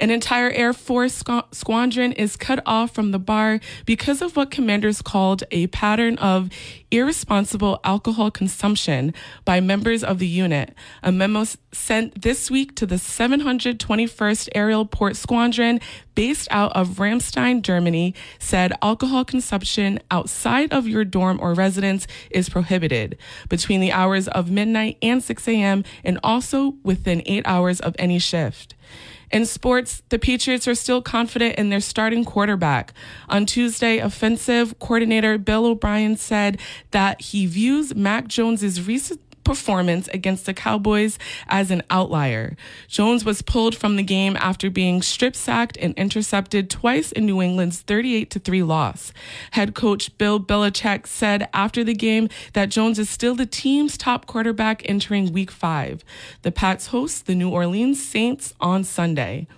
An 0.00 0.10
entire 0.10 0.50
Air 0.50 0.72
Force 0.72 1.22
squadron 1.52 2.12
is 2.12 2.36
cut 2.36 2.62
off 2.64 2.94
from 2.94 3.10
the 3.10 3.18
bar 3.18 3.60
because 3.84 4.22
of 4.22 4.34
what 4.34 4.50
commanders 4.50 5.02
called 5.02 5.44
a 5.50 5.66
pattern 5.66 6.16
of 6.18 6.48
irresponsible 6.90 7.80
alcohol 7.84 8.30
consumption 8.30 9.14
by 9.44 9.60
members 9.60 10.02
of 10.02 10.18
the 10.18 10.26
unit. 10.26 10.74
A 11.02 11.12
memo 11.12 11.44
sent 11.72 12.22
this 12.22 12.50
week 12.50 12.74
to 12.76 12.86
the 12.86 12.96
721st 12.96 14.48
Aerial 14.54 14.84
Port 14.84 15.16
Squadron 15.16 15.80
based 16.14 16.48
out 16.50 16.72
of 16.72 16.98
Ramstein, 16.98 17.62
Germany, 17.62 18.14
said 18.38 18.72
alcohol 18.82 19.24
consumption 19.24 20.00
outside 20.10 20.72
of 20.72 20.86
your 20.86 21.04
dorm 21.04 21.38
or 21.40 21.54
residence 21.54 22.06
is 22.30 22.48
prohibited 22.48 23.16
between 23.48 23.80
the 23.80 23.92
hours 23.92 24.28
of 24.28 24.50
midnight 24.50 24.98
and 25.00 25.22
6 25.22 25.48
a.m. 25.48 25.84
and 26.04 26.18
also 26.22 26.74
within 26.82 27.22
eight 27.26 27.46
hours 27.46 27.80
of 27.80 27.94
any 27.98 28.18
shift. 28.18 28.74
In 29.30 29.46
sports, 29.46 30.02
the 30.08 30.18
Patriots 30.18 30.66
are 30.66 30.74
still 30.74 31.00
confident 31.00 31.54
in 31.56 31.70
their 31.70 31.80
starting 31.80 32.24
quarterback. 32.24 32.92
On 33.28 33.46
Tuesday, 33.46 33.98
offensive 33.98 34.76
coordinator 34.80 35.38
Bill 35.38 35.66
O'Brien 35.66 36.16
said 36.16 36.58
that 36.90 37.20
he 37.20 37.46
views 37.46 37.94
Mac 37.94 38.28
Jones's 38.28 38.86
recent 38.86 39.20
performance 39.44 40.08
against 40.08 40.46
the 40.46 40.54
Cowboys 40.54 41.18
as 41.48 41.70
an 41.70 41.82
outlier. 41.90 42.56
Jones 42.88 43.24
was 43.24 43.42
pulled 43.42 43.74
from 43.74 43.96
the 43.96 44.02
game 44.02 44.36
after 44.36 44.70
being 44.70 45.02
strip 45.02 45.34
sacked 45.34 45.76
and 45.78 45.92
intercepted 45.94 46.70
twice 46.70 47.10
in 47.10 47.26
New 47.26 47.42
England's 47.42 47.80
38 47.80 48.30
3 48.30 48.62
loss. 48.62 49.12
Head 49.52 49.74
coach 49.74 50.16
Bill 50.18 50.38
Belichick 50.38 51.06
said 51.06 51.48
after 51.52 51.82
the 51.82 51.94
game 51.94 52.28
that 52.52 52.68
Jones 52.68 52.98
is 52.98 53.10
still 53.10 53.34
the 53.34 53.46
team's 53.46 53.96
top 53.96 54.26
quarterback 54.26 54.82
entering 54.88 55.32
week 55.32 55.50
five. 55.50 56.04
The 56.42 56.52
Pats 56.52 56.88
host 56.88 57.26
the 57.26 57.34
New 57.34 57.50
Orleans 57.50 58.02
Saints 58.02 58.54
on 58.60 58.84
Sunday. 58.84 59.48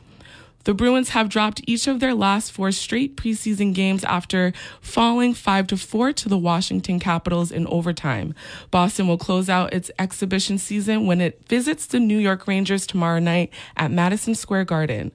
The 0.64 0.74
Bruins 0.74 1.10
have 1.10 1.28
dropped 1.28 1.60
each 1.66 1.88
of 1.88 1.98
their 1.98 2.14
last 2.14 2.52
four 2.52 2.70
straight 2.70 3.16
preseason 3.16 3.74
games 3.74 4.04
after 4.04 4.52
falling 4.80 5.34
5 5.34 5.66
to 5.68 5.76
4 5.76 6.12
to 6.12 6.28
the 6.28 6.38
Washington 6.38 7.00
Capitals 7.00 7.50
in 7.50 7.66
overtime. 7.66 8.34
Boston 8.70 9.08
will 9.08 9.18
close 9.18 9.48
out 9.48 9.72
its 9.72 9.90
exhibition 9.98 10.58
season 10.58 11.06
when 11.06 11.20
it 11.20 11.42
visits 11.48 11.86
the 11.86 11.98
New 11.98 12.18
York 12.18 12.46
Rangers 12.46 12.86
tomorrow 12.86 13.18
night 13.18 13.52
at 13.76 13.90
Madison 13.90 14.34
Square 14.34 14.66
Garden. 14.66 15.10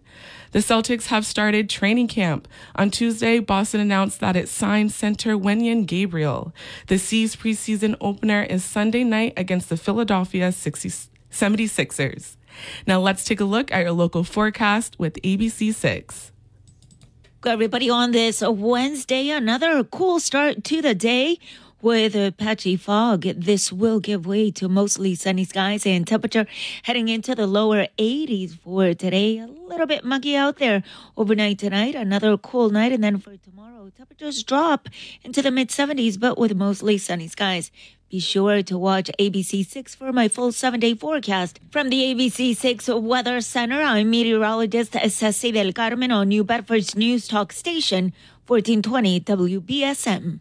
The 0.51 0.59
Celtics 0.59 1.07
have 1.07 1.25
started 1.25 1.69
training 1.69 2.07
camp. 2.07 2.47
On 2.75 2.89
Tuesday, 2.89 3.39
Boston 3.39 3.79
announced 3.81 4.19
that 4.19 4.35
it 4.35 4.49
signed 4.49 4.91
center 4.91 5.37
Wenyen 5.37 5.85
Gabriel. 5.85 6.53
The 6.87 6.97
C's 6.97 7.35
preseason 7.35 7.95
opener 8.01 8.43
is 8.43 8.63
Sunday 8.63 9.03
night 9.03 9.33
against 9.37 9.69
the 9.69 9.77
Philadelphia 9.77 10.49
76ers. 10.49 12.36
Now 12.85 12.99
let's 12.99 13.23
take 13.23 13.39
a 13.39 13.45
look 13.45 13.71
at 13.71 13.83
your 13.83 13.91
local 13.93 14.23
forecast 14.23 14.97
with 14.99 15.21
ABC6 15.23 16.31
everybody 17.45 17.89
on 17.89 18.11
this 18.11 18.41
Wednesday. 18.41 19.29
Another 19.29 19.81
cool 19.81 20.19
start 20.19 20.65
to 20.65 20.81
the 20.81 20.93
day 20.93 21.39
with 21.81 22.15
a 22.15 22.31
patchy 22.31 22.75
fog. 22.75 23.21
This 23.21 23.71
will 23.71 24.01
give 24.01 24.25
way 24.25 24.51
to 24.51 24.67
mostly 24.67 25.15
sunny 25.15 25.45
skies 25.45 25.85
and 25.85 26.05
temperature 26.05 26.45
heading 26.83 27.07
into 27.07 27.35
the 27.35 27.47
lower 27.47 27.87
80s 27.97 28.59
for 28.59 28.93
today. 28.93 29.37
A 29.37 29.47
little 29.47 29.85
bit 29.85 30.03
muggy 30.03 30.35
out 30.35 30.57
there 30.57 30.83
overnight 31.15 31.59
tonight. 31.59 31.95
Another 31.95 32.37
cool 32.37 32.69
night. 32.69 32.91
And 32.91 33.03
then 33.03 33.19
for 33.19 33.37
tomorrow, 33.37 33.89
temperatures 33.95 34.43
drop 34.43 34.89
into 35.23 35.41
the 35.41 35.51
mid 35.51 35.69
70s, 35.69 36.19
but 36.19 36.37
with 36.37 36.55
mostly 36.55 36.97
sunny 36.97 37.27
skies. 37.27 37.71
Be 38.09 38.19
sure 38.19 38.63
to 38.63 38.77
watch 38.77 39.11
ABC6 39.19 39.97
for 39.97 40.13
my 40.13 40.29
full 40.29 40.53
seven 40.53 40.79
day 40.79 40.93
forecast. 40.93 41.59
From 41.71 41.89
the 41.89 42.03
ABC6 42.03 43.01
Weather 43.01 43.41
Center, 43.41 43.81
I'm 43.81 44.09
meteorologist 44.09 44.93
Ceci 44.93 45.51
del 45.51 45.73
Carmen 45.73 46.11
on 46.11 46.29
New 46.29 46.45
Bedford's 46.45 46.95
News 46.95 47.27
Talk 47.27 47.51
Station, 47.51 48.13
1420 48.47 49.19
WBSM. 49.19 50.39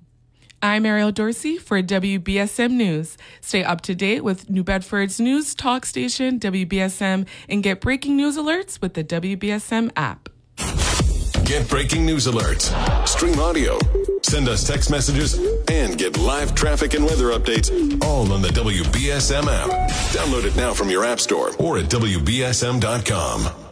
I'm 0.63 0.87
Ariel 0.87 1.11
Dorsey 1.11 1.59
for 1.59 1.83
WBSM 1.83 2.71
News. 2.71 3.19
Stay 3.41 3.65
up 3.65 3.81
to 3.81 3.97
date 3.97 4.23
with 4.23 4.49
New 4.49 4.63
Bedford's 4.63 5.21
news 5.21 5.53
talk 5.53 5.85
station, 5.85 6.39
WBSM, 6.39 7.27
and 7.49 7.63
get 7.63 7.81
breaking 7.81 8.17
news 8.17 8.39
alerts 8.39 8.81
with 8.81 8.95
the 8.95 9.03
WBSM 9.05 9.91
app. 9.97 10.29
Get 11.47 11.69
breaking 11.69 12.05
news 12.05 12.27
alerts, 12.27 12.75
stream 13.07 13.39
audio, 13.39 13.79
send 14.23 14.49
us 14.49 14.67
text 14.67 14.91
messages, 14.91 15.39
and 15.69 15.97
get 15.97 16.19
live 16.19 16.57
traffic 16.57 16.95
and 16.95 17.05
weather 17.05 17.27
updates 17.27 17.71
all 18.05 18.33
on 18.33 18.43
the 18.43 18.49
WBSM 18.49 19.47
app. 19.47 19.91
Download 20.11 20.45
it 20.45 20.57
now 20.57 20.75
from 20.75 20.91
your 20.91 21.05
app 21.05 21.21
store 21.21 21.53
or 21.61 21.79
at 21.79 21.85
WBSM.com. 21.85 23.66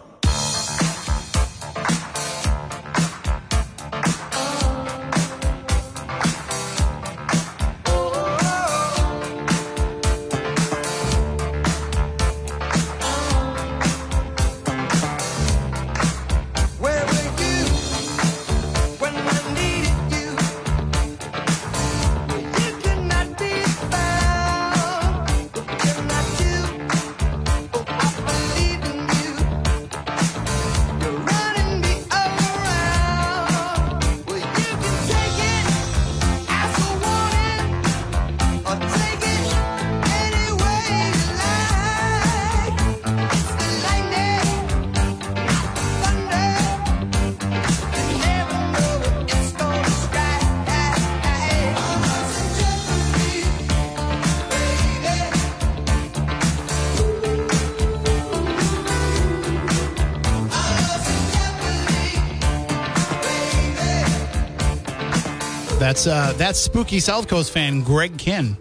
That's 65.94 66.08
uh, 66.08 66.32
that's 66.36 66.58
spooky 66.58 66.98
South 66.98 67.28
Coast 67.28 67.52
fan 67.52 67.82
Greg 67.82 68.16
Kihn, 68.16 68.58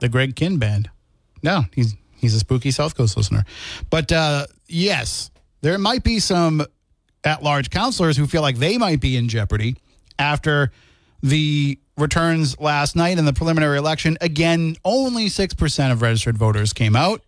the 0.00 0.10
Greg 0.10 0.34
Kihn 0.34 0.58
band. 0.58 0.90
No, 1.42 1.64
he's 1.72 1.94
he's 2.18 2.34
a 2.34 2.38
spooky 2.38 2.70
South 2.70 2.94
Coast 2.94 3.16
listener. 3.16 3.46
But 3.88 4.12
uh, 4.12 4.44
yes, 4.66 5.30
there 5.62 5.78
might 5.78 6.04
be 6.04 6.18
some 6.18 6.66
at-large 7.24 7.70
counselors 7.70 8.18
who 8.18 8.26
feel 8.26 8.42
like 8.42 8.58
they 8.58 8.76
might 8.76 9.00
be 9.00 9.16
in 9.16 9.30
jeopardy 9.30 9.76
after 10.18 10.70
the 11.22 11.78
returns 11.96 12.60
last 12.60 12.94
night 12.94 13.16
in 13.16 13.24
the 13.24 13.32
preliminary 13.32 13.78
election. 13.78 14.18
Again, 14.20 14.76
only 14.84 15.30
six 15.30 15.54
percent 15.54 15.94
of 15.94 16.02
registered 16.02 16.36
voters 16.36 16.74
came 16.74 16.94
out. 16.94 17.22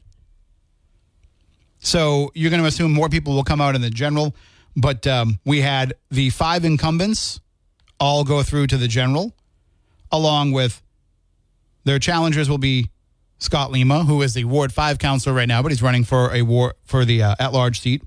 So 1.78 2.32
you're 2.34 2.50
going 2.50 2.60
to 2.60 2.68
assume 2.68 2.92
more 2.92 3.08
people 3.08 3.34
will 3.34 3.44
come 3.44 3.62
out 3.62 3.74
in 3.74 3.80
the 3.80 3.88
general. 3.88 4.36
But 4.76 5.06
um, 5.06 5.38
we 5.46 5.62
had 5.62 5.94
the 6.10 6.28
five 6.28 6.66
incumbents 6.66 7.40
all 7.98 8.24
go 8.24 8.42
through 8.42 8.66
to 8.68 8.76
the 8.76 8.86
general, 8.86 9.34
along 10.10 10.52
with 10.52 10.82
their 11.84 11.98
challengers 11.98 12.48
will 12.48 12.58
be 12.58 12.90
Scott 13.38 13.70
Lima, 13.70 14.04
who 14.04 14.20
is 14.22 14.34
the 14.34 14.44
Ward 14.44 14.72
Five 14.72 14.98
councilor 14.98 15.34
right 15.34 15.48
now, 15.48 15.62
but 15.62 15.70
he's 15.70 15.82
running 15.82 16.04
for 16.04 16.34
a 16.34 16.42
war 16.42 16.74
for 16.84 17.04
the 17.04 17.22
uh, 17.22 17.34
at-large 17.38 17.80
seat. 17.80 18.02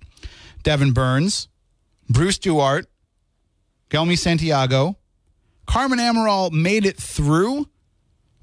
Devin 0.63 0.91
Burns, 0.91 1.47
Bruce 2.09 2.37
Duarte, 2.37 2.87
Gelmi 3.89 4.17
Santiago, 4.17 4.97
Carmen 5.65 5.99
Amaral 5.99 6.51
made 6.51 6.85
it 6.85 6.97
through, 6.97 7.67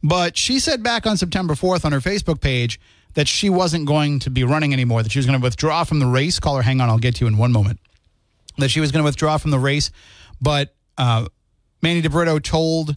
but 0.03 0.37
she 0.37 0.59
said 0.59 0.83
back 0.83 1.07
on 1.07 1.17
September 1.17 1.55
4th 1.55 1.85
on 1.85 1.93
her 1.93 2.01
Facebook 2.01 2.41
page 2.41 2.81
that 3.15 3.29
she 3.29 3.51
wasn't 3.51 3.87
going 3.87 4.19
to 4.21 4.31
be 4.31 4.45
running 4.45 4.73
anymore, 4.73 5.03
that 5.03 5.13
she 5.13 5.19
was 5.19 5.27
going 5.27 5.39
to 5.39 5.43
withdraw 5.43 5.85
from 5.85 5.99
the 5.99 6.07
race. 6.07 6.41
Call 6.41 6.57
her, 6.57 6.63
hang 6.63 6.81
on, 6.81 6.89
I'll 6.89 6.99
get 6.99 7.17
to 7.17 7.25
you 7.25 7.29
in 7.29 7.37
one 7.37 7.53
moment. 7.53 7.81
That 8.59 8.71
she 8.71 8.81
was 8.81 8.93
going 8.93 9.03
to 9.03 9.05
withdraw 9.05 9.37
from 9.39 9.51
the 9.51 9.59
race, 9.59 9.91
but 10.41 10.75
uh, 10.97 11.27
Manny 11.83 12.03
DeBrito 12.03 12.43
told 12.43 12.97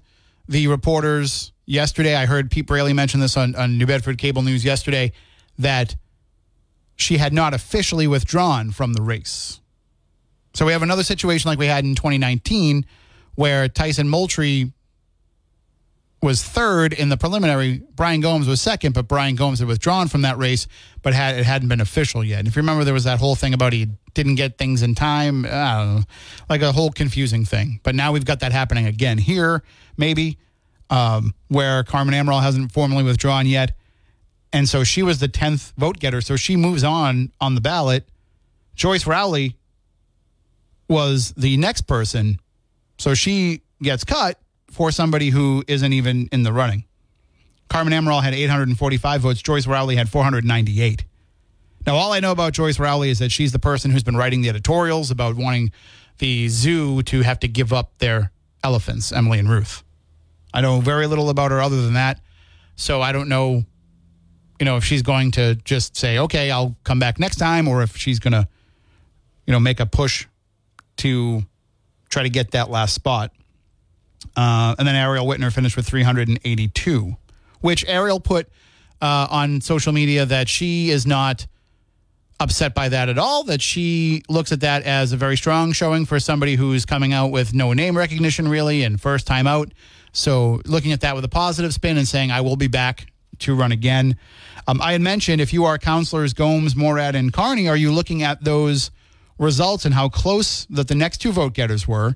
the 0.52 0.68
reporters 0.68 1.54
yesterday, 1.66 2.14
I 2.14 2.26
heard 2.26 2.52
Pete 2.52 2.68
Braley 2.68 2.92
mention 2.92 3.22
this 3.22 3.38
on, 3.38 3.56
on 3.56 3.78
New 3.78 3.86
Bedford 3.86 4.18
Cable 4.18 4.42
News 4.42 4.66
yesterday, 4.66 5.14
that 5.58 5.96
she 6.98 7.18
had 7.18 7.32
not 7.32 7.54
officially 7.54 8.06
withdrawn 8.06 8.72
from 8.72 8.92
the 8.94 9.02
race. 9.02 9.62
So 10.54 10.66
we 10.66 10.74
have 10.74 10.84
another 10.84 11.04
situation 11.04 11.48
like 11.48 11.58
we 11.58 11.68
had 11.68 11.86
in 11.86 11.96
2019 11.96 12.86
where 13.36 13.70
Tyson 13.70 14.10
Moultrie 14.10 14.74
was 16.22 16.44
third 16.44 16.94
in 16.94 17.10
the 17.10 17.18
preliminary. 17.18 17.82
Brian 17.96 18.22
Gomes 18.22 18.48
was 18.48 18.62
second, 18.62 18.94
but 18.94 19.08
Brian 19.08 19.36
Gomes 19.36 19.60
had 19.60 19.68
withdrawn 19.68 20.08
from 20.08 20.22
that 20.22 20.38
race, 20.38 20.68
but 21.02 21.14
had 21.14 21.38
it 21.38 21.46
hadn't 21.46 21.68
been 21.68 21.82
official 21.82 22.24
yet. 22.24 22.40
And 22.40 22.48
if 22.48 22.56
you 22.56 22.62
remember, 22.62 22.84
there 22.84 22.94
was 22.94 23.06
that 23.06 23.20
whole 23.20 23.36
thing 23.36 23.54
about 23.54 23.74
he 23.74 23.88
didn't 24.14 24.36
get 24.36 24.58
things 24.58 24.84
in 24.84 24.94
time, 24.94 25.42
know, 25.44 26.02
like 26.48 26.62
a 26.62 26.72
whole 26.72 26.92
confusing 26.92 27.44
thing. 27.44 27.80
But 27.82 27.96
now 27.96 28.12
we've 28.12 28.26
got 28.26 28.42
that 28.42 28.52
happening 28.52 28.86
again 28.86 29.18
here, 29.18 29.64
maybe, 29.98 30.38
um, 30.92 31.34
where 31.48 31.84
Carmen 31.84 32.14
Amaral 32.14 32.42
hasn't 32.42 32.72
formally 32.72 33.04
withdrawn 33.04 33.48
yet, 33.48 33.76
and 34.54 34.70
so 34.70 34.84
she 34.84 35.02
was 35.02 35.20
the 35.20 35.28
tenth 35.28 35.74
vote 35.78 36.00
getter. 36.00 36.22
So 36.22 36.36
she 36.36 36.56
moves 36.56 36.84
on 36.84 37.32
on 37.40 37.56
the 37.56 37.62
ballot. 37.62 38.08
Joyce 38.76 39.08
Rowley 39.08 39.56
was 40.88 41.34
the 41.36 41.58
next 41.58 41.84
person, 41.84 42.40
so 43.00 43.16
she 43.16 43.62
gets 43.82 44.04
cut 44.04 44.38
for 44.72 44.90
somebody 44.92 45.30
who 45.30 45.64
isn't 45.68 45.94
even 45.94 46.28
in 46.32 46.44
the 46.44 46.54
running. 46.54 46.86
Carmen 47.70 47.94
Amaral 47.94 48.24
had 48.24 48.34
845 48.34 49.22
votes. 49.22 49.42
Joyce 49.42 49.68
Rowley 49.68 49.96
had 49.96 50.10
498. 50.10 51.06
Now, 51.86 51.96
all 51.96 52.14
I 52.14 52.20
know 52.20 52.32
about 52.32 52.54
Joyce 52.54 52.80
Rowley 52.80 53.10
is 53.10 53.20
that 53.20 53.32
she's 53.32 53.52
the 53.52 53.60
person 53.60 53.92
who's 53.92 54.04
been 54.04 54.18
writing 54.18 54.42
the 54.42 54.50
editorials 54.50 55.12
about 55.12 55.36
wanting 55.36 55.72
the 56.20 56.48
zoo 56.48 57.02
to 57.04 57.22
have 57.22 57.40
to 57.40 57.48
give 57.48 57.74
up 57.74 57.98
their 57.98 58.32
elephants, 58.64 59.12
Emily 59.12 59.40
and 59.40 59.50
Ruth. 59.50 59.84
I 60.54 60.62
know 60.62 60.80
very 60.82 61.08
little 61.08 61.30
about 61.30 61.52
her 61.52 61.62
other 61.62 61.82
than 61.82 61.94
that. 61.94 62.20
So 62.76 63.02
I 63.02 63.12
don't 63.12 63.30
know, 63.30 63.64
you 64.60 64.66
know, 64.66 64.78
if 64.78 64.84
she's 64.84 65.02
going 65.02 65.32
to 65.32 65.56
just 65.56 65.96
say, 65.96 66.18
okay, 66.20 66.52
I'll 66.52 66.76
come 66.84 67.00
back 67.00 67.20
next 67.20 67.38
time, 67.38 67.68
or 67.68 67.82
if 67.82 67.98
she's 67.98 68.20
going 68.20 68.34
to, 68.34 68.48
you 69.48 69.54
know, 69.54 69.60
make 69.60 69.80
a 69.80 69.86
push 69.86 70.28
to 70.98 71.44
try 72.10 72.24
to 72.24 72.30
get 72.30 72.52
that 72.52 72.70
last 72.70 72.94
spot. 72.94 73.32
Uh, 74.36 74.76
and 74.78 74.88
then 74.88 74.96
Ariel 74.96 75.26
Whitner 75.26 75.52
finished 75.52 75.76
with 75.76 75.88
382, 75.88 77.16
which 77.60 77.86
Ariel 77.88 78.20
put 78.20 78.48
uh, 79.02 79.28
on 79.30 79.62
social 79.62 79.92
media 79.92 80.26
that 80.26 80.48
she 80.48 80.90
is 80.90 81.06
not 81.06 81.48
upset 82.40 82.74
by 82.74 82.90
that 82.90 83.08
at 83.08 83.18
all, 83.18 83.44
that 83.44 83.62
she 83.62 84.24
looks 84.28 84.52
at 84.52 84.62
that 84.62 84.84
as 84.84 85.12
a 85.12 85.18
very 85.18 85.38
strong 85.38 85.72
showing 85.72 86.06
for 86.06 86.20
somebody 86.20 86.56
who's 86.56 86.86
coming 86.86 87.14
out 87.14 87.28
with 87.28 87.54
no 87.54 87.74
name 87.74 87.98
recognition, 87.98 88.48
really, 88.48 88.84
and 88.84 89.00
first 89.00 89.28
time 89.28 89.48
out. 89.48 89.72
So 90.12 90.62
looking 90.66 90.92
at 90.92 91.02
that 91.02 91.16
with 91.16 91.24
a 91.24 91.30
positive 91.30 91.74
spin 91.74 91.98
and 91.98 92.08
saying, 92.08 92.32
I 92.32 92.42
will 92.42 92.56
be 92.56 92.68
back 92.68 93.12
to 93.40 93.56
run 93.56 93.72
again. 93.72 94.18
Um, 94.68 94.82
I 94.82 94.94
had 94.94 95.02
mentioned 95.02 95.42
if 95.42 95.54
you 95.54 95.66
are 95.66 95.78
counselors 95.78 96.34
Gomes, 96.34 96.76
Morad, 96.76 97.16
and 97.16 97.32
Carney, 97.32 97.68
are 97.68 97.78
you 97.78 97.92
looking 97.92 98.24
at 98.24 98.44
those 98.44 98.92
results 99.38 99.86
and 99.86 99.94
how 99.94 100.10
close 100.10 100.66
that 100.70 100.88
the 100.88 100.96
next 100.96 101.20
two 101.20 101.32
vote 101.32 101.54
getters 101.54 101.88
were, 101.88 102.16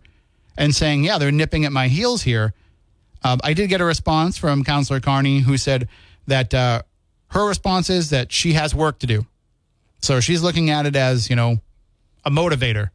and 0.57 0.73
saying, 0.73 1.03
yeah, 1.03 1.17
they're 1.17 1.31
nipping 1.31 1.65
at 1.65 1.71
my 1.71 1.87
heels 1.87 2.23
here. 2.23 2.53
Um, 3.23 3.39
I 3.43 3.53
did 3.53 3.69
get 3.69 3.81
a 3.81 3.85
response 3.85 4.37
from 4.37 4.63
Councillor 4.63 4.99
Carney 4.99 5.39
who 5.39 5.57
said 5.57 5.87
that 6.27 6.53
uh, 6.53 6.81
her 7.29 7.47
response 7.47 7.89
is 7.89 8.11
that 8.11 8.31
she 8.31 8.53
has 8.53 8.73
work 8.73 8.99
to 8.99 9.07
do. 9.07 9.25
So 10.01 10.19
she's 10.19 10.43
looking 10.43 10.69
at 10.69 10.85
it 10.85 10.95
as, 10.95 11.29
you 11.29 11.35
know, 11.35 11.57
a 12.23 12.29
motivator. 12.29 12.89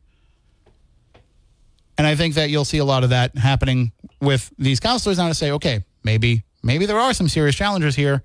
And 1.98 2.06
I 2.06 2.14
think 2.14 2.34
that 2.34 2.48
you'll 2.48 2.64
see 2.64 2.78
a 2.78 2.84
lot 2.84 3.04
of 3.04 3.10
that 3.10 3.36
happening 3.36 3.92
with 4.20 4.50
these 4.58 4.80
counselors 4.80 5.18
now 5.18 5.28
to 5.28 5.34
say, 5.34 5.50
okay, 5.52 5.84
maybe 6.02 6.44
maybe 6.62 6.86
there 6.86 6.98
are 6.98 7.12
some 7.12 7.28
serious 7.28 7.54
challenges 7.54 7.94
here, 7.94 8.22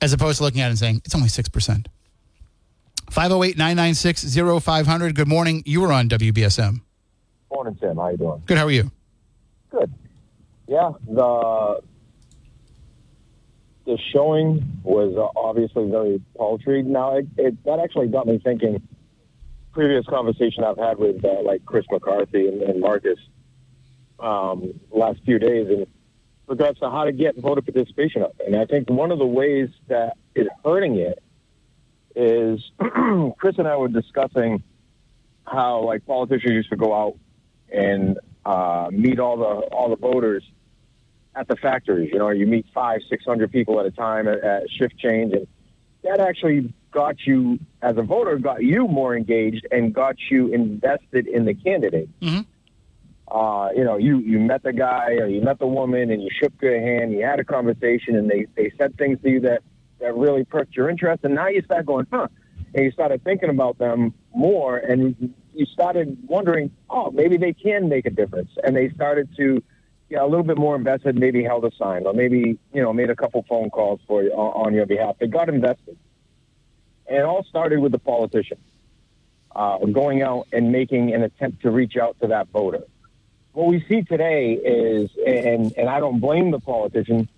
as 0.00 0.12
opposed 0.12 0.38
to 0.38 0.44
looking 0.44 0.60
at 0.60 0.66
it 0.66 0.70
and 0.70 0.78
saying 0.78 1.02
it's 1.04 1.14
only 1.14 1.28
six 1.28 1.48
percent. 1.48 1.88
508 3.10 3.58
996 3.58 4.36
0500. 4.64 5.14
Good 5.14 5.28
morning. 5.28 5.62
You 5.66 5.80
were 5.80 5.92
on 5.92 6.08
WBSM. 6.08 6.80
Morning, 7.54 7.76
Tim. 7.80 7.96
How 7.96 8.08
you 8.08 8.16
doing? 8.16 8.42
Good. 8.46 8.58
How 8.58 8.66
are 8.66 8.70
you? 8.72 8.90
Good. 9.70 9.94
Yeah, 10.66 10.90
the 11.06 11.80
the 13.86 13.96
showing 14.12 14.80
was 14.82 15.14
uh, 15.16 15.38
obviously 15.38 15.88
very 15.88 16.20
paltry. 16.36 16.82
Now, 16.82 17.18
it, 17.18 17.26
it 17.36 17.62
that 17.64 17.78
actually 17.78 18.08
got 18.08 18.26
me 18.26 18.40
thinking. 18.42 18.82
Previous 19.72 20.04
conversation 20.06 20.64
I've 20.64 20.78
had 20.78 20.98
with 20.98 21.24
uh, 21.24 21.42
like 21.42 21.64
Chris 21.64 21.84
McCarthy 21.90 22.48
and, 22.48 22.62
and 22.62 22.80
Marcus 22.80 23.18
um, 24.18 24.80
last 24.90 25.20
few 25.24 25.38
days 25.38 25.68
in 25.68 25.86
regards 26.48 26.80
to 26.80 26.90
how 26.90 27.04
to 27.04 27.12
get 27.12 27.36
voter 27.36 27.62
participation 27.62 28.22
up, 28.22 28.34
and 28.44 28.56
I 28.56 28.66
think 28.66 28.90
one 28.90 29.12
of 29.12 29.20
the 29.20 29.26
ways 29.26 29.68
that 29.86 30.16
is 30.34 30.48
hurting 30.64 30.96
it 30.96 31.22
is 32.16 32.60
Chris 33.38 33.58
and 33.58 33.68
I 33.68 33.76
were 33.76 33.88
discussing 33.88 34.64
how 35.44 35.82
like 35.82 36.04
politicians 36.04 36.52
used 36.52 36.70
to 36.70 36.76
go 36.76 36.92
out 36.92 37.16
and 37.74 38.18
uh, 38.44 38.88
meet 38.92 39.18
all 39.18 39.36
the 39.36 39.66
all 39.74 39.88
the 39.90 39.96
voters 39.96 40.44
at 41.34 41.48
the 41.48 41.56
factories. 41.56 42.10
You 42.12 42.18
know, 42.18 42.30
you 42.30 42.46
meet 42.46 42.66
five, 42.72 43.00
six 43.08 43.24
hundred 43.24 43.52
people 43.52 43.80
at 43.80 43.86
a 43.86 43.90
time 43.90 44.28
at, 44.28 44.42
at 44.42 44.70
shift 44.70 44.98
change, 44.98 45.32
and 45.32 45.46
that 46.02 46.20
actually 46.20 46.72
got 46.90 47.16
you 47.26 47.58
as 47.82 47.96
a 47.96 48.02
voter, 48.02 48.36
got 48.38 48.62
you 48.62 48.86
more 48.86 49.16
engaged 49.16 49.66
and 49.72 49.92
got 49.92 50.16
you 50.30 50.48
invested 50.48 51.26
in 51.26 51.44
the 51.44 51.54
candidate. 51.54 52.08
Mm-hmm. 52.20 52.42
Uh, 53.26 53.70
you 53.72 53.82
know, 53.82 53.96
you 53.96 54.18
you 54.18 54.38
met 54.38 54.62
the 54.62 54.72
guy 54.72 55.12
or 55.14 55.26
you 55.26 55.40
met 55.40 55.58
the 55.58 55.66
woman, 55.66 56.10
and 56.10 56.22
you 56.22 56.28
shook 56.40 56.56
their 56.60 56.80
hand, 56.80 57.12
you 57.12 57.24
had 57.24 57.40
a 57.40 57.44
conversation, 57.44 58.16
and 58.16 58.30
they 58.30 58.46
they 58.54 58.70
said 58.78 58.96
things 58.96 59.18
to 59.22 59.30
you 59.30 59.40
that 59.40 59.62
that 60.00 60.14
really 60.14 60.44
perked 60.44 60.76
your 60.76 60.90
interest, 60.90 61.24
and 61.24 61.34
now 61.34 61.48
you 61.48 61.62
start 61.62 61.86
going, 61.86 62.06
huh, 62.12 62.28
and 62.74 62.84
you 62.84 62.90
started 62.92 63.24
thinking 63.24 63.48
about 63.48 63.78
them 63.78 64.12
more, 64.34 64.76
and 64.76 65.34
you 65.54 65.66
started 65.66 66.18
wondering, 66.26 66.70
oh, 66.90 67.10
maybe 67.10 67.36
they 67.36 67.52
can 67.52 67.88
make 67.88 68.06
a 68.06 68.10
difference, 68.10 68.50
and 68.62 68.76
they 68.76 68.90
started 68.90 69.28
to 69.36 69.62
get 70.10 70.22
a 70.22 70.26
little 70.26 70.44
bit 70.44 70.58
more 70.58 70.76
invested, 70.76 71.16
maybe 71.16 71.42
held 71.42 71.64
a 71.64 71.70
sign, 71.76 72.06
or 72.06 72.12
maybe 72.12 72.58
you 72.72 72.82
know 72.82 72.92
made 72.92 73.10
a 73.10 73.16
couple 73.16 73.44
phone 73.48 73.70
calls 73.70 74.00
for 74.06 74.22
you 74.22 74.32
on, 74.32 74.66
on 74.66 74.74
your 74.74 74.86
behalf. 74.86 75.16
They 75.18 75.26
got 75.26 75.48
invested, 75.48 75.96
and 77.06 77.18
it 77.18 77.24
all 77.24 77.44
started 77.44 77.78
with 77.78 77.92
the 77.92 77.98
politician 77.98 78.58
uh, 79.54 79.78
going 79.78 80.22
out 80.22 80.48
and 80.52 80.72
making 80.72 81.14
an 81.14 81.22
attempt 81.22 81.62
to 81.62 81.70
reach 81.70 81.96
out 81.96 82.18
to 82.20 82.28
that 82.28 82.48
voter. 82.48 82.84
What 83.52 83.68
we 83.68 83.84
see 83.88 84.02
today 84.02 84.54
is, 84.54 85.10
and 85.26 85.72
and 85.76 85.88
I 85.88 86.00
don't 86.00 86.20
blame 86.20 86.50
the 86.50 86.60
politician. 86.60 87.28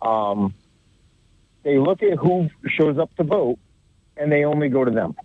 Um, 0.00 0.54
they 1.62 1.78
look 1.78 2.02
at 2.02 2.16
who 2.18 2.48
shows 2.68 2.98
up 2.98 3.14
to 3.16 3.24
vote, 3.24 3.58
and 4.16 4.30
they 4.30 4.44
only 4.44 4.68
go 4.68 4.84
to 4.84 4.90
them. 4.90 5.16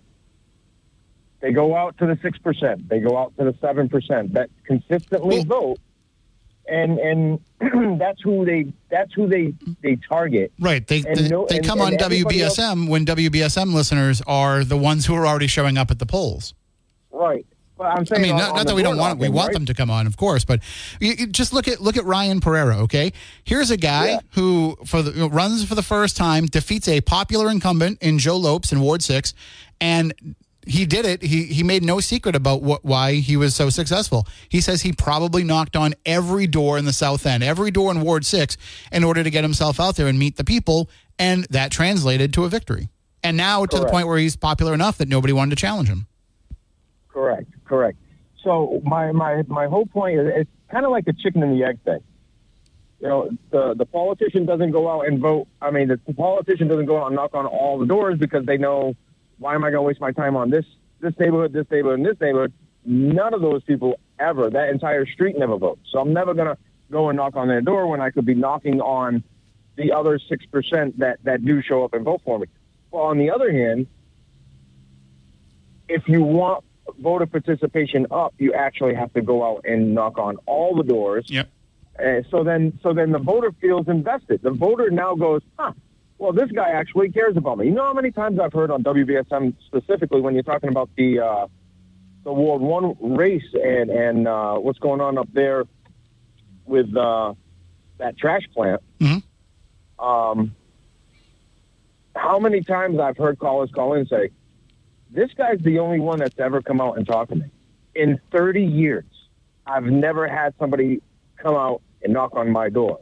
They 1.42 1.52
go 1.52 1.76
out 1.76 1.98
to 1.98 2.06
the 2.06 2.18
six 2.22 2.38
percent. 2.38 2.88
They 2.88 3.00
go 3.00 3.18
out 3.18 3.36
to 3.36 3.44
the 3.44 3.54
seven 3.60 3.88
percent 3.90 4.32
that 4.34 4.48
consistently 4.64 5.44
Well- 5.44 5.60
vote, 5.60 5.78
and 6.68 6.98
and 6.98 7.40
that's 8.00 8.22
who 8.22 8.44
they 8.46 8.72
that's 8.90 9.12
who 9.12 9.26
they 9.26 9.52
they 9.82 9.96
target. 10.08 10.52
Right. 10.60 10.86
They 10.86 11.02
And 11.06 11.16
they, 11.16 11.28
no- 11.28 11.46
they 11.48 11.56
and- 11.58 11.66
come 11.66 11.80
and 11.80 11.94
on 12.00 12.00
else- 12.00 12.12
WBSM 12.12 12.88
when 12.88 13.04
WBSM 13.04 13.74
listeners 13.74 14.22
are 14.26 14.64
the 14.64 14.76
ones 14.76 15.04
who 15.06 15.14
are 15.14 15.26
already 15.26 15.48
showing 15.48 15.76
up 15.76 15.90
at 15.90 15.98
the 15.98 16.06
polls. 16.06 16.54
Right. 17.10 17.44
I'm 17.80 18.04
I 18.14 18.18
mean, 18.18 18.30
on- 18.32 18.38
not, 18.38 18.50
on 18.50 18.56
not 18.58 18.66
that 18.68 18.76
we 18.76 18.82
don't 18.84 18.96
want 18.96 19.18
we 19.18 19.26
knocking, 19.26 19.34
want 19.34 19.46
right? 19.48 19.54
them 19.54 19.66
to 19.66 19.74
come 19.74 19.90
on, 19.90 20.06
of 20.06 20.16
course, 20.16 20.44
but 20.44 20.60
you, 21.00 21.14
you 21.18 21.26
just 21.26 21.52
look 21.52 21.66
at 21.66 21.80
look 21.80 21.96
at 21.96 22.04
Ryan 22.04 22.40
Pereira. 22.40 22.76
Okay, 22.82 23.12
here's 23.42 23.72
a 23.72 23.76
guy 23.76 24.10
Yeah. 24.10 24.18
who 24.34 24.76
for 24.86 25.02
the, 25.02 25.28
runs 25.28 25.64
for 25.64 25.74
the 25.74 25.82
first 25.82 26.16
time, 26.16 26.46
defeats 26.46 26.86
a 26.86 27.00
popular 27.00 27.50
incumbent 27.50 27.98
in 28.00 28.20
Joe 28.20 28.36
Lopes 28.36 28.70
in 28.70 28.80
Ward 28.82 29.02
Six, 29.02 29.34
and 29.80 30.14
he 30.66 30.86
did 30.86 31.04
it. 31.04 31.22
He 31.22 31.44
he 31.44 31.62
made 31.62 31.82
no 31.82 32.00
secret 32.00 32.36
about 32.36 32.62
what 32.62 32.84
why 32.84 33.14
he 33.14 33.36
was 33.36 33.54
so 33.54 33.70
successful. 33.70 34.26
He 34.48 34.60
says 34.60 34.82
he 34.82 34.92
probably 34.92 35.44
knocked 35.44 35.76
on 35.76 35.94
every 36.06 36.46
door 36.46 36.78
in 36.78 36.84
the 36.84 36.92
South 36.92 37.26
End, 37.26 37.42
every 37.42 37.70
door 37.70 37.90
in 37.90 38.00
Ward 38.00 38.24
Six, 38.24 38.56
in 38.90 39.04
order 39.04 39.22
to 39.22 39.30
get 39.30 39.44
himself 39.44 39.80
out 39.80 39.96
there 39.96 40.06
and 40.06 40.18
meet 40.18 40.36
the 40.36 40.44
people, 40.44 40.88
and 41.18 41.44
that 41.50 41.70
translated 41.70 42.32
to 42.34 42.44
a 42.44 42.48
victory. 42.48 42.88
And 43.24 43.36
now 43.36 43.64
to 43.66 43.78
the 43.78 43.86
point 43.86 44.08
where 44.08 44.18
he's 44.18 44.36
popular 44.36 44.74
enough 44.74 44.98
that 44.98 45.08
nobody 45.08 45.32
wanted 45.32 45.50
to 45.50 45.56
challenge 45.56 45.88
him. 45.88 46.06
Correct, 47.08 47.48
correct. 47.64 47.98
So 48.42 48.80
my 48.84 49.12
my 49.12 49.42
my 49.46 49.66
whole 49.66 49.86
point 49.86 50.18
is 50.18 50.32
it's 50.34 50.50
kind 50.70 50.84
of 50.84 50.90
like 50.90 51.04
the 51.04 51.12
chicken 51.12 51.42
and 51.42 51.52
the 51.52 51.64
egg 51.64 51.78
thing. 51.84 52.00
You 53.00 53.08
know, 53.08 53.30
the 53.50 53.74
the 53.74 53.86
politician 53.86 54.46
doesn't 54.46 54.70
go 54.70 54.88
out 54.90 55.06
and 55.06 55.20
vote. 55.20 55.48
I 55.60 55.70
mean, 55.70 55.88
the 55.88 56.14
politician 56.14 56.68
doesn't 56.68 56.86
go 56.86 57.02
out 57.02 57.08
and 57.08 57.16
knock 57.16 57.34
on 57.34 57.46
all 57.46 57.78
the 57.78 57.86
doors 57.86 58.18
because 58.18 58.46
they 58.46 58.58
know 58.58 58.94
why 59.38 59.54
am 59.54 59.64
I 59.64 59.70
going 59.70 59.82
to 59.82 59.82
waste 59.82 60.00
my 60.00 60.12
time 60.12 60.36
on 60.36 60.50
this 60.50 60.64
this 61.00 61.14
neighborhood, 61.18 61.52
this 61.52 61.66
neighborhood, 61.70 61.98
and 61.98 62.06
this 62.06 62.20
neighborhood. 62.20 62.52
None 62.84 63.34
of 63.34 63.40
those 63.40 63.62
people 63.64 63.98
ever. 64.18 64.50
That 64.50 64.68
entire 64.68 65.06
street 65.06 65.36
never 65.38 65.56
votes. 65.56 65.82
So 65.90 65.98
I'm 65.98 66.12
never 66.12 66.34
going 66.34 66.48
to 66.48 66.58
go 66.90 67.08
and 67.08 67.16
knock 67.16 67.36
on 67.36 67.48
their 67.48 67.60
door 67.60 67.86
when 67.86 68.00
I 68.00 68.10
could 68.10 68.26
be 68.26 68.34
knocking 68.34 68.80
on 68.80 69.22
the 69.76 69.92
other 69.92 70.18
six 70.18 70.44
percent 70.46 70.98
that 70.98 71.18
that 71.24 71.44
do 71.44 71.62
show 71.62 71.84
up 71.84 71.94
and 71.94 72.04
vote 72.04 72.22
for 72.24 72.38
me. 72.38 72.46
Well, 72.90 73.04
on 73.04 73.18
the 73.18 73.30
other 73.30 73.50
hand, 73.50 73.86
if 75.88 76.08
you 76.08 76.22
want 76.22 76.64
voter 76.98 77.26
participation 77.26 78.06
up, 78.10 78.34
you 78.38 78.52
actually 78.52 78.94
have 78.94 79.12
to 79.14 79.22
go 79.22 79.44
out 79.44 79.64
and 79.64 79.94
knock 79.94 80.18
on 80.18 80.36
all 80.46 80.76
the 80.76 80.82
doors. 80.82 81.26
Yep. 81.28 81.48
Uh, 81.98 82.22
so 82.30 82.42
then, 82.42 82.78
so 82.82 82.92
then 82.94 83.12
the 83.12 83.18
voter 83.18 83.52
feels 83.60 83.86
invested. 83.88 84.42
The 84.42 84.50
voter 84.50 84.90
now 84.90 85.14
goes, 85.14 85.42
huh? 85.58 85.72
Well, 86.22 86.32
this 86.32 86.52
guy 86.52 86.70
actually 86.70 87.10
cares 87.10 87.36
about 87.36 87.58
me. 87.58 87.64
You 87.66 87.72
know 87.72 87.82
how 87.82 87.94
many 87.94 88.12
times 88.12 88.38
I've 88.38 88.52
heard 88.52 88.70
on 88.70 88.84
WBSM 88.84 89.56
specifically 89.66 90.20
when 90.20 90.34
you're 90.34 90.44
talking 90.44 90.68
about 90.68 90.88
the 90.96 91.18
uh, 91.18 91.48
the 92.22 92.32
Ward 92.32 92.62
One 92.62 93.16
race 93.16 93.42
and 93.54 93.90
and 93.90 94.28
uh, 94.28 94.54
what's 94.54 94.78
going 94.78 95.00
on 95.00 95.18
up 95.18 95.26
there 95.32 95.64
with 96.64 96.96
uh, 96.96 97.34
that 97.98 98.16
trash 98.16 98.42
plant. 98.54 98.80
Mhm. 99.00 99.24
Um, 99.98 100.54
how 102.14 102.38
many 102.38 102.60
times 102.62 103.00
I've 103.00 103.16
heard 103.16 103.40
callers 103.40 103.72
call 103.72 103.94
in 103.94 104.02
and 104.02 104.08
say, 104.08 104.30
"This 105.10 105.32
guy's 105.36 105.58
the 105.58 105.80
only 105.80 105.98
one 105.98 106.20
that's 106.20 106.38
ever 106.38 106.62
come 106.62 106.80
out 106.80 106.98
and 106.98 107.04
talked 107.04 107.30
to 107.30 107.36
me." 107.36 107.46
In 107.96 108.20
30 108.30 108.62
years, 108.62 109.06
I've 109.66 109.86
never 109.86 110.28
had 110.28 110.54
somebody 110.60 111.02
come 111.36 111.56
out 111.56 111.82
and 112.00 112.12
knock 112.12 112.36
on 112.36 112.52
my 112.52 112.68
door. 112.68 113.00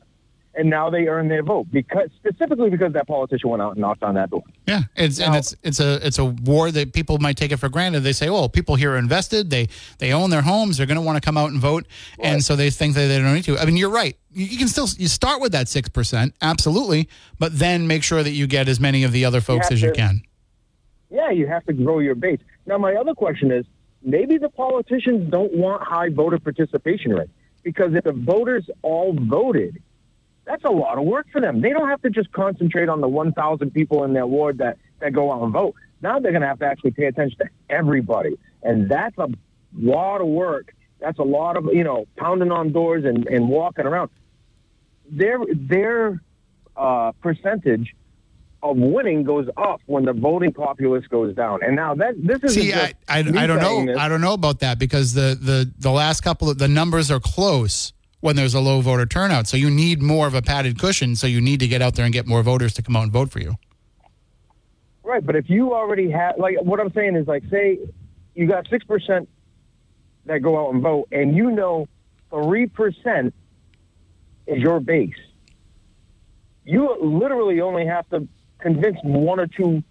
And 0.52 0.68
now 0.68 0.90
they 0.90 1.06
earn 1.06 1.28
their 1.28 1.44
vote 1.44 1.68
because 1.70 2.10
specifically 2.16 2.70
because 2.70 2.92
that 2.94 3.06
politician 3.06 3.50
went 3.50 3.62
out 3.62 3.72
and 3.72 3.80
knocked 3.80 4.02
on 4.02 4.16
that 4.16 4.30
door. 4.30 4.42
Yeah, 4.66 4.82
it's 4.96 5.20
and 5.20 5.36
it's 5.36 5.54
it's 5.62 5.78
a 5.78 6.04
it's 6.04 6.18
a 6.18 6.24
war 6.24 6.72
that 6.72 6.92
people 6.92 7.18
might 7.18 7.36
take 7.36 7.52
it 7.52 7.58
for 7.58 7.68
granted. 7.68 8.00
They 8.00 8.12
say, 8.12 8.28
"Oh, 8.28 8.48
people 8.48 8.74
here 8.74 8.92
are 8.94 8.98
invested. 8.98 9.50
They 9.50 9.68
they 9.98 10.12
own 10.12 10.30
their 10.30 10.42
homes. 10.42 10.76
They're 10.76 10.86
going 10.86 10.96
to 10.96 11.02
want 11.02 11.16
to 11.16 11.20
come 11.20 11.36
out 11.36 11.50
and 11.50 11.60
vote," 11.60 11.86
and 12.18 12.42
so 12.44 12.56
they 12.56 12.68
think 12.70 12.96
that 12.96 13.06
they 13.06 13.18
don't 13.18 13.32
need 13.32 13.44
to. 13.44 13.58
I 13.58 13.64
mean, 13.64 13.76
you're 13.76 13.90
right. 13.90 14.16
You, 14.32 14.44
you 14.44 14.58
can 14.58 14.66
still 14.66 14.88
you 14.98 15.06
start 15.06 15.40
with 15.40 15.52
that 15.52 15.68
six 15.68 15.88
percent, 15.88 16.34
absolutely, 16.42 17.08
but 17.38 17.56
then 17.56 17.86
make 17.86 18.02
sure 18.02 18.24
that 18.24 18.32
you 18.32 18.48
get 18.48 18.68
as 18.68 18.80
many 18.80 19.04
of 19.04 19.12
the 19.12 19.24
other 19.24 19.40
folks 19.40 19.66
have 19.66 19.74
as 19.74 19.82
you 19.82 19.92
can. 19.92 20.22
Yeah, 21.10 21.30
you 21.30 21.46
have 21.46 21.64
to 21.66 21.72
grow 21.72 22.00
your 22.00 22.14
base. 22.16 22.40
Now, 22.66 22.78
my 22.78 22.94
other 22.94 23.14
question 23.14 23.50
is 23.52 23.66
maybe 24.02 24.38
the 24.38 24.48
politicians 24.48 25.30
don't 25.30 25.54
want 25.54 25.82
high 25.82 26.08
voter 26.08 26.38
participation 26.38 27.12
rate 27.12 27.30
because 27.62 27.94
if 27.94 28.04
the 28.04 28.12
voters 28.12 28.68
all 28.82 29.12
voted, 29.12 29.82
that's 30.44 30.64
a 30.64 30.70
lot 30.70 30.98
of 30.98 31.04
work 31.04 31.26
for 31.32 31.40
them. 31.40 31.60
They 31.60 31.70
don't 31.70 31.88
have 31.88 32.02
to 32.02 32.10
just 32.10 32.32
concentrate 32.32 32.88
on 32.88 33.00
the 33.00 33.08
1,000 33.08 33.70
people 33.72 34.04
in 34.04 34.12
their 34.12 34.26
ward 34.26 34.58
that, 34.58 34.78
that 35.00 35.12
go 35.12 35.32
out 35.32 35.42
and 35.42 35.52
vote. 35.52 35.74
Now 36.02 36.18
they're 36.18 36.32
going 36.32 36.42
to 36.42 36.48
have 36.48 36.58
to 36.60 36.66
actually 36.66 36.92
pay 36.92 37.04
attention 37.04 37.38
to 37.38 37.48
everybody. 37.68 38.38
And 38.62 38.88
that's 38.88 39.16
a 39.18 39.28
lot 39.76 40.20
of 40.20 40.26
work. 40.26 40.74
That's 40.98 41.18
a 41.18 41.24
lot 41.24 41.56
of, 41.56 41.66
you 41.72 41.84
know, 41.84 42.06
pounding 42.16 42.50
on 42.50 42.72
doors 42.72 43.04
and, 43.04 43.26
and 43.26 43.48
walking 43.48 43.86
around. 43.86 44.10
Their, 45.10 45.38
their 45.52 46.20
uh, 46.76 47.12
percentage 47.22 47.94
of 48.62 48.76
winning 48.76 49.24
goes 49.24 49.48
up 49.56 49.80
when 49.86 50.04
the 50.04 50.12
voting 50.12 50.52
populace 50.52 51.06
goes 51.06 51.34
down. 51.34 51.62
And 51.62 51.76
now 51.76 51.94
that 51.94 52.14
this 52.18 52.42
is 52.42 52.54
See, 52.54 52.74
I, 52.74 52.92
I, 53.08 53.18
I 53.18 53.22
don't 53.22 53.58
know. 53.58 53.94
I 53.98 54.08
don't 54.08 54.20
know 54.20 54.34
about 54.34 54.60
that 54.60 54.78
because 54.78 55.14
the, 55.14 55.38
the, 55.40 55.70
the 55.78 55.90
last 55.90 56.20
couple 56.20 56.50
of 56.50 56.58
the 56.58 56.68
numbers 56.68 57.10
are 57.10 57.20
close 57.20 57.92
when 58.20 58.36
there's 58.36 58.54
a 58.54 58.60
low 58.60 58.80
voter 58.80 59.06
turnout. 59.06 59.46
So 59.46 59.56
you 59.56 59.70
need 59.70 60.02
more 60.02 60.26
of 60.26 60.34
a 60.34 60.42
padded 60.42 60.78
cushion. 60.78 61.16
So 61.16 61.26
you 61.26 61.40
need 61.40 61.60
to 61.60 61.68
get 61.68 61.82
out 61.82 61.94
there 61.94 62.04
and 62.04 62.12
get 62.12 62.26
more 62.26 62.42
voters 62.42 62.74
to 62.74 62.82
come 62.82 62.96
out 62.96 63.04
and 63.04 63.12
vote 63.12 63.30
for 63.30 63.40
you. 63.40 63.54
Right, 65.02 65.24
but 65.24 65.34
if 65.34 65.50
you 65.50 65.74
already 65.74 66.10
have, 66.10 66.38
like, 66.38 66.56
what 66.62 66.78
I'm 66.78 66.92
saying 66.92 67.16
is, 67.16 67.26
like, 67.26 67.42
say, 67.50 67.78
you 68.34 68.46
got 68.46 68.68
six 68.68 68.84
percent 68.84 69.28
that 70.26 70.40
go 70.40 70.66
out 70.66 70.72
and 70.72 70.82
vote, 70.82 71.08
and 71.10 71.34
you 71.34 71.50
know 71.50 71.88
three 72.30 72.66
percent 72.66 73.34
is 74.46 74.58
your 74.58 74.78
base. 74.78 75.14
You 76.64 76.96
literally 77.02 77.60
only 77.60 77.86
have 77.86 78.08
to 78.10 78.28
convince 78.60 78.98
one 79.02 79.40
or 79.40 79.46
two 79.46 79.82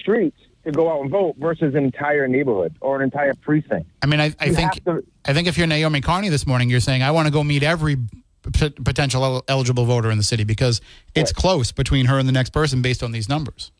streets 0.00 0.38
to 0.72 0.76
go 0.76 0.90
out 0.92 1.00
and 1.02 1.10
vote 1.10 1.36
versus 1.38 1.74
an 1.74 1.84
entire 1.84 2.26
neighborhood 2.28 2.74
or 2.80 2.96
an 2.96 3.02
entire 3.02 3.34
precinct. 3.34 3.88
I 4.02 4.06
mean, 4.06 4.20
I, 4.20 4.34
I 4.38 4.50
think 4.50 4.84
to- 4.84 5.04
I 5.24 5.32
think 5.34 5.48
if 5.48 5.56
you're 5.58 5.66
Naomi 5.66 6.00
Carney 6.00 6.28
this 6.28 6.46
morning, 6.46 6.70
you're 6.70 6.80
saying 6.80 7.02
I 7.02 7.10
want 7.10 7.26
to 7.26 7.32
go 7.32 7.42
meet 7.44 7.62
every 7.62 7.96
p- 8.52 8.70
potential 8.70 9.24
el- 9.24 9.44
eligible 9.48 9.84
voter 9.84 10.10
in 10.10 10.16
the 10.18 10.24
city 10.24 10.44
because 10.44 10.80
it's 11.14 11.32
close 11.32 11.72
between 11.72 12.06
her 12.06 12.18
and 12.18 12.26
the 12.28 12.32
next 12.32 12.50
person 12.50 12.82
based 12.82 13.02
on 13.02 13.12
these 13.12 13.28
numbers. 13.28 13.70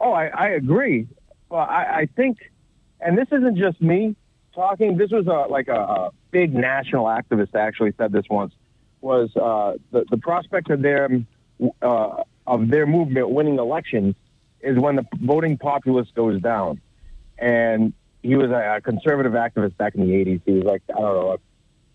Oh, 0.00 0.12
I, 0.12 0.26
I 0.28 0.48
agree. 0.48 1.06
Well, 1.48 1.60
I, 1.60 1.84
I 2.00 2.08
think, 2.16 2.38
and 3.00 3.16
this 3.16 3.28
isn't 3.30 3.56
just 3.56 3.80
me 3.80 4.16
talking. 4.54 4.96
This 4.96 5.10
was 5.10 5.26
a 5.26 5.50
like 5.50 5.68
a, 5.68 5.74
a 5.80 6.10
big 6.30 6.54
national 6.54 7.04
activist 7.04 7.54
actually 7.54 7.92
said 7.98 8.12
this 8.12 8.24
once. 8.30 8.52
Was 9.00 9.34
uh, 9.36 9.74
the 9.90 10.04
the 10.10 10.16
prospect 10.16 10.70
of 10.70 10.80
their 10.80 11.08
uh, 11.82 12.22
of 12.46 12.68
their 12.68 12.86
movement 12.86 13.30
winning 13.30 13.58
elections 13.58 14.14
is 14.62 14.78
when 14.78 14.96
the 14.96 15.06
voting 15.20 15.58
populace 15.58 16.08
goes 16.14 16.40
down, 16.40 16.80
and 17.38 17.92
he 18.22 18.36
was 18.36 18.50
a, 18.50 18.80
conservative 18.82 19.32
activist 19.32 19.76
back 19.76 19.94
in 19.94 20.06
the 20.06 20.12
'80s. 20.12 20.40
He 20.44 20.52
was 20.52 20.64
like 20.64 20.82
I 20.90 21.00
don't 21.00 21.14
know 21.14 21.32
a 21.32 21.38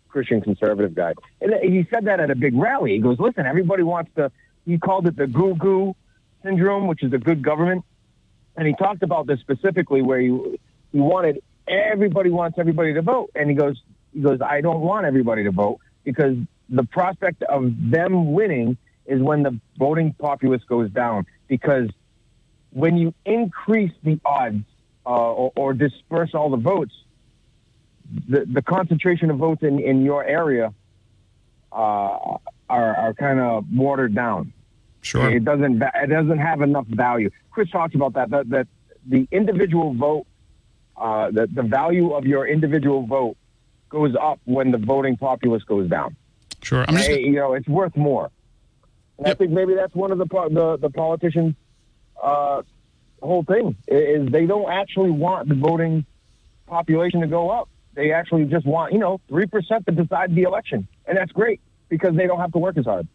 Christian 0.10 0.42
conservative 0.42 0.94
guy, 0.96 1.14
and 1.42 1.54
he 1.62 1.88
said 1.94 2.06
that 2.06 2.20
at 2.20 2.30
a 2.30 2.36
big 2.36 2.56
rally. 2.56 2.94
He 2.94 3.00
goes, 3.00 3.20
"Listen, 3.20 3.46
everybody 3.46 3.84
wants 3.84 4.12
to." 4.16 4.32
He 4.66 4.78
called 4.78 5.08
it 5.08 5.16
the 5.16 5.28
"goo 5.28 5.56
goo 5.56 5.96
syndrome," 6.44 6.88
which 6.88 7.04
is 7.04 7.14
a 7.14 7.18
good 7.18 7.42
government 7.42 7.86
and 8.58 8.68
he 8.68 8.74
talked 8.74 9.04
about 9.04 9.28
this 9.28 9.40
specifically 9.40 10.02
where 10.02 10.20
he 10.20 10.28
he 10.92 11.00
wanted 11.00 11.42
everybody 11.68 12.30
wants 12.30 12.58
everybody 12.58 12.94
to 12.94 13.02
vote 13.02 13.30
and 13.36 13.50
he 13.50 13.56
goes 13.56 13.82
he 14.14 14.20
goes 14.20 14.40
I 14.42 14.62
don't 14.62 14.82
want 14.82 15.06
everybody 15.06 15.44
to 15.44 15.52
vote 15.52 15.80
because 16.04 16.36
the 16.70 16.84
prospect 16.84 17.44
of 17.44 17.72
them 17.80 18.34
winning 18.34 18.78
is 19.06 19.22
when 19.22 19.44
the 19.44 19.58
voting 19.78 20.14
populace 20.14 20.64
goes 20.68 20.90
down 20.92 21.26
because 21.48 21.90
when 22.72 22.98
you 22.98 23.14
increase 23.26 23.94
the 24.04 24.20
odds 24.26 24.64
uh, 25.06 25.10
or, 25.10 25.52
or 25.56 25.74
disperse 25.74 26.34
all 26.34 26.50
the 26.50 26.58
votes 26.58 26.94
the, 28.30 28.46
the 28.46 28.62
concentration 28.62 29.30
of 29.30 29.38
votes 29.38 29.64
in, 29.64 29.80
in 29.80 30.04
your 30.04 30.24
area 30.24 30.74
uh, 31.72 31.76
are, 31.76 32.40
are 32.70 33.14
kind 33.14 33.40
of 33.40 33.66
watered 33.74 34.16
down 34.16 34.54
Sure. 35.08 35.30
it 35.30 35.46
doesn't. 35.46 35.82
It 35.82 36.10
doesn't 36.10 36.38
have 36.38 36.62
enough 36.62 36.86
value. 36.88 37.30
Chris 37.52 37.70
talks 37.70 37.96
about 37.96 38.14
that. 38.14 38.30
That, 38.30 38.50
that 38.50 38.68
the 39.06 39.26
individual 39.32 39.94
vote, 39.94 40.28
uh, 40.98 41.32
the 41.32 41.48
the 41.48 41.64
value 41.64 42.12
of 42.12 42.26
your 42.26 42.46
individual 42.46 43.06
vote 43.06 43.38
goes 43.88 44.16
up 44.20 44.40
when 44.44 44.72
the 44.72 44.78
voting 44.78 45.16
populace 45.16 45.64
goes 45.64 45.90
down. 45.90 46.18
Sure. 46.62 46.84
I'm 46.86 46.96
just 46.98 47.08
Hey, 47.08 47.22
you 47.22 47.36
know, 47.36 47.54
it's 47.54 47.70
worth 47.70 47.96
more. 47.96 48.32
And 49.18 49.28
I 49.28 49.34
think 49.34 49.52
maybe 49.52 49.76
that's 49.76 49.96
one 49.96 50.12
of 50.12 50.18
the 50.18 50.26
the, 50.26 50.78
the 50.78 50.90
politicians' 50.90 51.56
uh, 52.28 52.62
whole 53.22 53.44
thing 53.44 53.76
is 53.88 54.30
they 54.32 54.46
don't 54.46 54.72
actually 54.72 55.12
want 55.12 55.50
the 55.50 55.56
voting 55.56 56.06
population 56.68 57.22
to 57.22 57.28
go 57.28 57.50
up. 57.50 57.70
They 57.94 58.12
actually 58.12 58.46
just 58.46 58.66
want 58.66 58.94
you 58.94 59.00
know 59.00 59.20
three 59.28 59.48
percent 59.48 59.86
to 59.88 59.92
decide 59.92 60.36
the 60.36 60.44
election, 60.44 60.88
and 61.06 61.18
that's 61.18 61.32
great 61.32 61.60
because 61.90 62.16
they 62.16 62.28
don't 62.28 62.40
have 62.40 62.52
to 62.54 62.60
work 62.60 62.78
as 62.78 62.86
hard. 62.86 63.08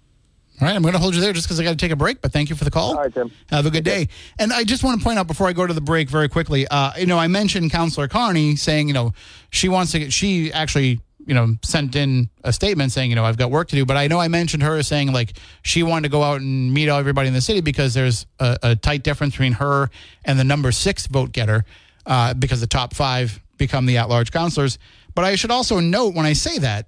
All 0.61 0.69
right, 0.69 0.77
I'm 0.77 0.83
going 0.83 0.93
to 0.93 0.99
hold 0.99 1.15
you 1.15 1.21
there 1.21 1.33
just 1.33 1.47
because 1.47 1.59
I 1.59 1.65
got 1.65 1.71
to 1.71 1.77
take 1.77 1.93
a 1.93 1.97
break. 1.97 2.21
But 2.21 2.31
thank 2.31 2.51
you 2.51 2.57
for 2.57 2.65
the 2.65 2.71
call. 2.71 2.91
All 2.91 3.03
right, 3.03 3.13
Tim. 3.13 3.33
Have 3.49 3.65
a 3.65 3.71
good 3.71 3.85
day. 3.85 4.09
And 4.39 4.53
I 4.53 4.65
just 4.65 4.85
want 4.85 5.01
to 5.01 5.05
point 5.05 5.19
out 5.19 5.27
before 5.27 5.49
I 5.49 5.55
go 5.55 5.67
to 5.67 5.73
the 5.73 5.81
break 5.81 6.11
very 6.11 6.29
quickly. 6.29 6.69
Uh, 6.69 6.93
you 6.99 7.07
know, 7.07 7.19
I 7.19 7.27
mentioned 7.27 7.71
Councilor 7.71 8.07
Carney 8.07 8.55
saying, 8.57 8.87
you 8.87 8.95
know, 8.95 9.15
she 9.51 9.71
wants 9.71 9.93
to 9.93 9.99
get. 9.99 10.13
She 10.13 10.53
actually, 10.53 11.01
you 11.27 11.35
know, 11.35 11.57
sent 11.63 11.95
in 11.97 12.29
a 12.45 12.53
statement 12.53 12.93
saying, 12.93 13.11
you 13.11 13.17
know, 13.17 13.25
I've 13.25 13.37
got 13.37 13.51
work 13.51 13.69
to 13.69 13.77
do. 13.77 13.85
But 13.85 13.97
I 13.97 14.09
know 14.09 14.19
I 14.19 14.29
mentioned 14.29 14.63
her 14.63 14.83
saying 14.83 15.13
like 15.13 15.35
she 15.63 15.83
wanted 15.83 16.09
to 16.09 16.13
go 16.13 16.23
out 16.23 16.41
and 16.41 16.73
meet 16.73 16.89
everybody 16.89 17.29
in 17.29 17.35
the 17.35 17.41
city 17.41 17.61
because 17.61 17.95
there's 17.95 18.27
a, 18.39 18.59
a 18.63 18.77
tight 18.77 19.03
difference 19.03 19.35
between 19.35 19.53
her 19.55 19.91
and 20.25 20.39
the 20.39 20.45
number 20.45 20.73
six 20.73 21.07
vote 21.07 21.33
getter 21.33 21.65
uh, 22.07 22.35
because 22.35 22.61
the 22.61 22.67
top 22.67 22.95
five 22.95 23.41
become 23.59 23.87
the 23.87 23.99
at-large 23.99 24.33
councilors. 24.33 24.79
But 25.15 25.25
I 25.25 25.37
should 25.37 25.51
also 25.51 25.79
note 25.79 26.15
when 26.15 26.27
I 26.27 26.33
say 26.33 26.59
that, 26.59 26.87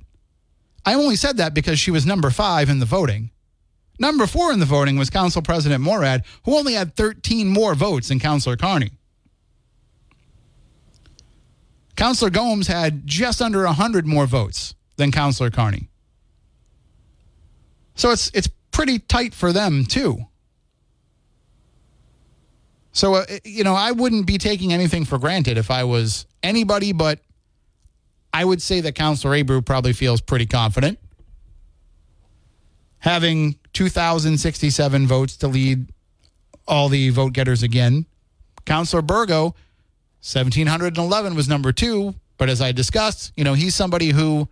I 0.86 0.94
only 0.94 1.16
said 1.16 1.38
that 1.38 1.54
because 1.54 1.78
she 1.78 1.90
was 1.90 2.04
number 2.04 2.30
five 2.30 2.68
in 2.68 2.78
the 2.78 2.86
voting. 2.86 3.30
Number 3.98 4.26
four 4.26 4.52
in 4.52 4.58
the 4.58 4.66
voting 4.66 4.98
was 4.98 5.08
Council 5.08 5.40
President 5.40 5.82
Morad, 5.82 6.24
who 6.44 6.56
only 6.56 6.74
had 6.74 6.96
13 6.96 7.48
more 7.48 7.74
votes 7.74 8.08
than 8.08 8.18
Councilor 8.18 8.56
Carney. 8.56 8.90
Councilor 11.96 12.30
Gomes 12.30 12.66
had 12.66 13.06
just 13.06 13.40
under 13.40 13.64
100 13.64 14.06
more 14.06 14.26
votes 14.26 14.74
than 14.96 15.12
Councilor 15.12 15.50
Carney. 15.50 15.88
So 17.94 18.10
it's 18.10 18.30
it's 18.34 18.48
pretty 18.72 18.98
tight 18.98 19.34
for 19.34 19.52
them 19.52 19.84
too. 19.84 20.26
So 22.92 23.14
uh, 23.14 23.24
you 23.44 23.64
know, 23.64 23.74
I 23.74 23.92
wouldn't 23.92 24.26
be 24.26 24.38
taking 24.38 24.72
anything 24.72 25.04
for 25.04 25.18
granted 25.18 25.58
if 25.58 25.70
I 25.70 25.84
was 25.84 26.26
anybody, 26.42 26.92
but 26.92 27.20
I 28.32 28.44
would 28.44 28.60
say 28.60 28.80
that 28.80 28.94
Councilor 28.94 29.36
Abreu 29.36 29.64
probably 29.64 29.92
feels 29.92 30.20
pretty 30.20 30.46
confident 30.46 30.98
having 33.04 33.54
2,067 33.74 35.06
votes 35.06 35.36
to 35.36 35.46
lead 35.46 35.92
all 36.66 36.88
the 36.88 37.10
vote 37.10 37.34
getters 37.34 37.62
again. 37.62 38.06
Councilor 38.64 39.02
Burgo, 39.02 39.54
1,711 40.24 41.34
was 41.34 41.48
number 41.48 41.72
two. 41.72 42.14
But 42.36 42.48
as 42.48 42.60
I 42.60 42.72
discussed, 42.72 43.32
you 43.36 43.44
know, 43.44 43.54
he's 43.54 43.74
somebody 43.74 44.10
who 44.10 44.48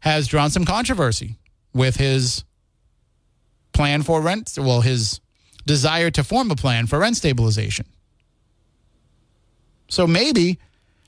has 0.00 0.26
drawn 0.26 0.50
some 0.50 0.64
controversy 0.64 1.38
with 1.72 1.96
his 1.96 2.44
plan 3.72 4.02
for 4.02 4.20
rent, 4.20 4.58
well, 4.58 4.80
his 4.80 5.20
desire 5.66 6.10
to 6.10 6.24
form 6.24 6.50
a 6.50 6.56
plan 6.56 6.86
for 6.86 6.98
rent 6.98 7.16
stabilization. 7.16 7.86
So 9.88 10.06
maybe 10.06 10.58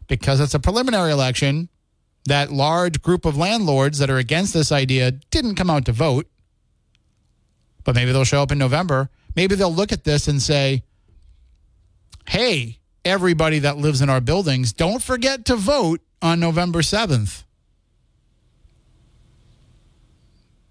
because 0.08 0.40
it's 0.40 0.54
a 0.54 0.60
preliminary 0.60 1.12
election, 1.12 1.68
that 2.26 2.50
large 2.50 3.02
group 3.02 3.24
of 3.24 3.36
landlords 3.36 3.98
that 3.98 4.10
are 4.10 4.18
against 4.18 4.54
this 4.54 4.72
idea 4.72 5.10
didn't 5.10 5.54
come 5.54 5.70
out 5.70 5.84
to 5.84 5.92
vote 5.92 6.26
but 7.84 7.94
maybe 7.94 8.12
they'll 8.12 8.24
show 8.24 8.42
up 8.42 8.52
in 8.52 8.58
November. 8.58 9.10
Maybe 9.34 9.54
they'll 9.54 9.74
look 9.74 9.92
at 9.92 10.04
this 10.04 10.28
and 10.28 10.40
say, 10.40 10.82
hey, 12.28 12.78
everybody 13.04 13.60
that 13.60 13.76
lives 13.76 14.00
in 14.00 14.10
our 14.10 14.20
buildings, 14.20 14.72
don't 14.72 15.02
forget 15.02 15.44
to 15.46 15.56
vote 15.56 16.00
on 16.22 16.40
November 16.40 16.80
7th. 16.80 17.44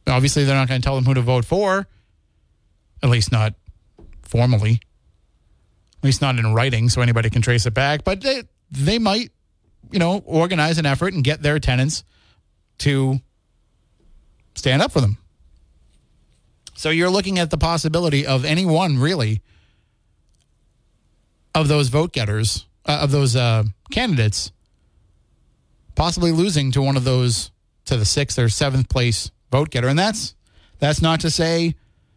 Obviously, 0.08 0.44
they're 0.44 0.56
not 0.56 0.68
going 0.68 0.82
to 0.82 0.86
tell 0.86 0.96
them 0.96 1.06
who 1.06 1.14
to 1.14 1.22
vote 1.22 1.46
for, 1.46 1.88
at 3.04 3.10
least 3.10 3.32
not 3.32 3.54
formally, 4.24 4.80
at 5.98 6.04
least 6.04 6.22
not 6.22 6.38
in 6.38 6.54
writing 6.54 6.90
so 6.90 7.02
anybody 7.02 7.30
can 7.30 7.42
trace 7.42 7.66
it 7.66 7.74
back. 7.74 8.04
But 8.04 8.22
they, 8.22 8.44
they 8.72 9.00
might, 9.00 9.32
you 9.92 10.00
know, 10.00 10.24
organize 10.26 10.78
an 10.78 10.86
effort 10.86 11.14
and 11.14 11.24
get 11.24 11.42
their 11.42 11.60
tenants 11.60 12.04
to 12.80 13.20
stand 14.56 14.82
up 14.82 14.92
for 14.92 15.02
them. 15.02 15.18
So 16.76 16.90
you're 16.90 17.10
looking 17.10 17.40
at 17.40 17.50
the 17.50 17.58
possibility 17.58 18.26
of 18.26 18.46
anyone 18.46 18.98
really, 18.98 19.42
of 21.56 21.68
those 21.68 21.90
vote 21.90 22.14
getters, 22.14 22.66
uh, 22.86 23.00
of 23.02 23.12
those 23.12 23.36
uh, 23.36 23.64
candidates, 23.92 24.52
possibly 25.96 26.32
losing 26.32 26.72
to 26.72 26.82
one 26.82 26.98
of 26.98 27.04
those 27.04 27.52
to 27.86 27.98
the 27.98 28.06
sixth 28.06 28.38
or 28.38 28.50
seventh 28.50 28.90
place 28.90 29.32
vote 29.52 29.70
getter. 29.70 29.88
And 29.88 29.98
that's 29.98 30.36
that's 30.80 31.02
not 31.02 31.20
to 31.22 31.30
say 31.30 31.76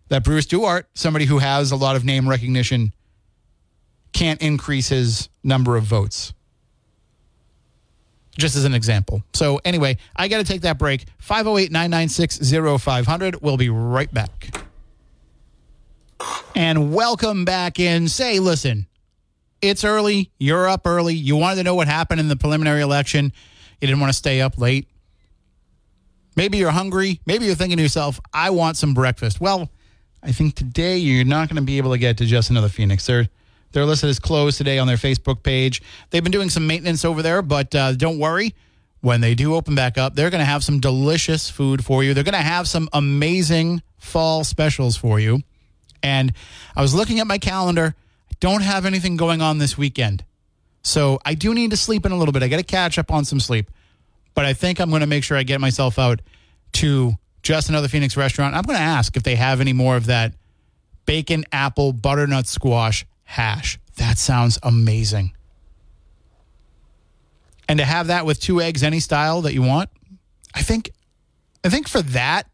that 0.09 0.25
Bruce 0.25 0.47
Duarte, 0.47 0.87
somebody 0.95 1.25
who 1.25 1.39
has 1.39 1.73
a 1.73 1.77
lot 1.77 1.97
of 1.97 2.05
name 2.05 2.29
recognition, 2.29 2.93
can't 4.13 4.41
increase 4.43 4.89
his 4.89 5.29
number 5.43 5.77
of 5.77 5.85
votes. 5.85 6.33
Just 8.39 8.57
as 8.57 8.65
an 8.65 8.75
example. 8.75 9.23
So, 9.35 9.61
anyway, 9.65 9.99
I 10.17 10.29
got 10.29 10.39
to 10.39 10.45
take 10.45 10.63
that 10.63 10.79
break. 10.79 11.05
508 11.19 11.71
996 11.71 12.51
0500. 12.83 13.43
We'll 13.43 13.59
be 13.59 13.69
right 13.69 14.13
back. 14.13 14.57
And 16.55 16.95
welcome 16.95 17.45
back 17.45 17.79
in. 17.79 18.09
Say, 18.09 18.39
listen, 18.39 18.87
it's 19.63 19.85
early. 19.85 20.31
You're 20.39 20.69
up 20.69 20.87
early. 20.87 21.15
You 21.15 21.37
wanted 21.37 21.57
to 21.57 21.63
know 21.63 21.75
what 21.75 21.89
happened 21.89 22.21
in 22.21 22.29
the 22.29 22.37
preliminary 22.37 22.83
election. 22.83 23.33
You 23.81 23.89
didn't 23.89 24.01
want 24.01 24.13
to 24.13 24.17
stay 24.17 24.41
up 24.41 24.59
late. 24.59 24.89
Maybe 26.37 26.59
you're 26.59 26.71
hungry. 26.71 27.21
Maybe 27.27 27.47
you're 27.47 27.55
thinking 27.55 27.77
to 27.77 27.83
yourself, 27.83 28.21
I 28.33 28.51
want 28.51 28.77
some 28.77 28.95
breakfast. 28.95 29.41
Well, 29.41 29.71
I 30.23 30.33
think 30.33 30.55
today 30.55 30.97
you're 30.99 31.25
not 31.25 31.49
going 31.49 31.57
to 31.57 31.63
be 31.63 31.79
able 31.79 31.93
to 31.93 31.99
get 31.99 32.19
to 32.19 32.27
just 32.27 32.51
another 32.51 32.69
Phoenix. 32.69 33.07
They're 33.07 33.29
they're 33.73 33.87
listed 33.87 34.11
as 34.11 34.19
closed 34.19 34.59
today 34.59 34.79
on 34.79 34.87
their 34.87 34.99
Facebook 34.99 35.43
page. 35.43 35.83
They've 36.11 36.23
been 36.23 36.33
doing 36.33 36.51
some 36.51 36.67
maintenance 36.67 37.07
over 37.07 37.23
there, 37.23 37.41
but 37.41 37.75
uh, 37.75 37.95
don't 37.95 38.19
worry. 38.19 38.55
When 39.01 39.21
they 39.21 39.35
do 39.35 39.55
open 39.55 39.75
back 39.75 39.97
up, 39.97 40.15
they're 40.15 40.31
going 40.31 40.41
to 40.41 40.45
have 40.45 40.63
some 40.63 40.79
delicious 40.79 41.49
food 41.49 41.85
for 41.85 42.05
you. 42.05 42.13
They're 42.15 42.23
going 42.23 42.35
to 42.35 42.39
have 42.39 42.69
some 42.69 42.89
amazing 42.93 43.83
fall 43.99 44.45
specials 44.45 44.97
for 44.97 45.19
you. 45.19 45.41
And 46.03 46.33
I 46.77 46.83
was 46.83 46.95
looking 46.95 47.19
at 47.19 47.27
my 47.27 47.39
calendar. 47.39 47.95
Don't 48.43 48.63
have 48.63 48.87
anything 48.87 49.17
going 49.17 49.41
on 49.41 49.59
this 49.59 49.79
weekend. 49.79 50.25
So 50.83 51.21
I 51.25 51.35
do 51.35 51.55
need 51.55 51.71
to 51.71 51.77
sleep 51.77 52.05
in 52.05 52.11
a 52.11 52.17
little 52.17 52.33
bit. 52.33 52.43
I 52.43 52.49
got 52.49 52.57
to 52.57 52.65
catch 52.65 52.99
up 52.99 53.13
on 53.13 53.25
some 53.25 53.39
sleep. 53.39 53.71
But 54.35 54.47
I 54.47 54.53
think 54.53 54.81
I'm 54.81 54.91
going 54.91 55.03
to 55.03 55.07
make 55.07 55.23
sure 55.23 55.37
I 55.37 55.45
get 55.45 55.61
myself 55.61 55.97
out 55.97 56.23
to 56.73 57.13
just 57.45 57.69
another 57.69 57.87
Phoenix 57.87 58.17
restaurant. 58.17 58.57
I'm 58.57 58.65
going 58.65 58.77
to 58.77 58.83
ask 58.83 59.17
if 59.17 59.23
they 59.23 59.37
have 59.37 59.61
any 59.61 59.73
more 59.73 59.95
of 59.95 60.07
that 60.07 60.35
bacon, 61.07 61.45
apple, 61.53 61.93
butternut 61.93 62.49
squash 62.49 63.07
hash. 63.23 63.79
That 63.99 64.19
sounds 64.19 64.59
amazing. 64.65 65.35
And 67.69 67.79
to 67.79 67.85
have 67.85 68.09
that 68.09 68.27
with 68.27 68.41
two 68.41 68.61
eggs, 68.61 68.83
any 68.83 68.99
style 68.99 69.43
that 69.43 69.55
you 69.55 69.63
want, 69.63 69.89
I 70.53 70.63
think, 70.63 70.91
I 71.63 71.69
think 71.69 71.87
for 71.87 72.03
that, 72.03 72.49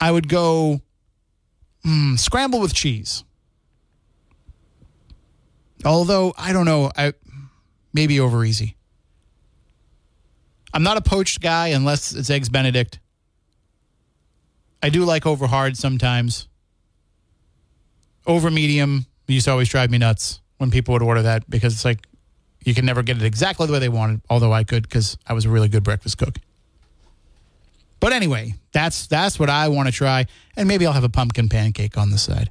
I 0.00 0.10
would 0.10 0.30
go 0.30 0.80
mm, 1.84 2.18
scramble 2.18 2.60
with 2.60 2.72
cheese. 2.72 3.22
Although 5.84 6.34
I 6.36 6.52
don't 6.52 6.66
know, 6.66 6.90
I 6.96 7.12
maybe 7.92 8.20
over 8.20 8.44
easy. 8.44 8.76
I'm 10.72 10.82
not 10.82 10.96
a 10.96 11.02
poached 11.02 11.40
guy 11.40 11.68
unless 11.68 12.12
it's 12.14 12.30
eggs 12.30 12.48
Benedict. 12.48 13.00
I 14.82 14.88
do 14.88 15.04
like 15.04 15.26
over 15.26 15.46
hard 15.46 15.76
sometimes. 15.76 16.48
Over 18.26 18.50
medium 18.50 19.06
used 19.26 19.46
to 19.46 19.52
always 19.52 19.68
drive 19.68 19.90
me 19.90 19.98
nuts 19.98 20.40
when 20.58 20.70
people 20.70 20.92
would 20.92 21.02
order 21.02 21.22
that 21.22 21.48
because 21.48 21.74
it's 21.74 21.84
like 21.84 22.06
you 22.64 22.74
can 22.74 22.84
never 22.84 23.02
get 23.02 23.16
it 23.16 23.22
exactly 23.22 23.66
the 23.66 23.72
way 23.72 23.78
they 23.78 23.88
wanted, 23.88 24.20
although 24.28 24.52
I 24.52 24.64
could 24.64 24.82
because 24.82 25.16
I 25.26 25.32
was 25.32 25.44
a 25.44 25.48
really 25.48 25.68
good 25.68 25.82
breakfast 25.82 26.18
cook. 26.18 26.38
But 28.00 28.12
anyway, 28.12 28.54
that's 28.72 29.06
that's 29.06 29.38
what 29.38 29.50
I 29.50 29.68
want 29.68 29.88
to 29.88 29.92
try, 29.92 30.26
and 30.56 30.66
maybe 30.66 30.86
I'll 30.86 30.92
have 30.92 31.04
a 31.04 31.10
pumpkin 31.10 31.48
pancake 31.48 31.98
on 31.98 32.10
the 32.10 32.18
side. 32.18 32.50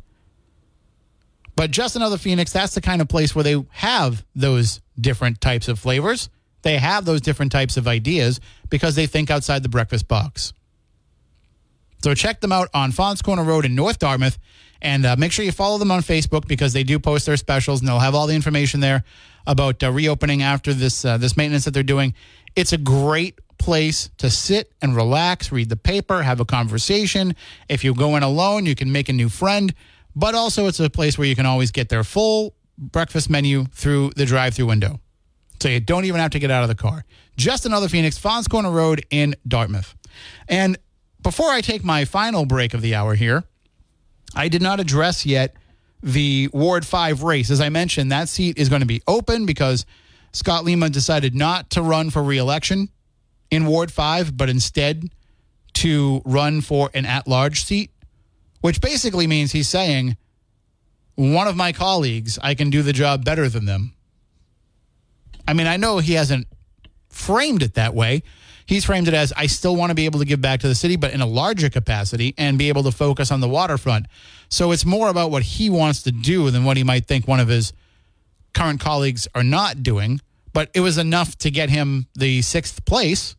But 1.60 1.72
just 1.72 1.98
another 1.98 2.18
Phoenix, 2.18 2.54
that's 2.54 2.74
the 2.74 2.80
kind 2.80 3.02
of 3.02 3.10
place 3.10 3.36
where 3.36 3.44
they 3.44 3.62
have 3.72 4.24
those 4.34 4.80
different 4.98 5.42
types 5.42 5.68
of 5.68 5.78
flavors. 5.78 6.30
They 6.62 6.78
have 6.78 7.04
those 7.04 7.20
different 7.20 7.52
types 7.52 7.76
of 7.76 7.86
ideas 7.86 8.40
because 8.70 8.96
they 8.96 9.08
think 9.08 9.30
outside 9.30 9.62
the 9.62 9.68
breakfast 9.68 10.08
box. 10.08 10.54
So 12.02 12.14
check 12.14 12.40
them 12.40 12.54
out 12.54 12.70
on 12.74 12.94
Faunce 12.94 13.22
Corner 13.22 13.44
Road 13.44 13.66
in 13.66 13.76
North 13.76 14.00
Dartmouth. 14.00 14.40
And 14.82 15.06
uh, 15.06 15.18
make 15.18 15.34
sure 15.34 15.44
you 15.44 15.52
follow 15.52 15.78
them 15.78 15.92
on 15.92 16.00
Facebook 16.00 16.48
because 16.48 16.72
they 16.72 16.84
do 16.86 16.98
post 16.98 17.26
their 17.26 17.36
specials 17.36 17.82
and 17.82 17.90
they'll 17.90 18.00
have 18.00 18.16
all 18.16 18.28
the 18.28 18.36
information 18.36 18.80
there 18.80 19.04
about 19.46 19.84
uh, 19.84 19.92
reopening 19.92 20.42
after 20.42 20.74
this 20.74 21.04
uh, 21.04 21.18
this 21.18 21.36
maintenance 21.36 21.66
that 21.66 21.72
they're 21.72 21.84
doing. 21.84 22.14
It's 22.56 22.72
a 22.72 22.78
great 22.78 23.38
place 23.58 24.12
to 24.20 24.30
sit 24.30 24.72
and 24.82 24.96
relax, 24.96 25.52
read 25.52 25.68
the 25.68 25.76
paper, 25.76 26.24
have 26.24 26.40
a 26.40 26.46
conversation. 26.46 27.36
If 27.68 27.84
you 27.84 27.94
go 27.94 28.16
in 28.16 28.24
alone, 28.24 28.66
you 28.66 28.76
can 28.76 28.94
make 28.94 29.10
a 29.10 29.14
new 29.14 29.28
friend. 29.28 29.74
But 30.20 30.36
also, 30.36 30.68
it's 30.68 30.82
a 30.82 30.90
place 30.90 31.18
where 31.18 31.28
you 31.28 31.36
can 31.36 31.46
always 31.46 31.72
get 31.72 31.88
their 31.88 32.04
full 32.04 32.54
breakfast 32.78 33.30
menu 33.30 33.66
through 33.72 34.12
the 34.18 34.26
drive-through 34.26 34.66
window, 34.66 35.00
so 35.62 35.70
you 35.70 35.80
don't 35.80 36.04
even 36.04 36.20
have 36.20 36.32
to 36.32 36.40
get 36.40 36.52
out 36.52 36.62
of 36.62 36.68
the 36.68 36.76
car. 36.76 37.06
Just 37.38 37.66
another 37.66 37.88
Phoenix, 37.88 38.18
Faunce 38.18 38.46
Corner 38.46 38.70
Road 38.70 39.06
in 39.12 39.34
Dartmouth. 39.48 39.96
And 40.50 40.78
before 41.22 41.50
I 41.50 41.62
take 41.62 41.86
my 41.86 42.04
final 42.04 42.46
break 42.46 42.74
of 42.74 42.82
the 42.82 42.96
hour 42.96 43.16
here, 43.16 43.46
I 44.36 44.50
did 44.50 44.62
not 44.62 44.82
address 44.82 45.26
yet 45.26 45.56
the 46.04 46.50
Ward 46.52 46.86
5 46.86 47.24
race. 47.24 47.50
As 47.50 47.62
I 47.62 47.70
mentioned, 47.70 48.12
that 48.12 48.28
seat 48.28 48.58
is 48.58 48.68
going 48.68 48.82
to 48.82 48.86
be 48.86 49.02
open 49.08 49.46
because 49.46 49.86
Scott 50.34 50.66
Lima 50.66 50.90
decided 50.90 51.34
not 51.34 51.70
to 51.72 51.82
run 51.82 52.10
for 52.10 52.22
reelection 52.22 52.90
in 53.52 53.66
Ward 53.68 53.90
5, 53.90 54.36
but 54.36 54.50
instead 54.50 55.12
to 55.76 56.22
run 56.26 56.60
for 56.60 56.90
an 56.94 57.06
at 57.06 57.26
large 57.26 57.64
seat, 57.64 57.92
which 58.62 58.82
basically 58.82 59.28
means 59.28 59.52
he's 59.52 59.70
saying, 59.70 60.18
one 61.16 61.48
of 61.48 61.56
my 61.56 61.72
colleagues, 61.72 62.40
I 62.42 62.56
can 62.56 62.70
do 62.70 62.82
the 62.82 62.94
job 62.94 63.26
better 63.26 63.50
than 63.50 63.66
them. 63.66 63.94
I 65.48 65.54
mean, 65.54 65.68
I 65.68 65.78
know 65.78 65.98
he 65.98 66.14
hasn't 66.14 66.48
framed 67.10 67.64
it 67.64 67.74
that 67.74 67.94
way, 67.94 68.24
He's 68.70 68.86
framed 68.86 69.08
it 69.08 69.16
as 69.16 69.34
I 69.36 69.48
still 69.48 69.76
want 69.76 69.90
to 69.90 69.96
be 69.96 70.06
able 70.06 70.20
to 70.20 70.26
give 70.26 70.42
back 70.42 70.60
to 70.60 70.68
the 70.68 70.76
city, 70.76 70.96
but 70.96 71.12
in 71.12 71.22
a 71.22 71.26
larger 71.26 71.72
capacity 71.72 72.36
and 72.38 72.56
be 72.56 72.70
able 72.70 72.84
to 72.84 72.92
focus 72.92 73.32
on 73.32 73.40
the 73.40 73.50
waterfront. 73.50 74.06
So 74.50 74.72
it's 74.72 74.86
more 74.86 75.10
about 75.10 75.32
what 75.32 75.42
he 75.42 75.72
wants 75.72 76.04
to 76.04 76.12
do 76.12 76.52
than 76.52 76.66
what 76.66 76.78
he 76.78 76.84
might 76.84 77.08
think 77.08 77.28
one 77.28 77.40
of 77.40 77.48
his 77.48 77.74
current 78.54 78.80
colleagues 78.80 79.28
are 79.34 79.42
not 79.42 79.82
doing. 79.82 80.22
But 80.54 80.70
it 80.76 80.82
was 80.82 81.00
enough 81.00 81.36
to 81.40 81.50
get 81.50 81.72
him 81.72 82.06
the 82.14 82.44
sixth 82.44 82.86
place 82.86 83.36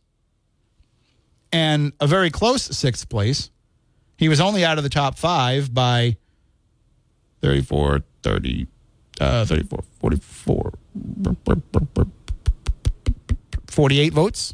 and 1.53 1.93
a 2.01 2.07
very 2.07 2.29
close 2.29 2.63
sixth 2.63 3.07
place. 3.07 3.51
He 4.21 4.29
was 4.29 4.39
only 4.39 4.63
out 4.63 4.77
of 4.77 4.83
the 4.83 4.89
top 4.89 5.17
five 5.17 5.73
by 5.73 6.15
34, 7.41 8.03
30, 8.21 8.67
uh, 9.19 9.45
34, 9.45 9.83
44, 9.99 10.73
48 13.65 14.13
votes. 14.13 14.53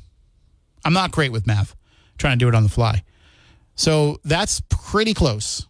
I'm 0.85 0.93
not 0.93 1.11
great 1.11 1.33
with 1.33 1.45
math, 1.45 1.75
trying 2.17 2.39
to 2.39 2.45
do 2.45 2.47
it 2.47 2.55
on 2.55 2.63
the 2.63 2.69
fly. 2.69 3.03
So 3.75 4.21
that's 4.23 4.61
pretty 4.69 5.13
close. 5.13 5.67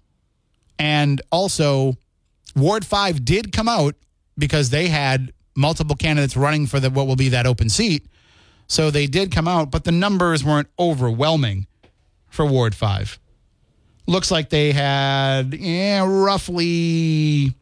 And 0.77 1.19
also, 1.31 1.95
Ward 2.55 2.85
5 2.85 3.25
did 3.25 3.51
come 3.51 3.67
out 3.67 3.95
because 4.37 4.69
they 4.69 4.89
had 4.89 5.33
multiple 5.55 5.95
candidates 5.95 6.37
running 6.37 6.67
for 6.67 6.79
the, 6.79 6.91
what 6.91 7.07
will 7.07 7.15
be 7.15 7.29
that 7.29 7.47
open 7.47 7.67
seat. 7.67 8.05
So 8.67 8.91
they 8.91 9.07
did 9.07 9.31
come 9.31 9.47
out, 9.47 9.71
but 9.71 9.85
the 9.85 9.91
numbers 9.91 10.43
weren't 10.43 10.69
overwhelming 10.77 11.65
for 12.29 12.45
Ward 12.45 12.75
5. 12.75 13.17
Looks 14.07 14.31
like 14.31 14.49
they 14.49 14.71
had 14.71 15.53
yeah, 15.53 16.05
roughly 16.07 17.53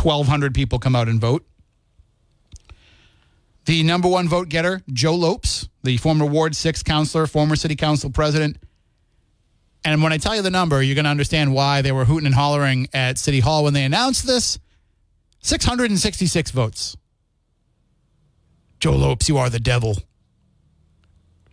1,200 0.00 0.54
people 0.54 0.78
come 0.78 0.96
out 0.96 1.08
and 1.08 1.20
vote. 1.20 1.44
The 3.66 3.82
number 3.82 4.08
one 4.08 4.28
vote 4.28 4.48
getter, 4.48 4.82
Joe 4.92 5.14
Lopes, 5.14 5.68
the 5.82 5.98
former 5.98 6.26
Ward 6.26 6.56
6 6.56 6.82
councilor, 6.82 7.26
former 7.26 7.56
city 7.56 7.76
council 7.76 8.10
president. 8.10 8.58
And 9.84 10.02
when 10.02 10.12
I 10.12 10.18
tell 10.18 10.34
you 10.34 10.40
the 10.40 10.50
number, 10.50 10.82
you're 10.82 10.94
going 10.94 11.04
to 11.04 11.10
understand 11.10 11.54
why 11.54 11.82
they 11.82 11.92
were 11.92 12.06
hooting 12.06 12.26
and 12.26 12.34
hollering 12.34 12.88
at 12.94 13.18
City 13.18 13.40
Hall 13.40 13.64
when 13.64 13.74
they 13.74 13.84
announced 13.84 14.26
this 14.26 14.58
666 15.40 16.50
votes. 16.52 16.96
Joe 18.80 18.92
Lopes, 18.92 19.28
you 19.28 19.36
are 19.36 19.50
the 19.50 19.60
devil. 19.60 19.96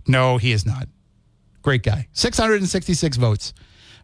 No, 0.08 0.38
he 0.38 0.54
is 0.54 0.66
not. 0.66 0.88
Great 1.62 1.84
guy. 1.84 2.08
666 2.14 3.18
votes 3.18 3.54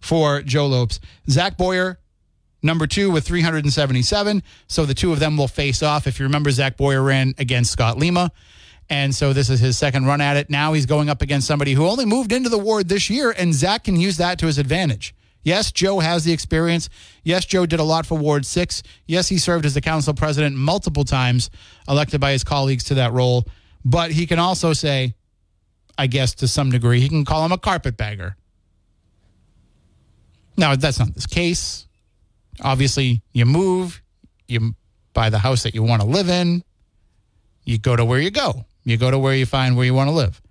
for 0.01 0.41
Joe 0.41 0.67
Lopes. 0.67 0.99
Zach 1.29 1.57
Boyer, 1.57 1.99
number 2.61 2.87
two 2.87 3.11
with 3.11 3.25
377. 3.25 4.43
So 4.67 4.85
the 4.85 4.93
two 4.93 5.11
of 5.11 5.19
them 5.19 5.37
will 5.37 5.47
face 5.47 5.83
off. 5.83 6.07
If 6.07 6.19
you 6.19 6.25
remember, 6.25 6.51
Zach 6.51 6.77
Boyer 6.77 7.01
ran 7.01 7.33
against 7.37 7.71
Scott 7.71 7.97
Lima. 7.97 8.31
And 8.89 9.13
so 9.13 9.33
this 9.33 9.49
is 9.49 9.59
his 9.59 9.77
second 9.77 10.05
run 10.05 10.21
at 10.21 10.37
it. 10.37 10.49
Now 10.49 10.73
he's 10.73 10.85
going 10.85 11.09
up 11.09 11.21
against 11.21 11.47
somebody 11.47 11.73
who 11.73 11.85
only 11.85 12.05
moved 12.05 12.31
into 12.31 12.49
the 12.49 12.57
ward 12.57 12.87
this 12.87 13.09
year, 13.09 13.31
and 13.37 13.53
Zach 13.53 13.83
can 13.83 13.97
use 13.97 14.17
that 14.17 14.39
to 14.39 14.45
his 14.45 14.57
advantage. 14.57 15.13
Yes, 15.43 15.71
Joe 15.71 15.99
has 15.99 16.23
the 16.23 16.33
experience. 16.33 16.89
Yes, 17.23 17.45
Joe 17.45 17.65
did 17.65 17.79
a 17.79 17.83
lot 17.83 18.05
for 18.05 18.17
Ward 18.17 18.45
6. 18.45 18.83
Yes, 19.05 19.29
he 19.29 19.37
served 19.37 19.65
as 19.65 19.73
the 19.73 19.81
council 19.81 20.13
president 20.13 20.57
multiple 20.57 21.05
times, 21.05 21.49
elected 21.87 22.19
by 22.19 22.33
his 22.33 22.43
colleagues 22.43 22.83
to 22.85 22.95
that 22.95 23.13
role. 23.13 23.45
But 23.85 24.11
he 24.11 24.27
can 24.27 24.39
also 24.39 24.73
say, 24.73 25.15
I 25.97 26.07
guess 26.07 26.35
to 26.35 26.47
some 26.47 26.69
degree, 26.69 26.99
he 26.99 27.07
can 27.07 27.23
call 27.23 27.45
him 27.45 27.53
a 27.53 27.57
carpetbagger. 27.57 28.35
Now, 30.57 30.75
that's 30.75 30.99
not 30.99 31.13
this 31.13 31.27
case. 31.27 31.87
Obviously, 32.61 33.21
you 33.31 33.45
move, 33.45 34.01
you 34.47 34.75
buy 35.13 35.29
the 35.29 35.37
house 35.37 35.63
that 35.63 35.75
you 35.75 35.83
want 35.83 36.01
to 36.01 36.07
live 36.07 36.29
in, 36.29 36.63
you 37.63 37.77
go 37.77 37.95
to 37.95 38.03
where 38.03 38.19
you 38.19 38.31
go. 38.31 38.65
You 38.83 38.97
go 38.97 39.11
to 39.11 39.19
where 39.19 39.35
you 39.35 39.45
find 39.45 39.75
where 39.75 39.85
you 39.85 39.93
want 39.93 40.09
to 40.09 40.15
live. 40.15 40.41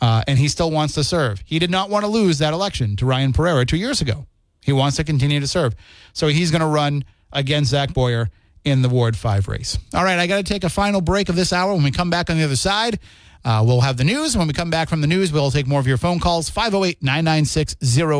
Uh, 0.00 0.22
and 0.26 0.38
he 0.38 0.48
still 0.48 0.70
wants 0.70 0.94
to 0.94 1.04
serve. 1.04 1.42
He 1.44 1.58
did 1.58 1.70
not 1.70 1.90
want 1.90 2.04
to 2.04 2.10
lose 2.10 2.38
that 2.38 2.52
election 2.52 2.96
to 2.96 3.06
Ryan 3.06 3.32
Pereira 3.32 3.64
two 3.64 3.76
years 3.76 4.00
ago. 4.00 4.26
He 4.62 4.72
wants 4.72 4.96
to 4.96 5.04
continue 5.04 5.40
to 5.40 5.46
serve. 5.46 5.74
So 6.12 6.28
he's 6.28 6.50
going 6.50 6.60
to 6.60 6.66
run 6.66 7.04
against 7.32 7.70
Zach 7.70 7.94
Boyer 7.94 8.28
in 8.64 8.82
the 8.82 8.88
Ward 8.88 9.16
5 9.16 9.46
race. 9.46 9.78
All 9.94 10.02
right, 10.02 10.18
I 10.18 10.26
got 10.26 10.38
to 10.38 10.42
take 10.42 10.64
a 10.64 10.68
final 10.68 11.00
break 11.00 11.28
of 11.28 11.36
this 11.36 11.52
hour. 11.52 11.72
When 11.72 11.84
we 11.84 11.90
come 11.90 12.10
back 12.10 12.30
on 12.30 12.36
the 12.36 12.44
other 12.44 12.56
side, 12.56 12.98
uh, 13.44 13.62
we'll 13.64 13.82
have 13.82 13.96
the 13.96 14.04
news. 14.04 14.36
When 14.36 14.48
we 14.48 14.52
come 14.52 14.70
back 14.70 14.88
from 14.88 15.02
the 15.02 15.06
news, 15.06 15.32
we'll 15.32 15.50
take 15.50 15.66
more 15.66 15.78
of 15.78 15.86
your 15.86 15.98
phone 15.98 16.18
calls 16.18 16.50
508 16.50 17.02
996 17.02 17.76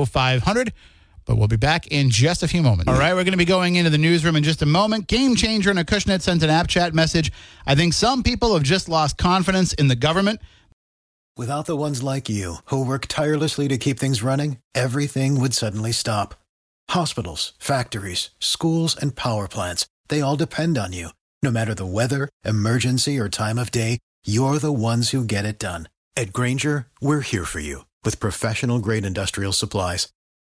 0500 0.09 0.73
but 1.27 1.37
we'll 1.37 1.49
be 1.49 1.57
back 1.57 1.89
in 1.89 2.09
just 2.09 2.43
a 2.43 2.49
few 2.49 2.63
moments. 2.63 2.91
All 2.91 2.99
right, 2.99 3.13
we're 3.13 3.25
going 3.25 3.33
to 3.33 3.37
be 3.37 3.45
going 3.45 3.77
into 3.77 3.91
the 3.91 3.99
newsroom 3.99 4.37
in 4.37 4.43
just 4.43 4.63
a 4.63 4.67
moment. 4.67 5.09
Game 5.09 5.35
changer 5.35 5.71
and 5.71 5.79
Acushnet 5.79 6.23
sent 6.23 6.43
an 6.43 6.51
app 6.51 6.69
chat 6.69 6.95
message. 6.95 7.31
I 7.67 7.75
think 7.75 7.93
some 7.93 8.23
people 8.23 8.55
have 8.55 8.63
just 8.63 8.89
lost 8.89 9.19
confidence 9.19 9.75
in 9.75 9.89
the 9.89 9.97
government. 9.97 10.41
Without 11.37 11.67
the 11.67 11.77
ones 11.77 12.03
like 12.03 12.31
you, 12.31 12.57
who 12.67 12.83
work 12.83 13.07
tirelessly 13.07 13.69
to 13.69 13.77
keep 13.77 13.99
things 13.99 14.23
running, 14.23 14.59
everything 14.75 15.39
would 15.39 15.53
suddenly 15.53 15.93
stop. 15.93 16.35
Hospitals, 16.91 17.53
factories, 17.59 18.31
schools, 18.39 18.97
and 18.97 19.15
power 19.15 19.49
plants, 19.49 19.87
they 20.09 20.23
all 20.23 20.37
depend 20.37 20.79
on 20.79 20.95
you. 20.95 21.11
No 21.43 21.51
matter 21.51 21.75
the 21.75 21.85
weather, 21.85 22.31
emergency, 22.45 23.19
or 23.19 23.29
time 23.29 23.59
of 23.59 23.71
day, 23.71 23.99
you're 24.25 24.59
the 24.59 24.73
ones 24.73 25.11
who 25.11 25.25
get 25.25 25.45
it 25.45 25.59
done. 25.59 25.89
At 26.17 26.33
Grainger, 26.33 26.87
we're 27.03 27.21
here 27.21 27.45
for 27.45 27.61
you 27.61 27.85
with 28.03 28.19
professional 28.19 28.79
grade 28.79 29.05
industrial 29.05 29.53
supplies. 29.53 30.09